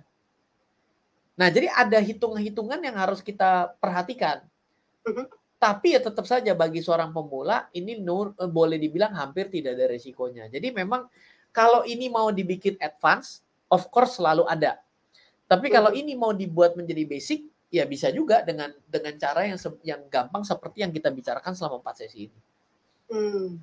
Nah, 1.37 1.49
jadi 1.53 1.69
ada 1.69 2.01
hitung-hitungan 2.01 2.81
yang 2.81 2.97
harus 2.97 3.21
kita 3.21 3.77
perhatikan. 3.77 4.41
Mhm. 5.05 5.29
Tapi 5.57 5.97
ya 5.97 6.01
tetap 6.05 6.25
saja 6.29 6.53
bagi 6.53 6.85
seorang 6.85 7.13
pemula 7.17 7.69
ini 7.73 7.97
nur, 8.01 8.37
eh, 8.37 8.49
boleh 8.49 8.77
dibilang 8.77 9.13
hampir 9.17 9.49
tidak 9.49 9.77
ada 9.77 9.89
resikonya. 9.89 10.49
Jadi 10.53 10.73
memang 10.73 11.09
kalau 11.53 11.85
ini 11.89 12.13
mau 12.13 12.29
dibikin 12.33 12.77
advance, 12.81 13.41
of 13.73 13.89
course 13.93 14.21
selalu 14.21 14.45
ada. 14.49 14.81
Tapi 15.49 15.69
kalau 15.73 15.93
Mhm. 15.93 16.01
ini 16.05 16.13
mau 16.17 16.33
dibuat 16.37 16.77
menjadi 16.77 17.05
basic, 17.09 17.49
ya 17.77 17.85
bisa 17.85 18.09
juga 18.09 18.41
dengan 18.41 18.73
dengan 18.89 19.13
cara 19.21 19.45
yang 19.45 19.61
yang 19.85 20.01
gampang 20.09 20.43
seperti 20.43 20.81
yang 20.81 20.93
kita 20.93 21.13
bicarakan 21.13 21.53
selama 21.53 21.85
empat 21.85 22.01
sesi 22.01 22.33
ini. 22.33 22.39
Hmm. 23.13 23.61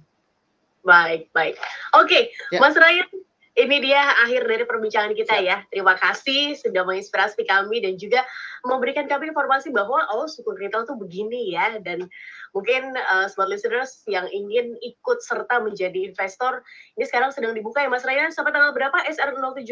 Baik, 0.83 1.31
baik. 1.31 1.55
Oke, 1.95 2.35
Ya. 2.51 2.59
Mas 2.59 2.75
Ryan, 2.75 3.07
ini 3.53 3.85
dia 3.85 4.01
akhir 4.25 4.49
dari 4.49 4.65
perbincangan 4.65 5.13
kita 5.13 5.37
ya. 5.39 5.61
Terima 5.69 5.93
kasih 5.93 6.57
sudah 6.57 6.81
menginspirasi 6.83 7.45
kami 7.45 7.85
dan 7.85 7.95
juga 8.01 8.25
memberikan 8.65 9.05
kami 9.05 9.29
informasi 9.29 9.69
bahwa 9.69 10.01
oh 10.09 10.25
suku 10.25 10.57
retail 10.57 10.89
tuh 10.89 10.97
begini 10.97 11.53
ya 11.53 11.77
dan 11.85 12.09
mungkin 12.57 12.97
uh, 12.97 13.29
smart 13.29 13.53
listeners 13.53 14.01
yang 14.09 14.25
ingin 14.33 14.73
ikut 14.81 15.21
serta 15.21 15.61
menjadi 15.61 16.09
investor 16.09 16.65
ini 16.97 17.05
sekarang 17.05 17.29
sedang 17.29 17.53
dibuka 17.53 17.85
ya 17.85 17.93
Mas 17.93 18.05
Ryan 18.05 18.33
sampai 18.33 18.57
tanggal 18.57 18.73
berapa 18.73 18.97
SR 19.05 19.37
017 19.37 19.69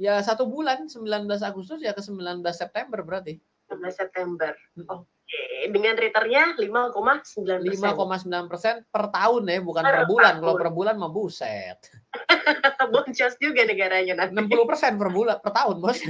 Ya 0.00 0.16
satu 0.24 0.48
bulan 0.48 0.88
19 0.88 1.04
Agustus 1.44 1.84
ya 1.84 1.92
ke 1.92 2.00
19 2.00 2.40
September 2.56 3.04
berarti. 3.04 3.36
19 3.68 3.92
September. 3.92 4.52
Mm. 4.76 4.86
Oke, 4.88 5.42
dengan 5.68 5.94
returnnya 6.00 6.56
5,9 6.56 7.68
5,9 7.68 8.48
persen 8.48 8.80
per 8.88 9.12
tahun 9.12 9.42
ya, 9.44 9.60
bukan 9.60 9.82
Per 9.84 9.92
per 9.92 10.04
bulan. 10.08 10.34
Kalau 10.40 10.54
per 10.56 10.70
bulan 10.72 10.94
mah 10.96 11.12
buset. 11.12 11.78
Boncos 12.92 13.34
juga 13.36 13.68
negaranya 13.68 14.24
nanti. 14.24 14.32
60 14.32 14.70
persen 14.70 14.96
per 14.96 15.12
bulan 15.12 15.36
per 15.44 15.52
tahun 15.52 15.76
bos. 15.84 16.00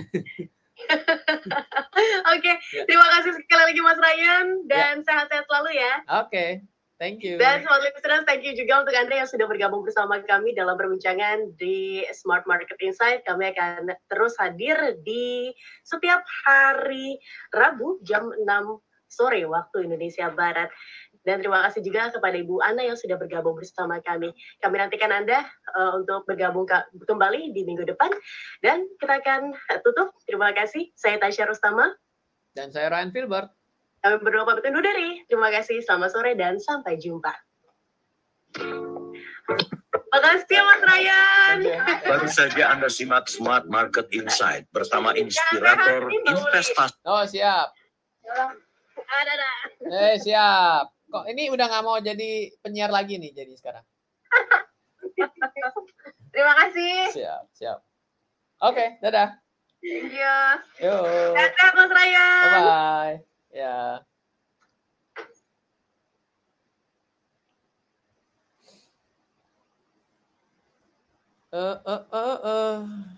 Oke, 2.38 2.52
Ya. 2.70 2.86
terima 2.86 3.06
kasih 3.18 3.34
sekali 3.34 3.62
lagi 3.74 3.80
Mas 3.82 3.98
Ryan 3.98 4.46
dan 4.70 5.02
sehat-sehat 5.02 5.44
selalu 5.50 5.74
ya. 5.74 5.92
Oke. 6.22 6.62
Thank 6.98 7.22
you. 7.22 7.38
Dan 7.38 7.62
smart 7.62 7.78
listeners, 7.86 8.26
thank 8.26 8.42
you 8.42 8.58
juga 8.58 8.82
untuk 8.82 8.90
Anda 8.90 9.22
yang 9.22 9.30
sudah 9.30 9.46
bergabung 9.46 9.86
bersama 9.86 10.18
kami 10.18 10.50
dalam 10.58 10.74
perbincangan 10.74 11.54
di 11.54 12.02
Smart 12.10 12.42
Market 12.50 12.74
Insight. 12.82 13.22
Kami 13.22 13.54
akan 13.54 13.94
terus 14.10 14.34
hadir 14.34 14.98
di 15.06 15.54
setiap 15.86 16.26
hari 16.42 17.22
Rabu 17.54 18.02
jam 18.02 18.34
6 18.34 18.42
sore 19.06 19.46
waktu 19.46 19.86
Indonesia 19.86 20.26
Barat. 20.34 20.74
Dan 21.22 21.38
terima 21.38 21.62
kasih 21.70 21.86
juga 21.86 22.10
kepada 22.10 22.34
Ibu 22.34 22.66
Ana 22.66 22.82
yang 22.82 22.98
sudah 22.98 23.14
bergabung 23.14 23.54
bersama 23.54 24.02
kami. 24.02 24.34
Kami 24.58 24.74
nantikan 24.74 25.14
Anda 25.14 25.46
uh, 25.78 26.02
untuk 26.02 26.26
bergabung 26.26 26.66
kembali 27.04 27.54
di 27.54 27.62
minggu 27.62 27.86
depan. 27.86 28.10
Dan 28.58 28.90
kita 28.98 29.22
akan 29.22 29.54
tutup. 29.86 30.10
Terima 30.26 30.50
kasih. 30.50 30.90
Saya 30.98 31.22
Tasya 31.22 31.46
Rustama. 31.46 31.94
Dan 32.58 32.74
saya 32.74 32.90
Ryan 32.90 33.14
Filbert. 33.14 33.57
Kami 33.98 34.14
berdua 34.22 34.46
pamit 34.46 34.64
undur 34.66 34.82
diri. 34.82 35.26
Terima 35.26 35.50
kasih, 35.50 35.82
selamat 35.82 36.10
sore, 36.14 36.32
dan 36.38 36.62
sampai 36.62 36.94
jumpa. 36.98 37.34
Makasih 40.08 40.60
Mas 40.64 40.82
Ryan. 40.82 41.56
Baru 42.04 42.28
saja 42.28 42.72
Anda 42.72 42.88
simak 42.88 43.28
Smart 43.28 43.68
Market 43.68 44.08
Insight 44.16 44.64
bersama 44.72 45.12
inspirator 45.12 46.08
investasi. 46.08 46.96
Oh 47.04 47.24
siap. 47.28 47.68
Ada 49.08 49.30
ada. 49.36 49.52
Eh 49.88 50.16
siap. 50.16 50.92
Kok 51.08 51.24
ini 51.28 51.52
udah 51.52 51.64
nggak 51.68 51.84
mau 51.84 51.96
jadi 52.00 52.52
penyiar 52.60 52.92
lagi 52.92 53.20
nih 53.20 53.32
jadi 53.36 53.52
sekarang. 53.56 53.84
Terima 56.32 56.52
kasih. 56.64 57.12
Siap, 57.12 57.42
siap. 57.56 57.78
Oke, 58.64 59.00
dadah. 59.00 59.36
Iya. 59.84 60.60
Yuk. 60.82 61.32
Dadah 61.36 61.70
Mas 61.76 61.90
Ryan. 61.92 62.42
Bye 62.42 62.62
bye. 62.64 63.14
Ya. 63.58 64.06
Eh 71.52 71.76
eh 71.86 72.02
eh 72.12 72.36
eh. 72.44 73.17